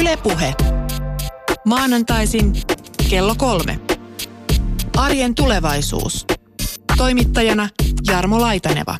Ylepuhe. 0.00 0.54
Maanantaisin 1.64 2.52
kello 3.10 3.34
kolme. 3.38 3.78
Arjen 4.96 5.34
tulevaisuus. 5.34 6.26
Toimittajana 6.96 7.68
Jarmo 8.08 8.40
Laitaneva. 8.40 8.96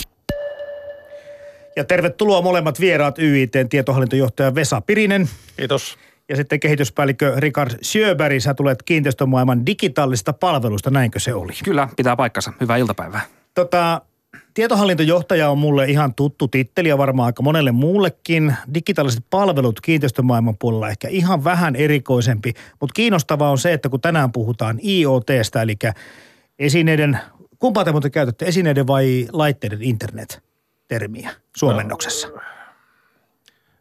Ja 1.76 1.84
tervetuloa 1.84 2.42
molemmat 2.42 2.80
vieraat 2.80 3.18
YITn 3.18 3.68
tietohallintojohtaja 3.68 4.54
Vesa 4.54 4.80
Pirinen 4.80 5.28
Kiitos. 5.56 5.98
ja 6.28 6.36
sitten 6.36 6.60
kehityspäällikkö 6.60 7.32
Richard 7.36 7.70
Sjöberg. 7.82 8.40
Sä 8.40 8.54
tulet 8.54 8.82
kiinteistömaailman 8.82 9.66
digitaalisista 9.66 10.32
palveluista, 10.32 10.90
näinkö 10.90 11.20
se 11.20 11.34
oli? 11.34 11.52
Kyllä, 11.64 11.88
pitää 11.96 12.16
paikkansa. 12.16 12.52
Hyvää 12.60 12.76
iltapäivää. 12.76 13.20
Tota, 13.54 14.00
tietohallintojohtaja 14.54 15.50
on 15.50 15.58
mulle 15.58 15.84
ihan 15.84 16.14
tuttu 16.14 16.48
titteli 16.48 16.88
ja 16.88 16.98
varmaan 16.98 17.26
aika 17.26 17.42
monelle 17.42 17.72
muullekin. 17.72 18.56
Digitaaliset 18.74 19.24
palvelut 19.30 19.80
kiinteistömaailman 19.80 20.56
puolella 20.58 20.88
ehkä 20.88 21.08
ihan 21.08 21.44
vähän 21.44 21.76
erikoisempi, 21.76 22.52
mutta 22.80 22.94
kiinnostavaa 22.94 23.50
on 23.50 23.58
se, 23.58 23.72
että 23.72 23.88
kun 23.88 24.00
tänään 24.00 24.32
puhutaan 24.32 24.80
IoTstä, 24.84 25.62
eli 25.62 25.76
esineiden, 26.58 27.18
kumpaa 27.58 27.84
te 27.84 27.92
muuten 27.92 28.10
käytätte, 28.10 28.44
esineiden 28.46 28.86
vai 28.86 29.28
laitteiden 29.32 29.82
internet-termiä 29.82 31.30
suomennoksessa? 31.56 32.28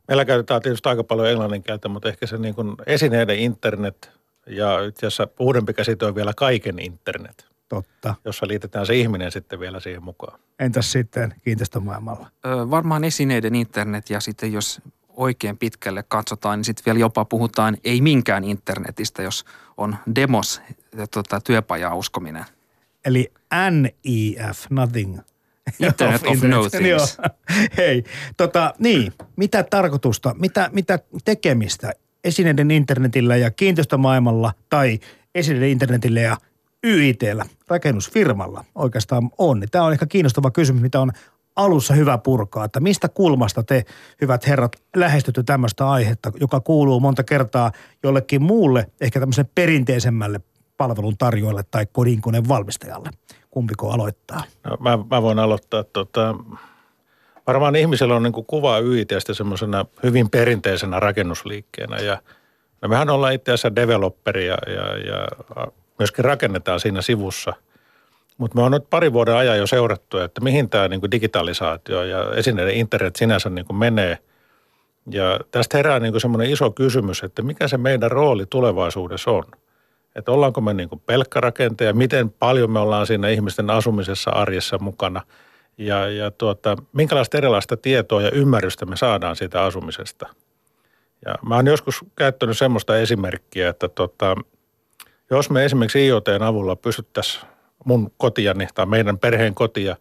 Meillä 0.07 0.25
käytetään 0.25 0.61
tietysti 0.61 0.89
aika 0.89 1.03
paljon 1.03 1.29
englannin 1.29 1.63
kieltä, 1.63 1.89
mutta 1.89 2.09
ehkä 2.09 2.27
se 2.27 2.37
niin 2.37 2.55
kuin 2.55 2.75
esineiden 2.85 3.39
internet 3.39 4.11
ja 4.47 4.83
itse 4.83 5.07
asiassa 5.07 5.27
uudempi 5.39 5.73
käsite 5.73 6.05
on 6.05 6.15
vielä 6.15 6.33
kaiken 6.37 6.79
internet, 6.79 7.52
Totta. 7.69 8.15
jossa 8.25 8.47
liitetään 8.47 8.85
se 8.85 8.95
ihminen 8.95 9.31
sitten 9.31 9.59
vielä 9.59 9.79
siihen 9.79 10.03
mukaan. 10.03 10.39
Entäs 10.59 10.91
sitten 10.91 11.33
kiinteistömaailmalla? 11.43 12.31
Ö, 12.45 12.69
varmaan 12.69 13.03
esineiden 13.03 13.55
internet 13.55 14.09
ja 14.09 14.19
sitten 14.19 14.53
jos 14.53 14.81
oikein 15.09 15.57
pitkälle 15.57 16.03
katsotaan, 16.07 16.59
niin 16.59 16.65
sitten 16.65 16.85
vielä 16.85 16.99
jopa 16.99 17.25
puhutaan 17.25 17.77
ei 17.83 18.01
minkään 18.01 18.43
internetistä, 18.43 19.21
jos 19.21 19.45
on 19.77 19.95
demos 20.15 20.61
ja 20.97 21.07
tota, 21.07 21.41
työpajaa 21.41 21.95
uskominen. 21.95 22.45
Eli 23.05 23.31
NIF, 23.71 24.65
nothing. 24.69 25.19
Internet 25.79 26.27
of 26.27 26.41
no 26.41 26.69
things. 26.69 26.87
Joo. 26.87 27.07
Hei, 27.77 28.03
tota, 28.37 28.73
niin, 28.79 29.13
mitä 29.35 29.63
tarkoitusta, 29.63 30.35
mitä, 30.39 30.69
mitä 30.73 30.99
tekemistä 31.25 31.93
esineiden 32.23 32.71
internetillä 32.71 33.35
ja 33.35 33.51
kiinteistömaailmalla 33.51 34.53
tai 34.69 34.99
esineiden 35.35 35.69
internetillä 35.69 36.19
ja 36.19 36.37
YITllä, 36.83 37.45
rakennusfirmalla 37.67 38.65
oikeastaan 38.75 39.29
on? 39.37 39.59
Niin 39.59 39.69
Tämä 39.71 39.85
on 39.85 39.93
ehkä 39.93 40.05
kiinnostava 40.05 40.51
kysymys, 40.51 40.81
mitä 40.81 41.01
on 41.01 41.11
alussa 41.55 41.93
hyvä 41.93 42.17
purkaa, 42.17 42.65
että 42.65 42.79
mistä 42.79 43.09
kulmasta 43.09 43.63
te, 43.63 43.85
hyvät 44.21 44.47
herrat, 44.47 44.75
lähestytte 44.95 45.43
tämmöistä 45.43 45.89
aihetta, 45.89 46.31
joka 46.39 46.59
kuuluu 46.59 46.99
monta 46.99 47.23
kertaa 47.23 47.71
jollekin 48.03 48.43
muulle, 48.43 48.85
ehkä 49.01 49.19
tämmöisen 49.19 49.49
perinteisemmälle 49.55 50.39
palvelun 50.77 51.17
tarjoajalle 51.17 51.63
tai 51.71 51.85
kodinkoneen 51.91 52.47
valmistajalle. 52.47 53.09
Kumpiko 53.51 53.91
aloittaa? 53.91 54.43
No, 54.63 54.77
mä, 54.79 54.99
mä 55.11 55.21
voin 55.21 55.39
aloittaa. 55.39 55.83
Tota, 55.83 56.35
varmaan 57.47 57.75
ihmisellä 57.75 58.15
on 58.15 58.23
niin 58.23 58.33
kuin 58.33 58.45
kuva 58.45 58.79
YITstä 58.79 59.33
semmoisena 59.33 59.85
hyvin 60.03 60.29
perinteisenä 60.29 60.99
rakennusliikkeenä 60.99 61.97
ja 61.97 62.21
no 62.81 62.89
mehän 62.89 63.09
ollaan 63.09 63.33
itse 63.33 63.51
asiassa 63.51 63.75
developeri 63.75 64.47
ja, 64.47 64.57
ja, 64.67 64.97
ja 64.97 65.27
myöskin 65.99 66.25
rakennetaan 66.25 66.79
siinä 66.79 67.01
sivussa. 67.01 67.53
Mutta 68.37 68.57
me 68.57 68.63
on 68.63 68.71
nyt 68.71 68.89
pari 68.89 69.13
vuoden 69.13 69.35
ajan 69.35 69.57
jo 69.57 69.67
seurattu, 69.67 70.17
että 70.17 70.41
mihin 70.41 70.69
tämä 70.69 70.87
niin 70.87 71.11
digitalisaatio 71.11 72.03
ja 72.03 72.31
esineiden 72.35 72.75
internet 72.75 73.15
sinänsä 73.15 73.49
niin 73.49 73.65
kuin 73.65 73.77
menee. 73.77 74.17
Ja 75.11 75.39
tästä 75.51 75.77
herää 75.77 75.99
niin 75.99 76.21
semmoinen 76.21 76.51
iso 76.51 76.71
kysymys, 76.71 77.23
että 77.23 77.41
mikä 77.41 77.67
se 77.67 77.77
meidän 77.77 78.11
rooli 78.11 78.45
tulevaisuudessa 78.45 79.31
on. 79.31 79.43
Että 80.15 80.31
ollaanko 80.31 80.61
me 80.61 80.73
niin 80.73 80.89
pelkkä 81.05 81.41
rakentaja, 81.41 81.93
miten 81.93 82.29
paljon 82.29 82.71
me 82.71 82.79
ollaan 82.79 83.07
siinä 83.07 83.29
ihmisten 83.29 83.69
asumisessa 83.69 84.31
arjessa 84.31 84.79
mukana 84.79 85.21
ja, 85.77 86.09
ja 86.09 86.31
tuota, 86.31 86.75
minkälaista 86.93 87.37
erilaista 87.37 87.77
tietoa 87.77 88.21
ja 88.21 88.31
ymmärrystä 88.31 88.85
me 88.85 88.95
saadaan 88.95 89.35
siitä 89.35 89.63
asumisesta. 89.63 90.29
Ja 91.25 91.35
mä 91.47 91.55
oon 91.55 91.67
joskus 91.67 92.05
käyttänyt 92.15 92.57
semmoista 92.57 92.97
esimerkkiä, 92.97 93.69
että 93.69 93.87
tota, 93.87 94.35
jos 95.33 95.49
me 95.49 95.65
esimerkiksi 95.65 96.05
IoTn 96.05 96.43
avulla 96.43 96.75
pystyttäisiin 96.75 97.45
mun 97.85 98.11
kotiani 98.17 98.67
tai 98.75 98.85
meidän 98.85 99.19
perheen 99.19 99.55
kotia 99.55 99.95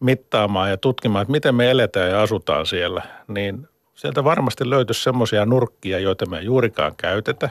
mittaamaan 0.00 0.70
ja 0.70 0.76
tutkimaan, 0.76 1.22
että 1.22 1.32
miten 1.32 1.54
me 1.54 1.70
eletään 1.70 2.10
ja 2.10 2.22
asutaan 2.22 2.66
siellä, 2.66 3.02
niin 3.28 3.68
sieltä 3.94 4.24
varmasti 4.24 4.70
löytyisi 4.70 5.02
semmoisia 5.02 5.46
nurkkia, 5.46 5.98
joita 5.98 6.26
me 6.26 6.38
ei 6.38 6.44
juurikaan 6.44 6.92
käytetä. 6.96 7.50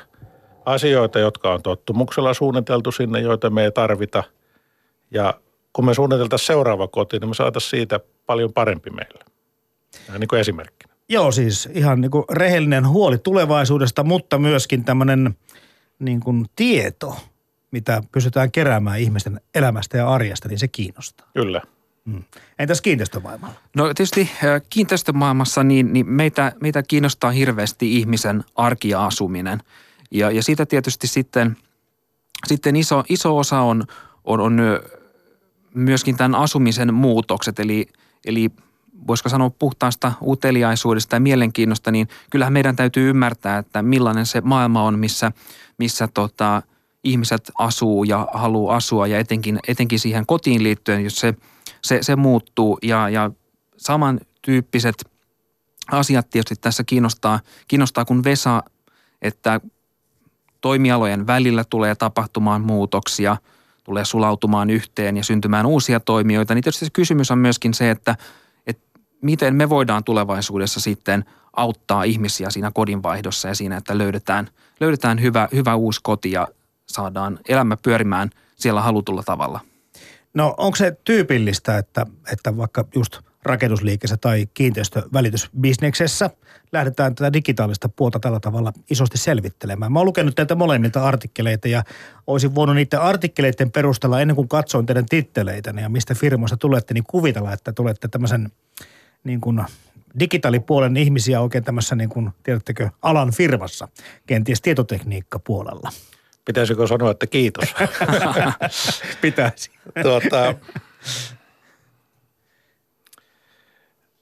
Asioita, 0.65 1.19
jotka 1.19 1.53
on 1.53 1.61
tottumuksella 1.61 2.33
suunniteltu 2.33 2.91
sinne, 2.91 3.19
joita 3.19 3.49
me 3.49 3.63
ei 3.63 3.71
tarvita. 3.71 4.23
Ja 5.11 5.33
kun 5.73 5.85
me 5.85 5.93
suunniteltaisiin 5.93 6.47
seuraava 6.47 6.87
koti, 6.87 7.19
niin 7.19 7.29
me 7.29 7.33
saataisiin 7.33 7.69
siitä 7.69 7.99
paljon 8.25 8.53
parempi 8.53 8.89
meille. 8.89 9.23
Ja 10.13 10.19
niin 10.19 10.27
kuin 10.27 10.39
esimerkkinä. 10.39 10.93
Joo, 11.09 11.31
siis 11.31 11.69
ihan 11.73 12.01
niin 12.01 12.11
kuin 12.11 12.23
rehellinen 12.31 12.87
huoli 12.87 13.17
tulevaisuudesta, 13.17 14.03
mutta 14.03 14.37
myöskin 14.37 14.85
tämmöinen 14.85 15.35
niin 16.01 16.19
kuin 16.19 16.45
tieto, 16.55 17.17
mitä 17.71 18.03
pystytään 18.11 18.51
keräämään 18.51 18.99
ihmisten 18.99 19.41
elämästä 19.55 19.97
ja 19.97 20.09
arjesta, 20.09 20.47
niin 20.47 20.59
se 20.59 20.67
kiinnostaa. 20.67 21.27
Kyllä. 21.33 21.61
Mm. 22.05 22.23
Entäs 22.59 22.81
kiinteistömaailmalla? 22.81 23.55
No 23.75 23.83
tietysti 23.83 24.29
ö, 24.43 24.61
kiinteistömaailmassa 24.69 25.63
niin, 25.63 25.93
niin 25.93 26.09
meitä, 26.09 26.51
meitä 26.61 26.83
kiinnostaa 26.83 27.31
hirveästi 27.31 27.97
ihmisen 27.97 28.43
arki 28.55 28.89
ja 28.89 29.05
asuminen. 29.05 29.59
Ja, 30.11 30.31
ja 30.31 30.43
siitä 30.43 30.65
tietysti 30.65 31.07
sitten, 31.07 31.57
sitten 32.47 32.75
iso, 32.75 33.03
iso 33.09 33.37
osa 33.37 33.59
on, 33.59 33.83
on, 34.23 34.39
on 34.39 34.59
myöskin 35.73 36.17
tämän 36.17 36.35
asumisen 36.35 36.93
muutokset, 36.93 37.59
eli, 37.59 37.87
eli 38.25 38.49
voisiko 39.07 39.29
sanoa 39.29 39.49
puhtaasta 39.49 40.11
uteliaisuudesta 40.21 41.15
ja 41.15 41.19
mielenkiinnosta, 41.19 41.91
niin 41.91 42.07
kyllähän 42.29 42.53
meidän 42.53 42.75
täytyy 42.75 43.09
ymmärtää, 43.09 43.57
että 43.57 43.81
millainen 43.81 44.25
se 44.25 44.41
maailma 44.41 44.83
on, 44.83 44.99
missä, 44.99 45.31
missä 45.77 46.07
tota, 46.07 46.61
ihmiset 47.03 47.51
asuu 47.57 48.03
ja 48.03 48.27
haluaa 48.33 48.75
asua 48.75 49.07
ja 49.07 49.19
etenkin, 49.19 49.59
etenkin 49.67 49.99
siihen 49.99 50.25
kotiin 50.25 50.63
liittyen, 50.63 51.03
jos 51.03 51.15
se, 51.15 51.33
se, 51.81 51.99
se 52.01 52.15
muuttuu. 52.15 52.79
Ja, 52.83 53.09
ja 53.09 53.31
samantyyppiset 53.77 54.95
asiat 55.91 56.29
tietysti 56.29 56.55
tässä 56.55 56.83
kiinnostaa, 56.83 57.39
kiinnostaa 57.67 58.05
kuin 58.05 58.23
Vesa, 58.23 58.63
että 59.21 59.61
toimialojen 60.61 61.27
välillä 61.27 61.63
tulee 61.63 61.95
tapahtumaan 61.95 62.61
muutoksia, 62.61 63.37
tulee 63.83 64.05
sulautumaan 64.05 64.69
yhteen 64.69 65.17
ja 65.17 65.23
syntymään 65.23 65.65
uusia 65.65 65.99
toimijoita, 65.99 66.53
niin 66.55 66.63
tietysti 66.63 66.85
se 66.85 66.91
kysymys 66.93 67.31
on 67.31 67.37
myöskin 67.37 67.73
se, 67.73 67.91
että 67.91 68.15
miten 69.21 69.55
me 69.55 69.69
voidaan 69.69 70.03
tulevaisuudessa 70.03 70.79
sitten 70.79 71.25
auttaa 71.53 72.03
ihmisiä 72.03 72.49
siinä 72.49 72.71
kodinvaihdossa 72.73 73.47
ja 73.47 73.55
siinä, 73.55 73.77
että 73.77 73.97
löydetään, 73.97 74.49
löydetään 74.79 75.21
hyvä, 75.21 75.47
hyvä 75.51 75.75
uusi 75.75 75.99
koti 76.03 76.31
ja 76.31 76.47
saadaan 76.87 77.39
elämä 77.47 77.77
pyörimään 77.83 78.29
siellä 78.55 78.81
halutulla 78.81 79.23
tavalla. 79.23 79.59
No 80.33 80.53
onko 80.57 80.75
se 80.75 80.97
tyypillistä, 81.03 81.77
että, 81.77 82.05
että 82.31 82.57
vaikka 82.57 82.85
just 82.95 83.19
rakennusliikkeessä 83.43 84.17
tai 84.17 84.47
kiinteistövälitysbisneksessä 84.53 86.29
lähdetään 86.71 87.15
tätä 87.15 87.33
digitaalista 87.33 87.89
puolta 87.89 88.19
tällä 88.19 88.39
tavalla 88.39 88.73
isosti 88.89 89.17
selvittelemään. 89.17 89.91
Mä 89.91 89.99
oon 89.99 90.05
lukenut 90.05 90.35
teiltä 90.35 90.55
molemmilta 90.55 91.03
artikkeleita 91.03 91.67
ja 91.67 91.83
olisin 92.27 92.55
voinut 92.55 92.75
niiden 92.75 93.01
artikkeleiden 93.01 93.71
perusteella 93.71 94.21
ennen 94.21 94.35
kuin 94.35 94.47
katsoin 94.47 94.85
teidän 94.85 95.05
titteleitä 95.05 95.73
ja 95.81 95.89
mistä 95.89 96.15
firmoista 96.15 96.57
tulette, 96.57 96.93
niin 96.93 97.03
kuvitella, 97.03 97.53
että 97.53 97.73
tulette 97.73 98.07
tämmöisen 98.07 98.51
niin 99.23 99.41
kuin 99.41 99.63
digitaalipuolen 100.19 100.97
ihmisiä 100.97 101.41
oikein 101.41 101.63
tämmöisessä 101.63 101.95
niin 101.95 102.09
kuin, 102.09 102.29
tiedättekö, 102.43 102.89
alan 103.01 103.31
firmassa, 103.31 103.87
kenties 104.27 104.61
tietotekniikkapuolella. 104.61 105.89
Pitäisikö 106.45 106.87
sanoa, 106.87 107.11
että 107.11 107.27
kiitos? 107.27 107.75
Pitäisi. 109.21 109.71
tuota, 110.03 110.55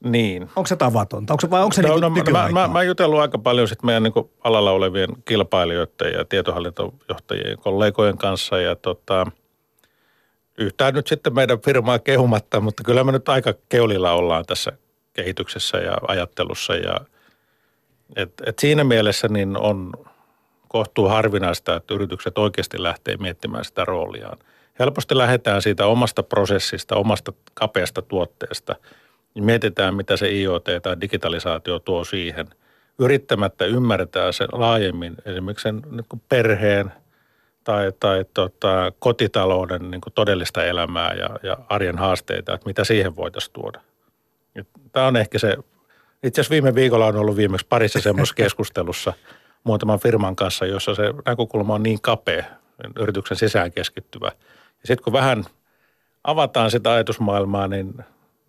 niin. 0.04 0.44
Onko 0.56 0.68
se 0.68 0.75
tavatonta? 0.75 1.34
Onko 1.34 1.42
se, 1.42 1.50
vai 1.50 1.62
onko 1.63 1.74
se 1.74 1.81
No, 1.81 1.88
niin 1.88 2.25
no, 2.25 2.31
mä, 2.31 2.50
mä, 2.51 2.68
mä 2.68 2.84
jutellut 2.84 3.19
aika 3.19 3.38
paljon 3.38 3.68
sit 3.68 3.84
meidän 3.84 4.04
niin 4.04 4.30
alalla 4.44 4.72
olevien 4.72 5.10
kilpailijoiden 5.25 6.13
ja 6.13 6.25
tietohallintojohtajien 6.25 7.57
kollegojen 7.57 8.18
kanssa 8.18 8.60
ja 8.62 8.75
tota, 8.75 9.25
yhtään 10.57 10.94
nyt 10.94 11.07
sitten 11.07 11.36
meidän 11.36 11.62
firmaa 11.62 12.00
kehumatta, 12.00 12.60
mutta 12.60 12.84
kyllä 12.84 13.04
me 13.04 13.12
nyt 13.12 13.30
aika 13.30 13.54
keulilla 13.69 14.12
ollaan 14.12 14.46
tässä 14.46 14.72
kehityksessä 15.24 15.77
ja 15.77 15.98
ajattelussa 16.07 16.75
ja 16.75 17.00
et, 18.16 18.33
et 18.45 18.60
siinä 18.60 18.83
mielessä 18.83 19.27
niin 19.27 19.57
on 19.57 19.94
kohtuu 20.68 21.07
harvinaista, 21.07 21.75
että 21.75 21.94
yritykset 21.94 22.38
oikeasti 22.38 22.83
lähtee 22.83 23.18
miettimään 23.18 23.66
sitä 23.66 23.86
rooliaan. 23.86 24.38
Helposti 24.80 25.18
lähdetään 25.18 25.62
siitä 25.62 25.86
omasta 25.86 26.24
prosessista, 26.24 26.95
omasta 26.95 27.33
kapeasta 27.54 28.01
tuotteesta– 28.01 28.75
niin 29.39 29.45
mietitään, 29.45 29.95
mitä 29.95 30.18
se 30.18 30.31
IoT 30.31 30.66
tai 30.81 31.01
digitalisaatio 31.01 31.80
tuo 31.80 32.04
siihen. 32.04 32.48
yrittämättä 33.00 33.65
ymmärtää 33.65 34.31
se 34.31 34.48
laajemmin 34.51 35.15
esimerkiksi 35.25 35.63
sen 35.63 35.81
niin 35.92 36.22
perheen 36.30 36.92
tai, 37.63 37.92
tai 38.00 38.25
tota, 38.33 38.92
kotitalouden 39.00 39.92
niin 39.92 40.01
todellista 40.15 40.65
elämää 40.65 41.13
ja, 41.13 41.30
ja 41.44 41.57
arjen 41.69 41.98
haasteita, 41.98 42.54
että 42.54 42.68
mitä 42.68 42.83
siihen 42.83 43.15
voitaisiin 43.15 43.54
tuoda. 43.54 43.81
Tämä 44.92 45.08
on 45.08 45.18
ehkä 45.18 45.40
se, 45.40 45.58
itse 46.24 46.42
asiassa 46.42 46.52
viime 46.52 46.76
viikolla 46.76 47.06
on 47.06 47.16
ollut 47.16 47.36
viimeksi 47.36 47.68
parissa 47.70 48.02
semmoisessa 48.02 48.36
keskustelussa 48.44 49.14
muutaman 49.64 50.00
firman 50.00 50.36
kanssa, 50.36 50.66
jossa 50.66 50.96
se 50.96 51.04
näkökulma 51.26 51.74
on 51.74 51.84
niin 51.84 52.02
kapea, 52.02 52.44
yrityksen 53.00 53.38
sisään 53.38 53.72
keskittyvä. 53.72 54.28
Ja 54.82 54.88
sitten 54.88 55.04
kun 55.04 55.14
vähän 55.14 55.44
avataan 56.24 56.72
sitä 56.72 56.92
ajatusmaailmaa, 56.92 57.68
niin 57.68 57.94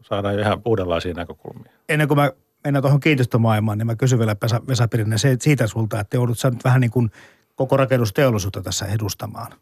saadaan 0.02 0.38
ihan 0.38 0.62
uudenlaisia 0.64 1.14
näkökulmia. 1.14 1.72
Ennen 1.88 2.08
kuin 2.08 2.18
mä 2.18 2.30
mennään 2.64 2.82
tuohon 2.82 3.00
kiinteistömaailmaan, 3.00 3.78
niin 3.78 3.86
mä 3.86 3.96
kysyn 3.96 4.18
vielä 4.18 4.36
Vesa, 4.42 4.60
Vesa 4.68 4.88
Pirinen 4.88 5.18
siitä 5.38 5.66
sulta, 5.66 6.00
että 6.00 6.16
joudut 6.16 6.38
sä 6.38 6.50
nyt 6.50 6.64
vähän 6.64 6.80
niin 6.80 6.90
kuin 6.90 7.10
koko 7.56 7.76
rakennusteollisuutta 7.76 8.62
tässä 8.62 8.86
edustamaan. 8.86 9.52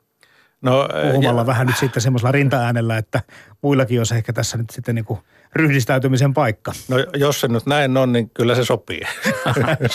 No, 0.62 0.88
Puhumalla 1.02 1.40
ja... 1.40 1.46
vähän 1.46 1.66
nyt 1.66 1.76
sitten 1.76 2.02
semmoisella 2.02 2.32
rintaäänellä, 2.32 2.96
että 2.96 3.20
muillakin 3.62 4.00
olisi 4.00 4.14
ehkä 4.14 4.32
tässä 4.32 4.58
nyt 4.58 4.70
sitten 4.70 4.94
niin 4.94 5.04
kuin 5.04 5.20
ryhdistäytymisen 5.52 6.34
paikka. 6.34 6.72
No 6.88 6.96
jos 7.16 7.40
se 7.40 7.48
nyt 7.48 7.66
näin 7.66 7.96
on, 7.96 8.12
niin 8.12 8.30
kyllä 8.30 8.54
se 8.54 8.64
sopii. 8.64 9.00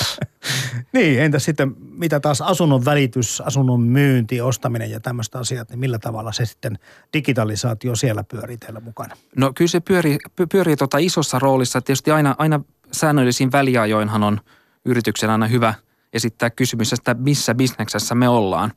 niin, 0.93 1.21
entä 1.21 1.39
sitten 1.39 1.75
mitä 1.79 2.19
taas 2.19 2.41
asunnon 2.41 2.85
välitys, 2.85 3.41
asunnon 3.41 3.81
myynti, 3.81 4.41
ostaminen 4.41 4.91
ja 4.91 4.99
tämmöistä 4.99 5.39
asiat, 5.39 5.69
niin 5.69 5.79
millä 5.79 5.99
tavalla 5.99 6.31
se 6.31 6.45
sitten 6.45 6.79
digitalisaatio 7.13 7.95
siellä 7.95 8.23
pyörii 8.23 8.57
teillä 8.57 8.79
mukana? 8.79 9.15
No 9.35 9.51
kyllä 9.55 9.69
se 9.69 9.79
pyörii, 9.79 10.17
pyörii 10.51 10.75
tuota 10.75 10.97
isossa 10.97 11.39
roolissa. 11.39 11.81
Tietysti 11.81 12.11
aina, 12.11 12.35
aina 12.37 12.59
säännöllisiin 12.91 13.51
väliajoinhan 13.51 14.23
on 14.23 14.39
yrityksen 14.85 15.29
aina 15.29 15.47
hyvä 15.47 15.73
esittää 16.13 16.49
kysymys, 16.49 16.93
että 16.93 17.13
missä 17.13 17.55
bisneksessä 17.55 18.15
me 18.15 18.29
ollaan. 18.29 18.71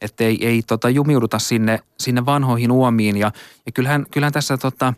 Että 0.00 0.24
ei, 0.24 0.46
ei 0.46 0.62
tota, 0.62 0.90
jumiuduta 0.90 1.38
sinne, 1.38 1.80
sinne 1.98 2.26
vanhoihin 2.26 2.72
uomiin. 2.72 3.16
Ja, 3.16 3.32
ja 3.66 3.72
kyllähän, 3.72 4.06
kyllähän 4.10 4.32
tässä 4.32 4.56
tota, 4.56 4.94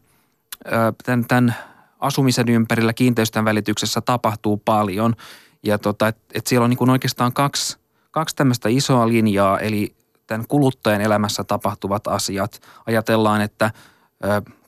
tämän, 1.04 1.24
tämän 1.24 1.54
asumisen 2.00 2.48
ympärillä 2.48 2.92
kiinteistön 2.92 3.44
välityksessä 3.44 4.00
tapahtuu 4.00 4.56
paljon. 4.56 5.14
Ja 5.62 5.78
tota, 5.78 6.08
et, 6.08 6.16
et 6.34 6.46
siellä 6.46 6.64
on 6.64 6.70
niin 6.70 6.78
kuin 6.78 6.90
oikeastaan 6.90 7.32
kaksi, 7.32 7.78
kaksi 8.10 8.36
tämmöistä 8.36 8.68
isoa 8.68 9.08
linjaa, 9.08 9.58
eli 9.58 9.94
tämän 10.26 10.46
kuluttajan 10.48 11.00
elämässä 11.00 11.44
tapahtuvat 11.44 12.06
asiat. 12.06 12.60
Ajatellaan, 12.86 13.40
että– 13.40 13.70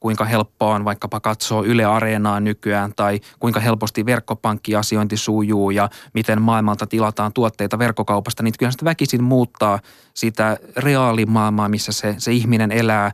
kuinka 0.01 0.25
helppoa 0.25 0.75
on 0.75 0.85
vaikkapa 0.85 1.21
katsoa 1.21 1.63
Yle 1.63 1.85
Areenaa 1.85 2.41
nykyään 2.41 2.93
tai 2.97 3.21
kuinka 3.39 3.61
helposti 3.61 4.07
verkkopankkiasiointi 4.07 5.17
sujuu 5.17 5.71
ja 5.71 5.89
miten 6.15 6.43
maailmalta 6.43 6.87
tilataan 6.87 7.33
tuotteita 7.33 7.79
verkkokaupasta, 7.79 8.43
niin 8.43 8.55
kyllä 8.59 8.73
sitä 8.73 8.85
väkisin 8.85 9.23
muuttaa 9.23 9.79
sitä 10.15 10.57
reaalimaailmaa, 10.77 11.69
missä 11.69 11.93
se, 11.93 12.15
se 12.19 12.33
ihminen 12.33 12.73
elää, 12.73 13.13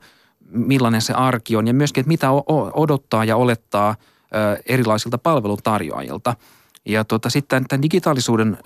millainen 0.51 1.01
se 1.01 1.13
arki 1.13 1.57
on 1.57 1.67
ja 1.67 1.75
myöskin, 1.75 2.01
että 2.01 2.09
mitä 2.09 2.31
odottaa 2.75 3.25
ja 3.25 3.37
olettaa 3.37 3.95
erilaisilta 4.67 5.19
palveluntarjoajilta– 5.19 6.35
ja 6.85 7.05
tota, 7.05 7.31
sitten 7.31 7.69
tämän 7.69 7.83
digitaalisuuden 7.83 8.59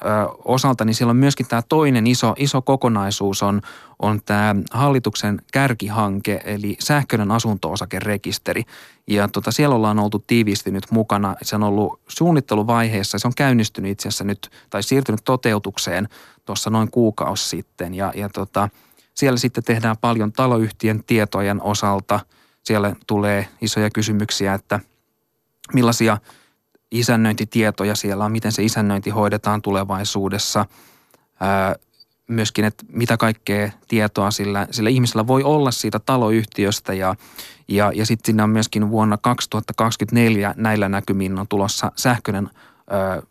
osalta, 0.44 0.84
niin 0.84 0.94
siellä 0.94 1.10
on 1.10 1.16
myöskin 1.16 1.46
tämä 1.46 1.62
toinen 1.68 2.06
iso, 2.06 2.34
iso 2.38 2.62
kokonaisuus 2.62 3.42
on, 3.42 3.60
on 3.98 4.20
tämä 4.26 4.56
hallituksen 4.70 5.42
kärkihanke, 5.52 6.40
eli 6.44 6.76
sähköinen 6.80 7.30
asunto-osakerekisteri. 7.30 8.62
Ja 9.06 9.28
tota, 9.28 9.52
siellä 9.52 9.76
ollaan 9.76 9.98
oltu 9.98 10.24
tiiviisti 10.26 10.70
nyt 10.70 10.90
mukana. 10.90 11.36
Se 11.42 11.56
on 11.56 11.62
ollut 11.62 12.00
suunnitteluvaiheessa, 12.08 13.18
se 13.18 13.28
on 13.28 13.34
käynnistynyt 13.36 13.90
itse 13.90 14.08
asiassa 14.08 14.24
nyt, 14.24 14.50
tai 14.70 14.82
siirtynyt 14.82 15.20
toteutukseen 15.24 16.08
tuossa 16.44 16.70
noin 16.70 16.90
kuukausi 16.90 17.48
sitten. 17.48 17.94
Ja, 17.94 18.12
ja 18.16 18.28
tota, 18.28 18.68
siellä 19.14 19.38
sitten 19.38 19.64
tehdään 19.64 19.96
paljon 20.00 20.32
taloyhtiön 20.32 21.04
tietojen 21.04 21.62
osalta. 21.62 22.20
Siellä 22.62 22.96
tulee 23.06 23.48
isoja 23.60 23.90
kysymyksiä, 23.90 24.54
että 24.54 24.80
millaisia– 25.72 26.18
isännöintitietoja 26.94 27.94
siellä 27.94 28.24
on, 28.24 28.32
miten 28.32 28.52
se 28.52 28.62
isännöinti 28.62 29.10
hoidetaan 29.10 29.62
tulevaisuudessa. 29.62 30.66
Myöskin, 32.28 32.64
että 32.64 32.84
mitä 32.88 33.16
kaikkea 33.16 33.70
tietoa 33.88 34.30
sillä, 34.30 34.66
sillä 34.70 34.90
ihmisellä 34.90 35.26
voi 35.26 35.42
olla 35.42 35.70
siitä 35.70 35.98
taloyhtiöstä 35.98 36.94
ja, 36.94 37.14
ja, 37.68 37.92
ja 37.94 38.06
sitten 38.06 38.26
sinne 38.26 38.42
on 38.42 38.50
myöskin 38.50 38.90
vuonna 38.90 39.16
2024 39.16 40.54
näillä 40.56 40.88
näkymin 40.88 41.38
on 41.38 41.48
tulossa 41.48 41.92
sähköinen 41.96 42.50
ää, 42.90 43.22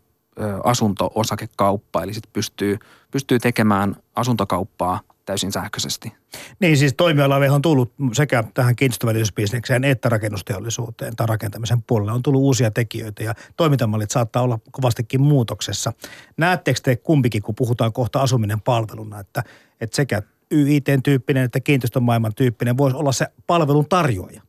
asunto-osakekauppa, 0.64 2.02
eli 2.02 2.14
sitten 2.14 2.32
pystyy, 2.32 2.78
pystyy 3.10 3.38
tekemään 3.38 3.96
asuntokauppaa 4.14 5.00
täysin 5.24 5.52
sähköisesti. 5.52 6.12
Niin 6.60 6.76
siis 6.76 6.94
toimialalle 6.96 7.50
on 7.50 7.62
tullut 7.62 7.92
sekä 8.12 8.44
tähän 8.54 8.76
kiinteistövälitysbisnekseen 8.76 9.84
että 9.84 10.08
rakennusteollisuuteen 10.08 11.16
tai 11.16 11.26
rakentamisen 11.26 11.82
puolelle 11.82 12.12
on 12.12 12.22
tullut 12.22 12.42
uusia 12.42 12.70
tekijöitä 12.70 13.24
ja 13.24 13.34
toimintamallit 13.56 14.10
saattaa 14.10 14.42
olla 14.42 14.58
kovastikin 14.70 15.22
muutoksessa. 15.22 15.92
Näettekö 16.36 16.80
te 16.82 16.96
kumpikin, 16.96 17.42
kun 17.42 17.54
puhutaan 17.54 17.92
kohta 17.92 18.20
asuminen 18.20 18.60
palveluna, 18.60 19.20
että, 19.20 19.42
että 19.80 19.96
sekä 19.96 20.22
YIT-tyyppinen 20.52 21.44
että 21.44 21.60
kiinteistömaailman 21.60 22.34
tyyppinen 22.34 22.76
voisi 22.76 22.96
olla 22.96 23.12
se 23.12 23.26
palvelun 23.46 23.88
tarjoaja? 23.88 24.42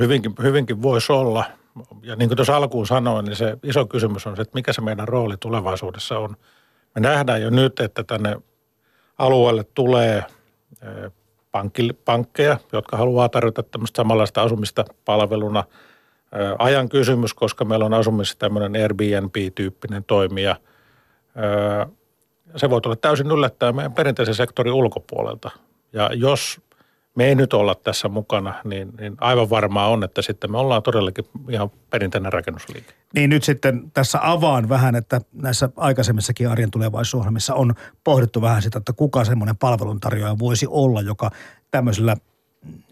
Hyvinkin, 0.00 0.34
hyvinkin 0.42 0.82
voisi 0.82 1.12
olla. 1.12 1.44
Ja 2.02 2.16
niin 2.16 2.28
kuin 2.28 2.36
tuossa 2.36 2.56
alkuun 2.56 2.86
sanoin, 2.86 3.24
niin 3.24 3.36
se 3.36 3.58
iso 3.62 3.86
kysymys 3.86 4.26
on 4.26 4.36
se, 4.36 4.42
että 4.42 4.54
mikä 4.54 4.72
se 4.72 4.80
meidän 4.80 5.08
rooli 5.08 5.36
tulevaisuudessa 5.36 6.18
on. 6.18 6.36
Me 6.94 7.00
nähdään 7.00 7.42
jo 7.42 7.50
nyt, 7.50 7.80
että 7.80 8.04
tänne 8.04 8.36
alueelle 9.18 9.64
tulee 9.74 10.24
pankkeja, 12.04 12.58
jotka 12.72 12.96
haluaa 12.96 13.28
tarjota 13.28 13.62
tämmöistä 13.62 13.96
samanlaista 13.96 14.42
asumista 14.42 14.84
palveluna. 15.04 15.64
Ajan 16.58 16.88
kysymys, 16.88 17.34
koska 17.34 17.64
meillä 17.64 17.84
on 17.84 17.94
asumisessa 17.94 18.38
tämmöinen 18.38 18.82
Airbnb-tyyppinen 18.82 20.04
toimija. 20.04 20.56
Se 22.56 22.70
voi 22.70 22.80
tulla 22.80 22.96
täysin 22.96 23.30
yllättäen 23.30 23.76
meidän 23.76 23.92
perinteisen 23.92 24.34
sektorin 24.34 24.72
ulkopuolelta. 24.72 25.50
Ja 25.92 26.10
jos 26.14 26.60
me 27.18 27.24
ei 27.24 27.34
nyt 27.34 27.52
olla 27.52 27.74
tässä 27.74 28.08
mukana, 28.08 28.54
niin, 28.64 28.92
niin 29.00 29.16
aivan 29.20 29.50
varmaa 29.50 29.88
on, 29.88 30.04
että 30.04 30.22
sitten 30.22 30.50
me 30.50 30.58
ollaan 30.58 30.82
todellakin 30.82 31.24
ihan 31.48 31.70
perinteinen 31.90 32.32
rakennusliike. 32.32 32.94
Niin 33.14 33.30
nyt 33.30 33.44
sitten 33.44 33.90
tässä 33.94 34.18
avaan 34.22 34.68
vähän, 34.68 34.96
että 34.96 35.20
näissä 35.32 35.68
aikaisemmissakin 35.76 36.48
arjen 36.48 36.70
tulevaisuusohjelmissa 36.70 37.54
on 37.54 37.74
pohdittu 38.04 38.42
vähän 38.42 38.62
sitä, 38.62 38.78
että 38.78 38.92
kuka 38.92 39.24
semmoinen 39.24 39.56
palveluntarjoaja 39.56 40.38
voisi 40.38 40.66
olla, 40.70 41.00
joka 41.00 41.30
tämmöisellä 41.70 42.16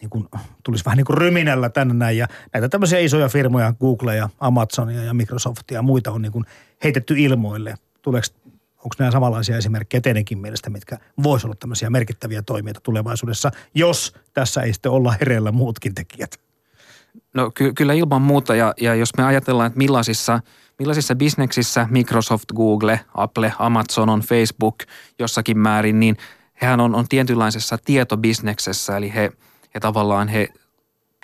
niin 0.01 0.11
kuin, 0.11 0.29
tulisi 0.63 0.85
vähän 0.85 0.97
niin 0.97 1.05
kuin 1.05 1.19
ryminällä 1.19 1.69
tänne 1.69 1.95
näin. 1.95 2.19
Ja 2.19 2.27
näitä 2.53 2.69
tämmöisiä 2.69 2.99
isoja 2.99 3.29
firmoja, 3.29 3.75
Google 3.81 4.17
ja 4.17 4.29
Amazonia 4.41 5.03
ja 5.03 5.15
Microsoftia 5.15 5.79
ja 5.79 5.83
muita 5.83 6.13
on 6.13 6.23
niin 6.23 6.33
kuin 6.33 6.45
heitetty 6.85 7.15
ilmoille. 7.19 7.75
Tuleeko 8.03 8.27
Onko 8.77 8.95
nämä 8.99 9.11
samanlaisia 9.11 9.57
esimerkkejä 9.57 10.01
teidänkin 10.01 10.39
mielestä, 10.39 10.71
mitkä 10.71 10.99
voisi 11.23 11.47
olla 11.47 11.57
tämmöisiä 11.61 11.91
merkittäviä 11.91 12.43
toimijoita 12.43 12.81
tulevaisuudessa, 12.81 13.51
jos 13.75 14.15
tässä 14.35 14.63
ei 14.63 14.73
sitten 14.73 14.93
olla 14.93 15.15
hereillä 15.21 15.53
muutkin 15.53 15.95
tekijät? 15.95 16.41
No 17.35 17.51
ky- 17.51 17.73
kyllä 17.73 17.93
ilman 17.93 18.23
muuta 18.23 18.55
ja, 18.55 18.75
ja 18.81 18.95
jos 18.95 19.17
me 19.17 19.25
ajatellaan, 19.25 19.67
että 19.67 19.79
millaisissa, 19.79 20.41
millaisissa 20.79 21.15
bisneksissä 21.15 21.87
Microsoft, 21.91 22.53
Google, 22.57 23.01
Apple, 23.15 23.53
Amazon 23.59 24.09
on 24.09 24.21
Facebook 24.21 24.77
jossakin 25.19 25.59
määrin, 25.59 26.01
niin 26.01 26.17
hehän 26.63 26.81
on, 26.81 26.95
on 26.95 27.09
tietynlaisessa 27.09 27.79
tietobisneksessä, 27.85 28.97
eli 28.97 29.15
he, 29.15 29.33
he 29.75 29.81
tavallaan 29.81 30.29
he 30.29 30.49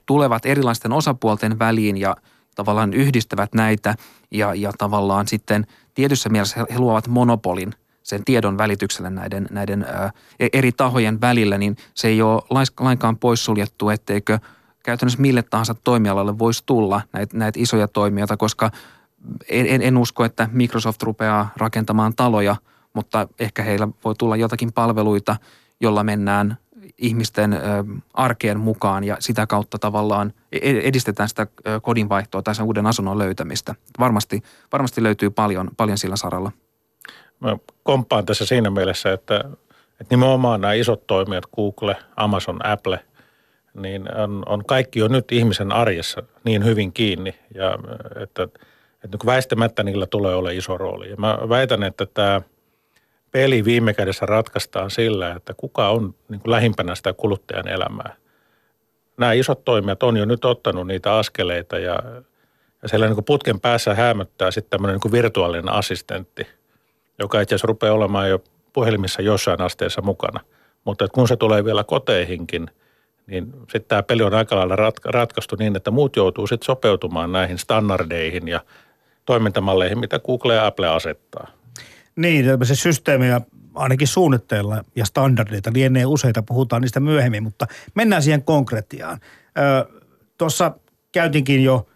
tulevat 0.07 0.47
erilaisten 0.47 0.93
osapuolten 0.93 1.59
väliin 1.59 1.97
ja 1.97 2.17
tavallaan 2.55 2.93
yhdistävät 2.93 3.55
näitä 3.55 3.95
ja, 4.31 4.55
ja 4.55 4.73
tavallaan 4.79 5.29
sitten– 5.29 5.67
tietyssä 5.95 6.29
mielessä 6.29 6.67
he 6.71 6.79
luovat 6.79 7.09
monopolin 7.09 7.75
sen 8.03 8.25
tiedon 8.25 8.59
välitykselle 8.59 9.11
näiden, 9.11 9.49
näiden 9.51 9.85
ää, 9.89 10.11
e-, 10.41 10.49
eri 10.53 10.73
tahojen 10.73 11.21
välillä, 11.21 11.59
niin 11.59 11.77
se 11.95 12.09
ei 12.09 12.23
ole 12.23 12.43
lainkaan 12.81 13.19
poissuljettu, 13.19 13.89
etteikö 13.89 14.39
käytännössä 14.83 15.21
mille 15.21 15.43
tahansa 15.43 15.75
toimialalle 15.75 16.39
voisi 16.39 16.63
tulla 16.67 17.01
näitä, 17.13 17.39
näitä 17.39 17.61
isoja 17.61 17.89
toimijoita, 17.89 18.37
koska 18.37 18.71
en, 19.49 19.83
en 19.83 19.99
usko, 19.99 20.25
että 20.25 20.49
Microsoft 20.53 21.03
rupeaa 21.03 21.49
rakentamaan 21.57 22.15
taloja, 22.17 22.57
mutta 22.95 23.29
ehkä 23.39 23.63
heillä 23.63 23.89
voi 24.05 24.15
tulla 24.15 24.37
jotakin 24.37 24.73
palveluita, 24.73 25.37
jolla 25.81 26.05
mennään 26.05 26.57
ihmisten 26.99 27.61
arkeen 28.15 28.61
mukaan 28.61 29.05
ja 29.05 29.17
sitä 29.21 29.47
kautta 29.47 29.79
tavallaan 29.79 30.33
e-, 30.53 30.89
edistetään 30.89 31.29
sitä 31.29 31.47
kodinvaihtoa 31.83 32.43
tai 32.43 32.55
sen 32.55 32.65
uuden 32.65 32.87
asunnon 32.87 33.19
löytämistä. 33.19 33.75
Varmasti, 33.99 34.43
varmasti 34.73 35.03
löytyy 35.03 35.31
paljon, 35.31 35.71
paljon 35.77 35.99
sillä 35.99 36.17
saralla. 36.17 36.53
Mä 37.41 37.57
komppaan 37.83 38.27
tässä 38.27 38.47
siinä 38.47 38.71
mielessä, 38.71 39.13
että, 39.13 39.37
että 40.01 40.07
nimenomaan 40.11 40.61
nämä 40.61 40.73
isot 40.73 41.07
toimijat, 41.07 41.47
Google, 41.57 41.97
Amazon, 42.17 42.67
Apple, 42.67 43.01
niin 43.75 44.15
on, 44.15 44.43
on 44.47 44.65
kaikki 44.65 44.99
jo 44.99 45.09
nyt 45.09 45.33
ihmisen 45.33 45.73
arjessa 45.73 46.23
niin 46.45 46.65
hyvin 46.65 46.93
kiinni 46.93 47.35
ja 47.55 47.79
että, 48.23 48.49
Että 49.05 49.19
väistämättä 49.27 49.83
niillä 49.83 50.07
tulee 50.07 50.35
olla 50.35 50.51
iso 50.51 50.79
rooli. 50.79 51.11
Ja 51.11 51.17
mä 51.17 51.39
väitän, 51.49 51.83
että 51.83 52.07
tämä 52.07 52.41
peli 53.33 53.65
viime 53.65 53.95
kädessä 53.95 54.27
ratkaistaan 54.27 54.91
sillä, 54.91 55.35
että 55.37 55.55
kuka 55.57 55.89
on 55.89 56.15
niin 56.29 56.41
kuin 56.41 56.51
lähimpänä 56.51 56.95
sitä 56.95 57.13
kuluttajan 57.13 57.69
elämää. 57.69 58.17
Nämä 59.17 59.33
isot 59.33 59.65
toimijat 59.65 60.03
on 60.03 60.17
jo 60.17 60.25
nyt 60.25 60.45
ottanut 60.45 60.87
niitä 60.87 61.15
askeleita 61.15 61.79
ja, 61.79 61.99
ja 62.83 62.89
siellä 62.89 63.07
niin 63.07 63.15
kuin 63.15 63.25
putken 63.25 63.61
päässä 63.61 63.95
hämöttää 63.95 64.51
sitten 64.51 64.71
tämmöinen 64.71 65.01
niin 65.05 65.13
virtuaalinen 65.13 65.69
assistentti, 65.69 66.47
joka 67.19 67.41
itse 67.41 67.55
asiassa 67.55 67.67
rupeaa 67.67 67.95
olemaan 67.95 68.31
jo 68.31 68.45
puhelimissa 68.73 69.23
jossain 69.23 69.61
asteessa 69.61 70.03
mukana. 70.03 70.41
Mutta 70.85 71.09
kun 71.09 71.29
se 71.29 71.37
tulee 71.37 71.65
vielä 71.65 71.85
koteihinkin, 71.85 72.71
niin 73.27 73.53
sitten 73.59 73.89
tämä 73.89 74.03
peli 74.03 74.23
on 74.23 74.35
aika 74.35 74.57
lailla 74.57 74.77
ratkaistu 75.05 75.57
niin, 75.59 75.77
että 75.77 75.91
muut 75.91 76.17
joutuu 76.17 76.47
sitten 76.47 76.67
sopeutumaan 76.67 77.33
näihin 77.33 77.59
standardeihin 77.59 78.49
ja 78.49 78.61
toimintamalleihin, 79.25 79.99
mitä 79.99 80.19
Google 80.19 80.55
ja 80.55 80.67
Apple 80.67 80.89
asettaa. 80.89 81.62
Niin, 82.17 82.47
se 82.63 82.75
systeemi 82.75 83.29
ja 83.29 83.41
ainakin 83.75 84.09
suunnitteilla 84.09 84.85
ja 84.97 85.05
standardeita 85.05 85.71
lienee 85.75 86.07
useita, 86.07 86.43
puhutaan 86.43 86.83
niistä 86.83 87.01
myöhemmin, 87.01 87.43
mutta 87.43 87.67
mennään 87.95 88.23
siihen 88.23 88.43
konkretiaan. 88.43 89.21
Tuossa 90.39 90.73
käytinkin 91.13 91.65
jo 91.65 91.87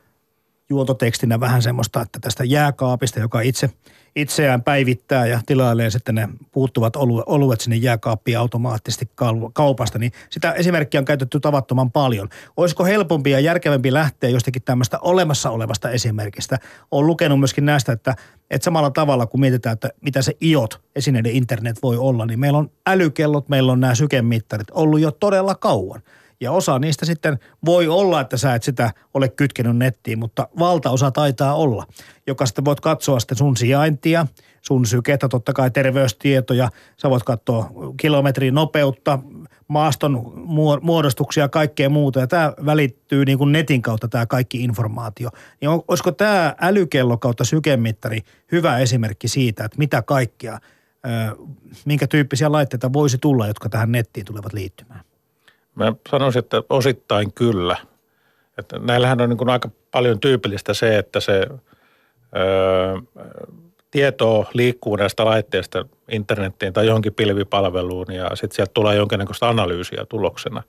juototekstinä 0.68 1.40
vähän 1.40 1.62
semmoista, 1.62 2.02
että 2.02 2.18
tästä 2.23 2.44
jääkaapista, 2.44 3.20
joka 3.20 3.40
itse– 3.40 3.70
itseään 4.16 4.62
päivittää 4.62 5.26
ja 5.26 5.40
tilailee 5.46 5.90
sitten 5.90 6.14
ne 6.14 6.28
puuttuvat 6.52 6.96
oluet 7.26 7.61
sinne 7.61 7.76
jääkaappiin 7.76 8.38
automaattisesti 8.38 9.11
kaupasta, 9.52 9.99
niin 9.99 10.12
sitä 10.30 10.52
esimerkkiä 10.52 11.00
on 11.00 11.04
käytetty 11.04 11.40
tavattoman 11.40 11.92
paljon. 11.92 12.28
Olisiko 12.56 12.85
helpompi 12.85 13.30
ja 13.30 13.40
järkevämpi 13.40 13.92
lähteä 13.92 14.30
jostakin 14.30 14.62
tämmöistä 14.62 14.99
olemassa 14.99 15.50
olevasta 15.50 15.90
esimerkistä? 15.90 16.58
Olen 16.90 17.06
lukenut 17.06 17.38
myöskin 17.38 17.66
näistä, 17.66 17.92
että, 17.92 18.14
että 18.50 18.64
samalla 18.64 18.90
tavalla 18.90 19.26
kun 19.26 19.40
mietitään, 19.40 19.73
että 19.73 19.90
mitä 20.00 20.23
se 20.23 20.37
IOT, 20.42 20.82
esineiden 20.96 21.32
internet 21.32 21.82
voi 21.82 21.96
olla, 21.96 22.26
niin 22.26 22.40
meillä 22.40 22.58
on 22.58 22.70
älykellot, 22.87 23.49
meillä 23.49 23.73
on 23.73 23.80
nämä 23.80 23.94
sykemittarit 23.94 24.70
ollut 24.70 25.00
jo 25.00 25.11
todella 25.11 25.54
kauan– 25.54 26.02
ja 26.40 26.52
osa 26.52 26.78
niistä 26.78 27.06
sitten 27.06 27.38
voi 27.64 27.88
olla, 27.88 28.20
että 28.20 28.36
sä 28.36 28.54
et 28.54 28.62
sitä 28.62 28.90
ole 29.14 29.28
kytkenyt 29.28 29.76
nettiin, 29.76 30.18
mutta 30.18 30.48
valtaosa 30.58 31.10
taitaa 31.10 31.54
olla, 31.54 31.86
joka 32.26 32.46
sitten 32.46 32.64
voit 32.64 32.80
katsoa 32.80 33.20
sitten 33.20 33.38
sun 33.38 33.56
sijaintia, 33.56 34.26
sun 34.62 34.86
sykettä, 34.86 35.28
totta 35.28 35.52
kai 35.52 35.70
terveystietoja. 35.70 36.68
Sä 37.02 37.10
voit 37.10 37.22
katsoa 37.22 37.70
kilometrin 38.00 38.54
nopeutta, 38.54 39.18
maaston 39.68 40.32
muodostuksia 40.82 41.44
ja 41.44 41.48
kaikkea 41.48 41.88
muuta. 41.88 42.20
Ja 42.20 42.26
tämä 42.26 42.52
välittyy 42.66 43.24
niin 43.24 43.38
kuin 43.38 43.52
netin 43.52 43.82
kautta 43.82 44.08
tämä 44.08 44.26
kaikki 44.26 44.64
informaatio. 44.64 45.30
Niin 45.60 45.68
on, 45.68 45.82
olisiko 45.88 46.12
tämä 46.12 46.54
älykello 46.60 47.18
kautta 47.18 47.44
sykemittari 47.44 48.20
hyvä 48.52 48.78
esimerkki 48.78 49.28
siitä, 49.28 49.64
että 49.64 49.78
mitä 49.78 50.02
kaikkea, 50.02 50.60
minkä 51.84 52.06
tyyppisiä 52.06 52.52
laitteita 52.52 52.92
voisi 52.92 53.18
tulla, 53.18 53.46
jotka 53.46 53.68
tähän 53.68 53.92
nettiin 53.92 54.26
tulevat 54.26 54.52
liittymään? 54.52 55.00
Mä 55.76 55.92
sanoisin, 56.11 56.38
että 56.38 56.62
osittain 56.71 57.33
kyllä. 57.33 57.76
Että 58.59 58.78
näillähän 58.78 59.21
on 59.21 59.28
niin 59.28 59.38
kuin 59.38 59.50
aika 59.50 59.71
paljon 59.90 60.21
tyypillistä 60.21 60.75
se, 60.75 60.99
että 60.99 61.21
se 61.21 61.47
öö, 62.37 62.97
tieto 63.90 64.47
liikkuu 64.54 64.97
näistä 64.97 65.25
laitteista 65.25 65.85
internettiin 66.11 66.73
tai 66.73 66.87
johonkin 66.87 67.14
pilvipalveluun 67.14 68.12
ja 68.12 68.30
sitten 68.35 68.56
sieltä 68.56 68.71
tulee 68.75 68.97
jonkinnäköistä 68.97 69.49
analyysiä 69.49 70.06
tuloksena. 70.09 70.62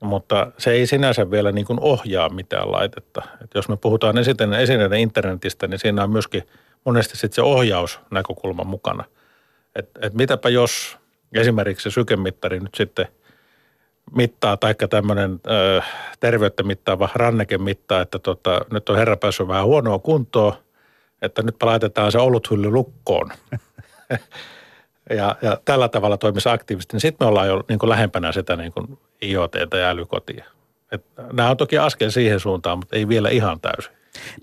Mutta 0.00 0.52
se 0.58 0.70
ei 0.70 0.86
sinänsä 0.86 1.30
vielä 1.30 1.52
niin 1.52 1.66
kuin 1.66 1.80
ohjaa 1.80 2.28
mitään 2.28 2.72
laitetta. 2.72 3.22
Et 3.44 3.50
jos 3.54 3.68
me 3.68 3.76
puhutaan 3.76 4.18
esineiden, 4.18 4.60
esineiden 4.60 5.00
internetistä, 5.00 5.66
niin 5.66 5.78
siinä 5.78 6.04
on 6.04 6.10
myöskin 6.10 6.42
monesti 6.84 7.16
sitten 7.16 7.34
se 7.34 7.42
ohjausnäkökulma 7.42 8.64
mukana. 8.64 9.04
Että 9.76 10.00
et 10.02 10.14
mitäpä 10.14 10.48
jos 10.48 10.98
esimerkiksi 11.34 11.90
se 11.90 11.94
sykemittari 11.94 12.60
nyt 12.60 12.74
sitten– 12.74 13.06
mittaa, 14.16 14.56
tai 14.56 14.74
tämmöinen 14.90 15.40
terveyttä 16.20 16.62
mittaava 16.62 17.08
ranneke 17.14 17.58
mittaa, 17.58 18.00
että 18.00 18.18
tota, 18.18 18.60
nyt 18.70 18.88
on 18.88 18.96
herra 18.96 19.16
päässyt 19.16 19.48
vähän 19.48 19.64
huonoa 19.64 19.98
kuntoa, 19.98 20.56
että 21.22 21.42
nyt 21.42 21.62
laitetaan 21.62 22.12
se 22.12 22.18
oluthylly 22.18 22.70
lukkoon. 22.70 23.30
ja, 25.10 25.36
ja, 25.42 25.58
tällä 25.64 25.88
tavalla 25.88 26.16
toimisi 26.16 26.48
aktiivisesti, 26.48 26.94
niin 26.94 27.00
sitten 27.00 27.26
me 27.26 27.28
ollaan 27.28 27.48
jo 27.48 27.64
niin 27.68 27.78
kuin 27.78 27.90
lähempänä 27.90 28.32
sitä 28.32 28.56
niin 28.56 28.72
kuin 28.72 28.98
IoT 29.22 29.54
ja 29.54 29.88
älykotia. 29.88 30.44
Et 30.92 31.04
nämä 31.32 31.50
on 31.50 31.56
toki 31.56 31.78
askel 31.78 32.10
siihen 32.10 32.40
suuntaan, 32.40 32.78
mutta 32.78 32.96
ei 32.96 33.08
vielä 33.08 33.28
ihan 33.28 33.60
täysin. 33.60 33.92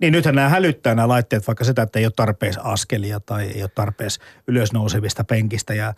Niin 0.02 0.14
nythän 0.14 0.36
nämä 0.36 0.50
hälyttää 0.50 0.96
nämä 0.96 1.08
laitteet 1.08 1.48
vaikka 1.48 1.64
sitä, 1.64 1.82
että 1.82 2.00
ei 2.00 2.06
ole 2.06 2.14
tarpeeksi 2.16 2.60
askelia 2.64 3.20
tai 3.20 3.48
ei 3.48 3.62
ole 3.62 3.72
tarpeeksi 3.76 4.20
ylösnousevista 4.48 5.24
penkistä 5.24 5.74
ja 5.74 5.94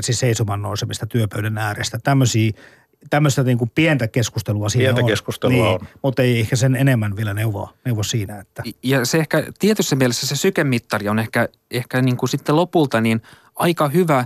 siis 0.00 0.20
seisoman 0.20 0.62
nousemista 0.62 1.06
työpöydän 1.06 1.58
äärestä. 1.58 1.98
Tämmöisiä 2.04 2.52
tämmöistä 3.10 3.42
niin 3.42 3.58
kuin 3.58 3.70
pientä 3.74 4.08
keskustelua 4.08 4.68
siinä 4.68 4.84
pientä 4.84 5.00
on. 5.00 5.06
keskustelua 5.06 5.64
niin, 5.64 5.74
on. 5.74 5.88
Mutta 6.02 6.22
ei 6.22 6.40
ehkä 6.40 6.56
sen 6.56 6.76
enemmän 6.76 7.16
vielä 7.16 7.34
neuvoa, 7.34 7.72
neuvo 7.84 8.02
siinä. 8.02 8.38
Että. 8.38 8.62
Ja 8.82 9.04
se 9.04 9.18
ehkä 9.18 9.44
tietyssä 9.58 9.96
mielessä 9.96 10.26
se 10.26 10.36
sykemittari 10.36 11.08
on 11.08 11.18
ehkä, 11.18 11.48
ehkä 11.70 12.02
niin 12.02 12.16
kuin 12.16 12.28
sitten 12.28 12.56
lopulta 12.56 13.00
niin 13.00 13.22
aika 13.56 13.88
hyvä 13.88 14.24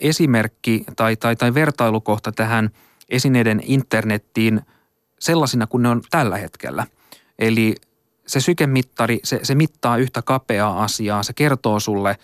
esimerkki 0.00 0.84
tai, 0.96 1.16
tai, 1.16 1.36
tai 1.36 1.54
vertailukohta 1.54 2.32
tähän 2.32 2.70
esineiden 3.08 3.62
internettiin 3.64 4.60
sellaisina 5.20 5.66
kuin 5.66 5.82
ne 5.82 5.88
on 5.88 6.02
tällä 6.10 6.36
hetkellä. 6.36 6.86
Eli 7.38 7.74
se 8.26 8.40
sykemittari, 8.40 9.20
se, 9.24 9.40
se 9.42 9.54
mittaa 9.54 9.96
yhtä 9.96 10.22
kapeaa 10.22 10.84
asiaa, 10.84 11.22
se 11.22 11.32
kertoo 11.32 11.80
sulle 11.80 12.16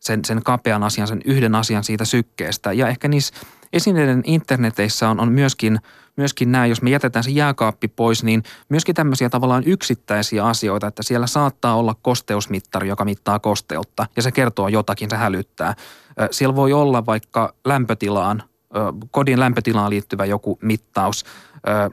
sen, 0.00 0.24
sen 0.24 0.42
kapean 0.44 0.82
asian, 0.82 1.08
sen 1.08 1.20
yhden 1.24 1.54
asian 1.54 1.84
siitä 1.84 2.04
sykkeestä. 2.04 2.72
Ja 2.72 2.88
ehkä 2.88 3.08
niissä 3.08 3.34
esineiden 3.72 4.22
interneteissä 4.24 5.08
on, 5.08 5.20
on 5.20 5.32
myöskin, 5.32 5.78
myöskin 6.16 6.52
nämä, 6.52 6.66
jos 6.66 6.82
me 6.82 6.90
jätetään 6.90 7.24
se 7.24 7.30
jääkaappi 7.30 7.88
pois, 7.88 8.24
niin 8.24 8.42
myöskin 8.68 8.94
tämmöisiä 8.94 9.28
tavallaan 9.30 9.64
yksittäisiä 9.66 10.44
asioita, 10.46 10.86
että 10.86 11.02
siellä 11.02 11.26
saattaa 11.26 11.76
olla 11.76 11.94
kosteusmittari, 12.02 12.88
joka 12.88 13.04
mittaa 13.04 13.38
kosteutta 13.38 14.06
ja 14.16 14.22
se 14.22 14.32
kertoo 14.32 14.68
jotakin, 14.68 15.10
se 15.10 15.16
hälyttää. 15.16 15.74
Siellä 16.30 16.56
voi 16.56 16.72
olla 16.72 17.06
vaikka 17.06 17.54
lämpötilaan, 17.64 18.42
kodin 19.10 19.40
lämpötilaan 19.40 19.90
liittyvä 19.90 20.24
joku 20.24 20.58
mittaus. 20.62 21.24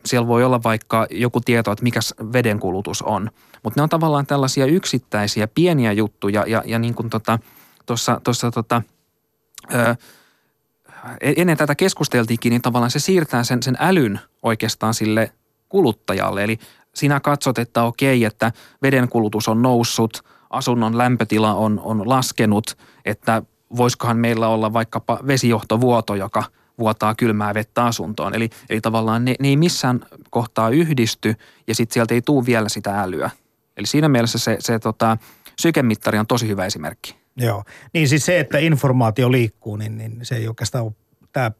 Siellä 0.05 0.27
voi 0.27 0.43
olla 0.43 0.63
vaikka 0.63 1.07
joku 1.09 1.41
tieto, 1.41 1.71
että 1.71 1.83
mikä 1.83 1.99
vedenkulutus 2.33 3.01
on. 3.01 3.29
Mutta 3.63 3.79
ne 3.79 3.83
on 3.83 3.89
tavallaan 3.89 4.25
tällaisia 4.25 4.65
yksittäisiä 4.65 5.47
pieniä 5.47 5.91
juttuja 5.91 6.43
ja, 6.47 6.63
ja 6.65 6.79
niin 6.79 6.95
kuin 6.95 7.09
tota, 7.09 7.39
tuossa, 7.87 8.21
tuossa 8.23 8.51
tota, 8.51 8.81
E- 11.21 11.33
ennen 11.37 11.57
tätä 11.57 11.75
keskusteltiinkin, 11.75 12.49
niin 12.49 12.61
tavallaan 12.61 12.91
se 12.91 12.99
siirtää 12.99 13.43
sen, 13.43 13.63
sen 13.63 13.77
älyn 13.79 14.19
oikeastaan 14.43 14.93
sille 14.93 15.31
kuluttajalle. 15.69 16.43
Eli 16.43 16.59
sinä 16.95 17.19
katsot, 17.19 17.57
että 17.57 17.83
okei, 17.83 18.25
että 18.25 18.51
vedenkulutus 18.81 19.47
on 19.47 19.61
noussut, 19.61 20.23
asunnon 20.49 20.97
lämpötila 20.97 21.53
on, 21.53 21.81
on 21.83 22.09
laskenut, 22.09 22.77
että 23.05 23.41
voisikohan 23.77 24.17
meillä 24.17 24.47
olla 24.47 24.73
vaikkapa 24.73 25.19
vesijohtovuoto, 25.27 26.15
joka 26.15 26.43
vuotaa 26.79 27.15
kylmää 27.15 27.53
vettä 27.53 27.85
asuntoon. 27.85 28.35
Eli, 28.35 28.49
eli 28.69 28.81
tavallaan 28.81 29.25
ne, 29.25 29.35
ne 29.39 29.47
ei 29.47 29.57
missään 29.57 30.05
kohtaa 30.29 30.69
yhdisty 30.69 31.35
ja 31.67 31.75
sitten 31.75 31.93
sieltä 31.93 32.13
ei 32.13 32.21
tule 32.21 32.45
vielä 32.45 32.69
sitä 32.69 33.01
älyä. 33.01 33.29
Eli 33.77 33.87
siinä 33.87 34.09
mielessä 34.09 34.39
se, 34.39 34.57
se 34.59 34.79
tota, 34.79 35.17
sykemittari 35.59 36.19
on 36.19 36.27
tosi 36.27 36.47
hyvä 36.47 36.65
esimerkki. 36.65 37.26
Joo, 37.37 37.63
niin 37.93 38.07
siis 38.07 38.25
se, 38.25 38.39
että 38.39 38.57
informaatio 38.57 39.31
liikkuu, 39.31 39.75
niin, 39.75 39.97
niin 39.97 40.19
se 40.23 40.35
ei 40.35 40.47
oikeastaan 40.47 40.83
ole 40.85 40.93
tämä 41.33 41.51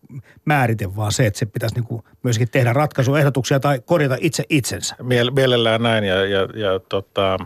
määrite, 0.46 0.96
vaan 0.96 1.12
se, 1.12 1.26
että 1.26 1.40
se 1.40 1.46
pitäisi 1.46 1.76
niin 1.76 1.84
kuin 1.84 2.04
myöskin 2.24 2.50
tehdä 2.52 2.74
ratkaisuehdotuksia 2.74 3.60
tai 3.60 3.82
korjata 3.86 4.18
itse 4.20 4.44
itsensä. 4.50 4.96
Miel- 5.02 5.32
mielellään 5.32 5.84
näin 5.84 6.04
ja, 6.04 6.26
ja, 6.26 6.40
ja 6.40 6.80
tota, 6.90 7.38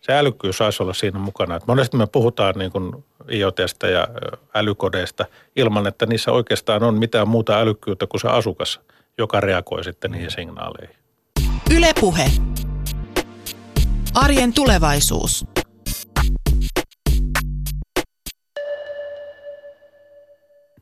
se 0.00 0.12
älykkyys 0.12 0.58
saisi 0.58 0.82
olla 0.82 0.94
siinä 0.94 1.18
mukana. 1.18 1.56
Et 1.56 1.66
monesti 1.66 1.96
me 1.96 2.06
puhutaan 2.06 2.54
niin 2.58 2.72
kuin 2.72 3.04
IoTsta 3.32 3.86
ja 3.86 4.08
älykodeista 4.54 5.26
ilman, 5.56 5.86
että 5.86 6.06
niissä 6.06 6.32
oikeastaan 6.32 6.82
on 6.82 6.98
mitään 6.98 7.28
muuta 7.28 7.60
älykkyyttä 7.60 8.06
kuin 8.06 8.20
se 8.20 8.28
asukas, 8.28 8.80
joka 9.18 9.40
reagoi 9.40 9.84
sitten 9.84 10.10
niihin 10.10 10.30
signaaleihin. 10.30 10.96
Ylepuhe. 11.76 12.30
Arjen 14.14 14.52
tulevaisuus. 14.52 15.46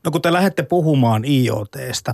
No 0.03 0.11
kun 0.11 0.21
te 0.21 0.33
lähdette 0.33 0.63
puhumaan 0.63 1.25
IoTstä, 1.25 2.13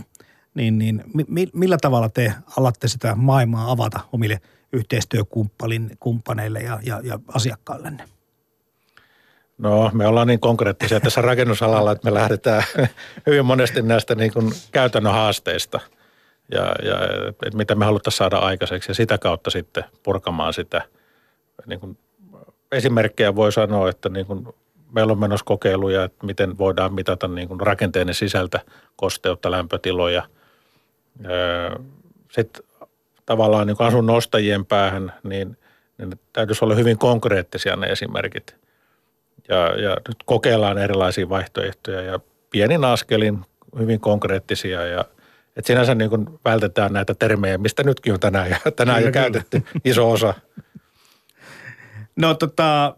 niin, 0.54 0.77
niin 0.77 1.04
mi, 1.27 1.48
millä 1.54 1.77
tavalla 1.82 2.10
te 2.10 2.34
alatte 2.58 2.88
sitä 2.88 3.15
maailmaa 3.15 3.72
avata 3.72 4.00
omille 4.12 4.42
yhteistyökumppaneille 4.74 6.60
ja, 6.60 6.80
ja, 6.84 7.01
ja 7.04 7.20
asiakkaillenne? 7.34 8.04
No 9.58 9.92
me 9.94 10.08
ollaan 10.08 10.27
niin 10.27 10.39
konkreettisia 10.39 11.00
tässä 11.00 11.22
rakennusalalla, 11.22 11.92
että 11.92 12.10
me 12.10 12.13
lähdetään 12.13 12.63
hyvin 13.27 13.46
monesti 13.46 13.82
näistä 13.82 14.15
niin 14.15 14.34
kuin 14.34 14.51
käytännön 14.72 15.13
haasteista 15.13 15.80
ja, 16.51 16.62
ja 16.62 17.00
että 17.30 17.58
mitä 17.58 17.75
me 17.75 17.86
haluttaisiin 17.86 18.18
saada 18.18 18.38
aikaiseksi 18.38 18.92
ja 18.92 18.96
sitä 18.96 19.18
kautta 19.18 19.50
sitten 19.50 19.84
purkamaan 20.04 20.54
sitä 20.54 20.82
niin 21.65 21.80
kuin 21.80 21.98
esimerkkejä 22.72 23.36
voi 23.36 23.51
sanoa, 23.51 23.89
että 23.89 24.10
niin 24.10 24.25
kuin 24.25 24.48
meillä 24.96 25.12
on 25.12 25.20
menossa 25.20 25.46
kokeiluja, 25.46 26.04
että 26.04 26.25
miten 26.25 26.58
voidaan 26.58 26.94
mitata 26.94 27.28
niin 27.28 27.48
kuin 27.48 27.60
rakenteiden 27.60 28.14
sisältä 28.14 28.60
kosteutta, 28.96 29.52
lämpötiloja. 29.52 30.24
Sitten 32.32 32.64
tavallaan 33.25 33.68
niin 33.68 33.78
kuin 33.78 33.88
asunnon 33.88 34.16
ostajien 34.16 34.66
päähän, 34.66 35.14
niin, 35.24 35.58
niin 35.98 36.20
täytyisi 36.34 36.66
olla 36.66 36.75
hyvin 36.75 36.98
konkreettisia 36.98 37.75
ne 37.75 37.88
esimerkit. 37.88 38.56
Ja, 39.50 39.82
ja 39.82 39.98
nyt 40.08 40.18
kokeillaan 40.25 40.78
erilaisia 40.78 41.30
vaihtoehtoja 41.30 42.02
ja 42.02 42.20
pienin 42.50 42.86
askelin 42.86 43.46
hyvin 43.80 44.00
konkreettisia 44.00 44.86
ja 44.86 45.06
että 45.58 45.68
sinänsä 45.68 45.96
niin 45.96 46.10
kuin 46.10 46.28
vältetään 46.46 46.94
näitä 46.94 47.14
termejä, 47.14 47.58
mistä 47.58 47.84
nytkin 47.84 48.14
on 48.14 48.20
tänään, 48.20 48.50
ja, 48.50 48.58
tänään 48.75 49.04
jo 49.04 49.12
käytetty 49.12 49.64
iso 49.86 50.12
osa. 50.12 50.34
No 52.16 52.34
tota, 52.34 52.96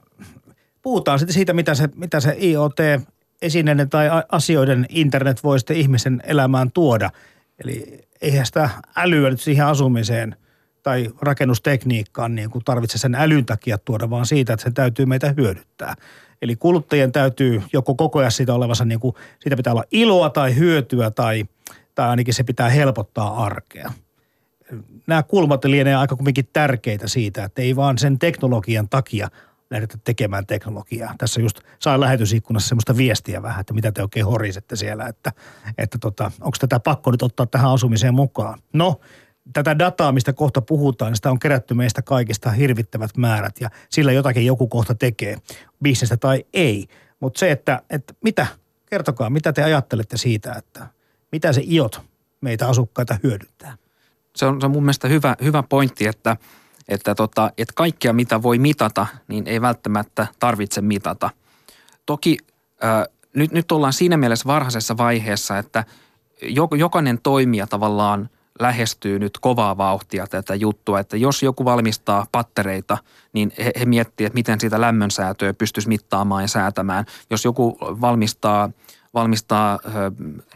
puhutaan 0.88 1.20
sitten 1.20 1.34
siitä, 1.34 1.53
mitä 1.53 1.75
se, 1.75 1.89
mitä 1.96 2.20
se 2.20 2.38
IoT 2.41 2.77
esineiden 3.41 3.89
tai 3.89 4.08
asioiden 4.32 4.86
internet 4.89 5.44
voi 5.44 5.60
sitten 5.60 5.77
ihmisen 5.77 6.22
elämään 6.24 6.72
tuoda. 6.72 7.10
Eli 7.63 8.01
eihän 8.22 8.46
sitä 8.46 8.70
älyä 8.96 9.29
nyt 9.29 9.41
siihen 9.41 9.65
asumiseen 9.65 10.36
tai 10.84 11.10
rakennustekniikkaan 11.22 12.36
niin 12.36 12.50
kuin 12.50 12.63
tarvitse 12.65 12.98
sen 12.98 13.15
älyn 13.15 13.46
takia 13.46 13.77
tuoda, 13.77 14.10
vaan 14.10 14.25
siitä, 14.25 14.53
että 14.53 14.63
sen 14.63 14.74
täytyy 14.74 15.06
meitä 15.06 15.34
hyödyttää. 15.38 15.96
Eli 16.41 16.56
kuluttajien 16.56 17.12
täytyy 17.12 17.62
joko 17.74 17.96
koko 17.96 18.20
ajan 18.20 18.32
siitä 18.32 18.53
olevansa, 18.53 18.86
niin 18.86 19.00
kuin, 19.00 19.15
siitä 19.39 19.58
pitää 19.58 19.74
olla 19.74 19.86
iloa 19.91 20.29
tai 20.29 20.56
hyötyä 20.56 21.12
tai, 21.12 21.46
tai 21.96 22.10
ainakin 22.10 22.34
se 22.34 22.44
pitää 22.44 22.70
helpottaa 22.70 23.44
arkea. 23.46 23.91
Nämä 25.08 25.24
kulmat 25.24 25.65
lienee 25.65 25.96
aika 25.96 26.15
kuitenkin 26.15 26.50
tärkeitä 26.53 27.08
siitä, 27.08 27.44
että 27.44 27.62
ei 27.62 27.75
vaan 27.75 27.98
sen 27.98 28.20
teknologian 28.20 28.89
takia 28.89 29.29
lähdetä 29.70 29.98
tekemään 30.04 30.46
teknologiaa. 30.46 31.16
Tässä 31.18 31.42
just 31.42 31.60
sain 31.80 32.02
lähetysikkunassa 32.02 32.68
semmoista 32.68 32.98
viestiä 32.98 33.42
vähän, 33.42 33.62
että 33.62 33.74
mitä 33.74 33.92
te 33.92 34.02
oikein 34.02 34.26
horisette 34.26 34.76
siellä, 34.76 35.08
että, 35.08 35.32
että 35.78 35.98
tota, 35.98 36.32
onko 36.42 36.58
tätä 36.60 36.80
pakko 36.80 37.12
nyt 37.12 37.22
ottaa 37.22 37.46
tähän 37.46 37.72
asumiseen 37.72 38.14
mukaan. 38.14 38.60
No, 38.74 39.00
tätä 39.54 39.80
dataa, 39.80 40.12
mistä 40.12 40.34
kohta 40.34 40.62
puhutaan, 40.62 41.12
niin 41.12 41.16
sitä 41.16 41.32
on 41.32 41.40
kerätty 41.40 41.74
meistä 41.74 42.02
kaikista 42.02 42.52
hirvittävät 42.52 43.18
määrät 43.18 43.62
ja 43.62 43.70
sillä 43.90 44.12
jotakin 44.12 44.46
joku 44.46 44.68
kohta 44.68 44.96
tekee, 44.96 45.38
bisnestä 45.84 46.18
tai 46.18 46.46
ei. 46.54 46.88
Mutta 47.20 47.40
se, 47.40 47.52
että, 47.52 47.82
että 47.90 48.14
mitä, 48.24 48.48
kertokaa, 48.86 49.30
mitä 49.30 49.54
te 49.54 49.64
ajattelette 49.64 50.18
siitä, 50.18 50.54
että 50.54 50.88
mitä 51.32 51.54
se 51.54 51.62
IOT 51.72 52.02
meitä 52.42 52.68
asukkaita 52.68 53.18
hyödyntää? 53.24 53.78
Se 54.36 54.46
on, 54.46 54.62
se 54.62 54.66
on 54.66 54.72
mun 54.72 54.84
mielestä 54.84 55.08
hyvä, 55.08 55.36
hyvä 55.44 55.64
pointti, 55.64 56.08
että, 56.08 56.38
että, 56.88 57.15
tota, 57.15 57.51
että 57.58 57.74
kaikkea 57.75 58.13
mitä 58.13 58.41
voi 58.41 58.58
mitata, 58.58 59.08
niin 59.27 59.48
ei 59.48 59.62
välttämättä 59.62 60.27
tarvitse 60.39 60.82
mitata. 60.82 61.29
Toki 62.06 62.38
äh, 62.84 63.03
nyt, 63.36 63.51
nyt 63.51 63.72
ollaan 63.72 63.94
siinä 63.94 64.17
mielessä 64.17 64.48
varhaisessa 64.48 64.98
vaiheessa, 64.98 65.58
että 65.58 65.84
jokainen 66.77 67.20
toimija 67.24 67.67
tavallaan– 67.67 68.29
lähestyy 68.60 69.20
nyt 69.20 69.38
kovaa 69.41 69.77
vauhtia 69.77 70.27
tätä 70.27 70.56
juttua, 70.56 71.00
että 71.00 71.17
jos 71.17 71.44
joku 71.44 71.65
valmistaa 71.65 72.25
pattereita, 72.32 72.98
niin 73.34 73.51
he, 73.58 73.72
he 73.79 73.86
miettii, 73.86 74.25
että 74.25 74.38
miten 74.38 74.60
sitä 74.60 74.82
lämmönsäätöä 74.82 75.53
pystyisi 75.53 75.89
mittaamaan 75.89 76.44
ja 76.44 76.48
säätämään. 76.48 77.06
Jos 77.29 77.46
joku 77.46 77.77
valmistaa 77.82 78.70
valmistaa 79.13 79.79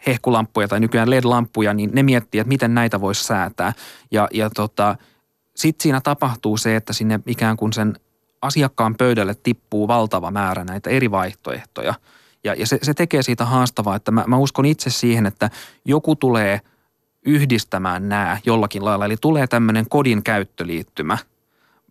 hehkulampuja 0.08 0.68
tai 0.68 0.80
nykyään 0.80 1.10
LED-lampuja, 1.10 1.74
niin 1.74 1.90
ne 1.94 2.04
miettii, 2.04 2.42
että 2.42 2.48
miten 2.48 2.74
näitä 2.74 3.02
voisi 3.02 3.24
säätää. 3.24 3.74
Ja, 4.12 4.28
ja 4.34 4.50
tota, 4.50 4.96
sitten 5.62 5.84
siinä 5.84 6.02
tapahtuu 6.02 6.58
se, 6.58 6.76
että 6.76 6.94
sinne 6.94 7.20
ikään 7.28 7.58
kuin 7.58 7.74
sen 7.74 7.94
asiakkaan 8.42 8.96
pöydälle 8.96 9.36
tippuu 9.44 9.88
valtava 9.88 10.32
määrä 10.32 10.64
näitä 10.64 10.90
eri 10.90 11.12
vaihtoehtoja. 11.12 11.94
Ja, 12.44 12.54
ja 12.54 12.68
se, 12.68 12.80
se 12.82 12.94
tekee 12.94 13.24
siitä 13.24 13.46
haastavaa, 13.46 13.96
että 13.96 14.12
mä, 14.12 14.24
mä 14.28 14.38
uskon 14.38 14.66
itse 14.66 14.90
siihen, 14.90 15.26
että 15.26 15.50
joku 15.86 16.16
tulee– 16.16 16.62
yhdistämään 17.26 18.10
nämä 18.10 18.38
jollakin 18.46 18.86
lailla. 18.86 19.06
Eli 19.06 19.18
tulee 19.22 19.48
tämmöinen 19.48 19.86
kodin 19.90 20.24
käyttöliittymä. 20.24 21.18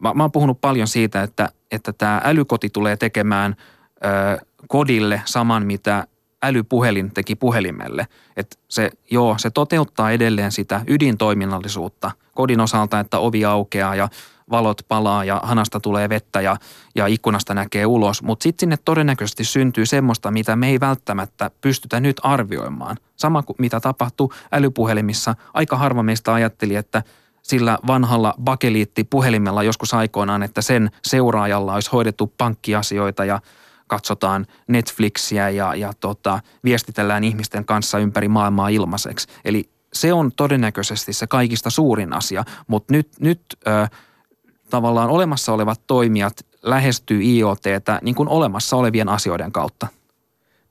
Mä, 0.00 0.14
mä 0.14 0.22
oon 0.22 0.32
puhunut 0.32 0.60
paljon 0.60 0.88
siitä, 0.88 1.22
että, 1.22 1.48
että 1.70 1.92
tämä 1.92 2.20
älykoti 2.24 2.70
tulee 2.70 2.96
tekemään 2.96 3.56
ö, 4.04 4.44
kodille 4.68 5.22
saman, 5.24 5.66
mitä 5.66 6.06
älypuhelin 6.42 7.10
teki 7.10 7.34
puhelimelle. 7.34 8.06
Että 8.36 8.56
se, 8.68 8.90
joo, 9.10 9.38
se 9.38 9.50
toteuttaa 9.50 10.10
edelleen 10.10 10.52
sitä 10.52 10.80
ydintoiminnallisuutta 10.86 12.10
kodin 12.34 12.60
osalta, 12.60 13.00
että 13.00 13.18
ovi 13.18 13.44
aukeaa 13.44 13.94
ja 13.94 14.08
valot 14.50 14.82
palaa 14.88 15.24
ja 15.24 15.40
hanasta 15.44 15.80
tulee 15.80 16.08
vettä 16.08 16.40
ja, 16.40 16.56
ja 16.94 17.06
ikkunasta 17.06 17.54
näkee 17.54 17.86
ulos. 17.86 18.22
Mutta 18.22 18.42
sitten 18.42 18.60
sinne 18.60 18.76
todennäköisesti 18.84 19.44
syntyy 19.44 19.86
semmoista, 19.86 20.30
mitä 20.30 20.56
me 20.56 20.68
ei 20.68 20.80
välttämättä 20.80 21.50
pystytä 21.60 22.00
nyt 22.00 22.20
arvioimaan. 22.22 22.96
Sama 23.16 23.42
kuin 23.42 23.56
mitä 23.58 23.80
tapahtuu 23.80 24.32
älypuhelimissa. 24.52 25.34
Aika 25.54 25.76
harva 25.76 26.02
meistä 26.02 26.34
ajatteli, 26.34 26.74
että 26.74 27.02
sillä 27.42 27.78
vanhalla 27.86 28.34
bakeliitti-puhelimella 28.44 29.62
joskus 29.62 29.94
aikoinaan, 29.94 30.42
että 30.42 30.62
sen 30.62 30.90
seuraajalla 31.02 31.74
olisi 31.74 31.90
hoidettu 31.90 32.32
pankkiasioita 32.38 33.24
ja 33.24 33.40
katsotaan 33.90 34.46
Netflixiä 34.68 35.50
ja, 35.50 35.74
ja 35.74 35.92
tota, 36.00 36.40
viestitellään 36.64 37.24
ihmisten 37.24 37.64
kanssa 37.64 37.98
ympäri 37.98 38.28
maailmaa 38.28 38.68
ilmaiseksi. 38.68 39.28
Eli 39.44 39.70
se 39.92 40.12
on 40.12 40.32
todennäköisesti 40.36 41.12
se 41.12 41.26
kaikista 41.26 41.70
suurin 41.70 42.12
asia, 42.12 42.44
mutta 42.66 42.92
nyt, 42.92 43.08
nyt 43.20 43.40
ö, 43.66 43.88
tavallaan 44.70 45.10
olemassa 45.10 45.52
olevat 45.52 45.80
toimijat 45.86 46.46
lähestyy 46.62 47.22
IoTtä 47.22 47.98
niin 48.02 48.14
kuin 48.14 48.28
olemassa 48.28 48.76
olevien 48.76 49.08
asioiden 49.08 49.52
kautta. 49.52 49.86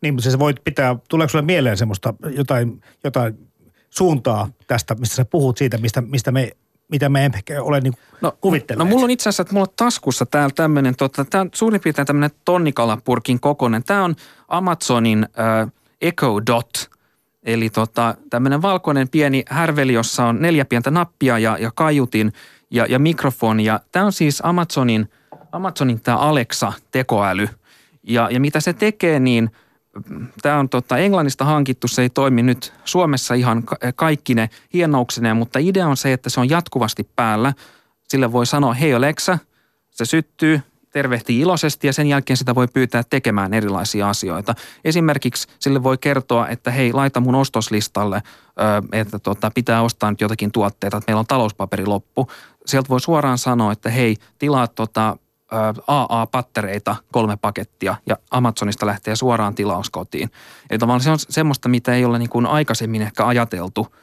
Niin, 0.01 0.13
mutta 0.13 0.31
se 0.31 0.39
voit 0.39 0.63
pitää, 0.63 0.95
tuleeko 1.09 1.29
sulle 1.29 1.45
mieleen 1.45 1.77
semmoista 1.77 2.13
jotain, 2.35 2.81
jotain 3.03 3.49
suuntaa 3.89 4.49
tästä, 4.67 4.95
mistä 4.95 5.15
sä 5.15 5.25
puhut 5.25 5.57
siitä, 5.57 5.77
mistä, 5.77 6.01
mistä 6.01 6.31
me 6.31 6.51
mitä 6.89 7.09
me 7.09 7.25
emme 7.25 7.41
ole 7.61 7.81
niin 7.81 7.93
no, 8.21 8.37
No 8.75 8.85
mulla 8.85 9.03
on 9.03 9.11
itse 9.11 9.29
asiassa, 9.29 9.41
että 9.41 9.53
mulla 9.53 9.67
on 9.69 9.73
taskussa 9.75 10.25
täällä 10.25 10.53
tämmöinen, 10.55 10.95
tota, 10.95 11.25
tämä 11.25 11.41
on 11.41 11.49
suurin 11.53 11.81
piirtein 11.81 12.07
tämmöinen 12.07 12.31
tonnikalapurkin 12.45 13.39
kokoinen. 13.39 13.83
Tämä 13.83 14.03
on 14.03 14.15
Amazonin 14.47 15.23
äh, 15.23 15.71
Echo 16.01 16.41
Dot, 16.47 16.89
eli 17.43 17.69
tota, 17.69 18.15
tämmöinen 18.29 18.61
valkoinen 18.61 19.09
pieni 19.09 19.43
härveli, 19.49 19.93
jossa 19.93 20.25
on 20.25 20.41
neljä 20.41 20.65
pientä 20.65 20.91
nappia 20.91 21.39
ja, 21.39 21.57
ja 21.57 21.71
kaiutin– 21.75 22.33
ja, 22.71 22.85
ja 22.89 22.99
mikrofoni. 22.99 23.65
Ja 23.65 23.79
tämä 23.91 24.05
on 24.05 24.13
siis 24.13 24.41
Amazonin, 24.45 25.09
Amazonin 25.51 26.01
tämä 26.01 26.17
Alexa-tekoäly. 26.17 27.49
Ja, 28.03 28.29
ja 28.31 28.39
mitä 28.39 28.59
se 28.59 28.73
tekee, 28.73 29.19
niin 29.19 29.51
tämä 30.41 30.59
on 30.59 30.69
tota, 30.69 30.97
Englannista 30.97 31.45
hankittu, 31.45 31.87
se 31.87 32.01
ei 32.01 32.09
toimi 32.09 32.43
nyt 32.43 32.73
Suomessa 32.85 33.33
ihan 33.33 33.63
kaikki 33.95 34.35
ne 34.35 34.49
hienouksineen, 34.73 35.37
mutta 35.37 35.59
idea 35.59 35.87
on 35.87 35.97
se, 35.97 36.13
että 36.13 36.29
se 36.29 36.39
on 36.39 36.49
jatkuvasti 36.49 37.09
päällä. 37.15 37.53
Sille 38.07 38.31
voi 38.31 38.45
sanoa, 38.45 38.73
hei 38.73 38.93
Alexa, 38.93 39.37
se 39.91 40.05
syttyy, 40.05 40.61
tervehtii 40.91 41.39
iloisesti 41.39 41.87
ja 41.87 41.93
sen 41.93 42.07
jälkeen 42.07 42.37
sitä 42.37 42.55
voi 42.55 42.67
pyytää 42.67 43.03
tekemään 43.09 43.53
erilaisia 43.53 44.09
asioita. 44.09 44.55
Esimerkiksi 44.85 45.47
sille 45.59 45.83
voi 45.83 45.97
kertoa, 45.97 46.47
että 46.47 46.71
hei, 46.71 46.93
laita 46.93 47.19
mun 47.19 47.35
ostoslistalle, 47.35 48.21
että 48.91 49.19
tota, 49.19 49.51
pitää 49.51 49.81
ostaa 49.81 50.11
nyt 50.11 50.21
jotakin 50.21 50.51
tuotteita, 50.51 50.97
että 50.97 51.11
meillä 51.11 51.19
on 51.19 51.27
talouspaperi 51.27 51.85
loppu 51.85 52.27
sieltä 52.65 52.89
voi 52.89 53.01
suoraan 53.01 53.37
sanoa, 53.37 53.71
että 53.71 53.89
hei, 53.89 54.15
tilaa 54.39 54.67
tota, 54.67 55.17
AA-pattereita 55.87 56.95
kolme 57.11 57.37
pakettia 57.37 57.95
ja 58.05 58.17
Amazonista 58.31 58.85
lähtee 58.85 59.15
suoraan 59.15 59.55
tilaus 59.55 59.89
kotiin. 59.89 60.31
Eli 60.69 60.79
tavallaan 60.79 61.03
se 61.03 61.11
on 61.11 61.19
semmoista, 61.19 61.69
mitä 61.69 61.93
ei 61.93 62.05
ole 62.05 62.19
niin 62.19 62.29
kuin 62.29 62.45
aikaisemmin 62.45 63.01
ehkä 63.01 63.27
ajateltu, 63.27 63.95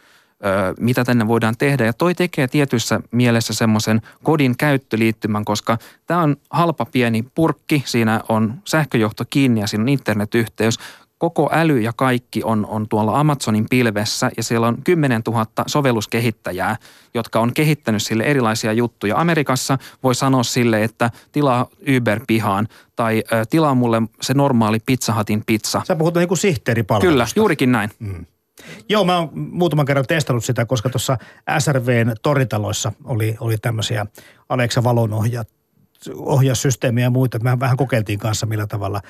mitä 0.80 1.04
tänne 1.04 1.28
voidaan 1.28 1.56
tehdä. 1.56 1.84
Ja 1.84 1.92
toi 1.92 2.14
tekee 2.14 2.48
tietyssä 2.48 3.00
mielessä 3.10 3.54
semmoisen 3.54 4.02
kodin 4.22 4.56
käyttöliittymän, 4.56 5.44
koska 5.44 5.78
tämä 6.06 6.22
on 6.22 6.36
halpa 6.50 6.84
pieni 6.84 7.24
purkki, 7.34 7.82
siinä 7.86 8.20
on 8.28 8.54
sähköjohto 8.64 9.24
kiinni 9.30 9.60
ja 9.60 9.66
siinä 9.66 9.82
on 9.82 9.88
internetyhteys 9.88 10.78
koko 11.18 11.50
äly 11.52 11.80
ja 11.80 11.92
kaikki 11.96 12.42
on, 12.44 12.66
on 12.66 12.88
tuolla 12.88 13.20
Amazonin 13.20 13.66
pilvessä 13.70 14.30
ja 14.36 14.42
siellä 14.42 14.66
on 14.66 14.82
10 14.84 15.22
000 15.26 15.46
sovelluskehittäjää, 15.66 16.76
jotka 17.14 17.40
on 17.40 17.54
kehittänyt 17.54 18.02
sille 18.02 18.22
erilaisia 18.22 18.72
juttuja. 18.72 19.16
Amerikassa 19.16 19.78
voi 20.02 20.14
sanoa 20.14 20.42
sille, 20.42 20.84
että 20.84 21.10
tilaa 21.32 21.66
Uber 21.96 22.20
pihaan 22.26 22.68
tai 22.96 23.22
ö, 23.32 23.44
tilaa 23.50 23.74
mulle 23.74 24.02
se 24.20 24.34
normaali 24.34 24.78
Pizza 24.86 25.14
Hutin 25.18 25.42
pizza. 25.46 25.82
Sä 25.86 25.96
puhut 25.96 26.14
niin 26.14 26.28
kuin 26.28 26.38
sihteeripalvelusta. 26.38 27.12
Kyllä, 27.12 27.26
juurikin 27.36 27.72
näin. 27.72 27.90
Mm. 27.98 28.26
Joo, 28.88 29.04
mä 29.04 29.18
oon 29.18 29.30
muutaman 29.34 29.86
kerran 29.86 30.06
testannut 30.06 30.44
sitä, 30.44 30.66
koska 30.66 30.88
tuossa 30.88 31.18
SRVn 31.58 32.14
toritaloissa 32.22 32.92
oli, 33.04 33.36
oli 33.40 33.58
tämmöisiä 33.58 34.06
Alexa 34.48 34.84
valonohjaat 34.84 35.48
ohjaussysteemiä 36.14 37.04
ja 37.04 37.10
muita. 37.10 37.38
Mehän 37.38 37.60
vähän 37.60 37.76
kokeiltiin 37.76 38.18
kanssa 38.18 38.46
millä 38.46 38.66
tavalla. 38.66 39.00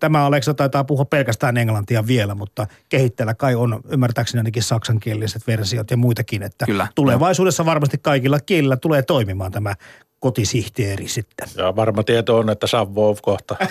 Tämä 0.00 0.26
Alexa 0.26 0.54
taitaa 0.54 0.84
puhua 0.84 1.04
pelkästään 1.04 1.56
englantia 1.56 2.06
vielä, 2.06 2.34
mutta 2.34 2.66
kehitteellä 2.88 3.34
kai 3.34 3.54
on 3.54 3.80
ymmärtääkseni 3.88 4.40
ainakin 4.40 4.62
saksankieliset 4.62 5.46
versiot 5.46 5.90
ja 5.90 5.96
muitakin. 5.96 6.42
Että 6.42 6.66
Kyllä. 6.66 6.86
tulevaisuudessa 6.94 7.66
varmasti 7.66 7.98
kaikilla 8.02 8.40
kielillä 8.40 8.76
tulee 8.76 9.02
toimimaan 9.02 9.52
tämä 9.52 9.74
kotisihteeri 10.20 11.08
sitten. 11.08 11.48
Ja 11.56 11.76
varma 11.76 12.02
tieto 12.02 12.38
on, 12.38 12.50
että 12.50 12.66
Savvov 12.66 13.16
kohta. 13.22 13.56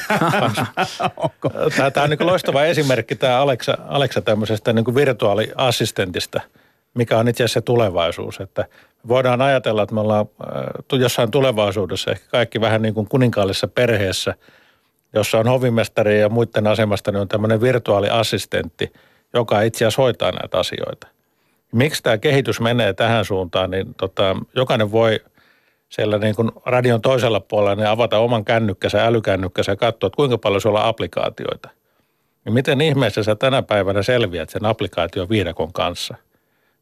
Tämä, 1.77 1.91
tämä 1.91 2.03
on 2.03 2.09
niin 2.09 2.27
loistava 2.27 2.63
esimerkki, 2.63 3.15
tämä 3.15 3.39
Alexa, 3.39 3.77
Alexa 3.87 4.21
tämmöisestä 4.21 4.73
niin 4.73 4.95
virtuaaliassistentista, 4.95 6.41
mikä 6.93 7.17
on 7.17 7.27
itse 7.27 7.43
asiassa 7.43 7.59
se 7.59 7.61
tulevaisuus. 7.61 8.39
Että 8.39 8.65
voidaan 9.07 9.41
ajatella, 9.41 9.83
että 9.83 9.95
me 9.95 10.01
ollaan 10.01 10.25
äh, 10.93 10.99
jossain 10.99 11.31
tulevaisuudessa 11.31 12.11
ehkä 12.11 12.25
kaikki 12.31 12.61
vähän 12.61 12.81
niin 12.81 12.93
kuin 12.93 13.07
kuninkaallisessa 13.07 13.67
perheessä, 13.67 14.35
jossa 15.13 15.37
on 15.37 15.47
hovimestari 15.47 16.19
ja 16.19 16.29
muiden 16.29 16.67
asemasta, 16.67 17.11
niin 17.11 17.21
on 17.21 17.27
tämmöinen 17.27 17.61
virtuaaliassistentti, 17.61 18.93
joka 19.33 19.61
itse 19.61 19.85
asiassa 19.85 20.01
hoitaa 20.01 20.31
näitä 20.31 20.59
asioita. 20.59 21.07
Miksi 21.71 22.03
tämä 22.03 22.17
kehitys 22.17 22.59
menee 22.59 22.93
tähän 22.93 23.25
suuntaan, 23.25 23.71
niin 23.71 23.95
tota, 23.95 24.35
jokainen 24.55 24.91
voi– 24.91 25.19
siellä 25.91 26.17
niin 26.17 26.35
kuin 26.35 26.51
radion 26.65 27.01
toisella 27.01 27.39
puolella 27.39 27.75
niin 27.75 27.87
avata 27.87 28.17
oman 28.17 28.45
kännykkänsä, 28.45 29.05
älykännykkänsä 29.05 29.71
ja 29.71 29.75
katsoa, 29.75 30.07
että 30.07 30.15
kuinka 30.15 30.37
paljon 30.37 30.61
sulla 30.61 30.81
on 30.81 30.89
applikaatioita. 30.89 31.69
Ja 32.45 32.51
miten 32.51 32.81
ihmeessä 32.81 33.23
sä 33.23 33.35
tänä 33.35 33.61
päivänä 33.61 34.03
selviät 34.03 34.49
sen 34.49 34.65
applikaation 34.65 35.29
viidakon 35.29 35.73
kanssa. 35.73 36.15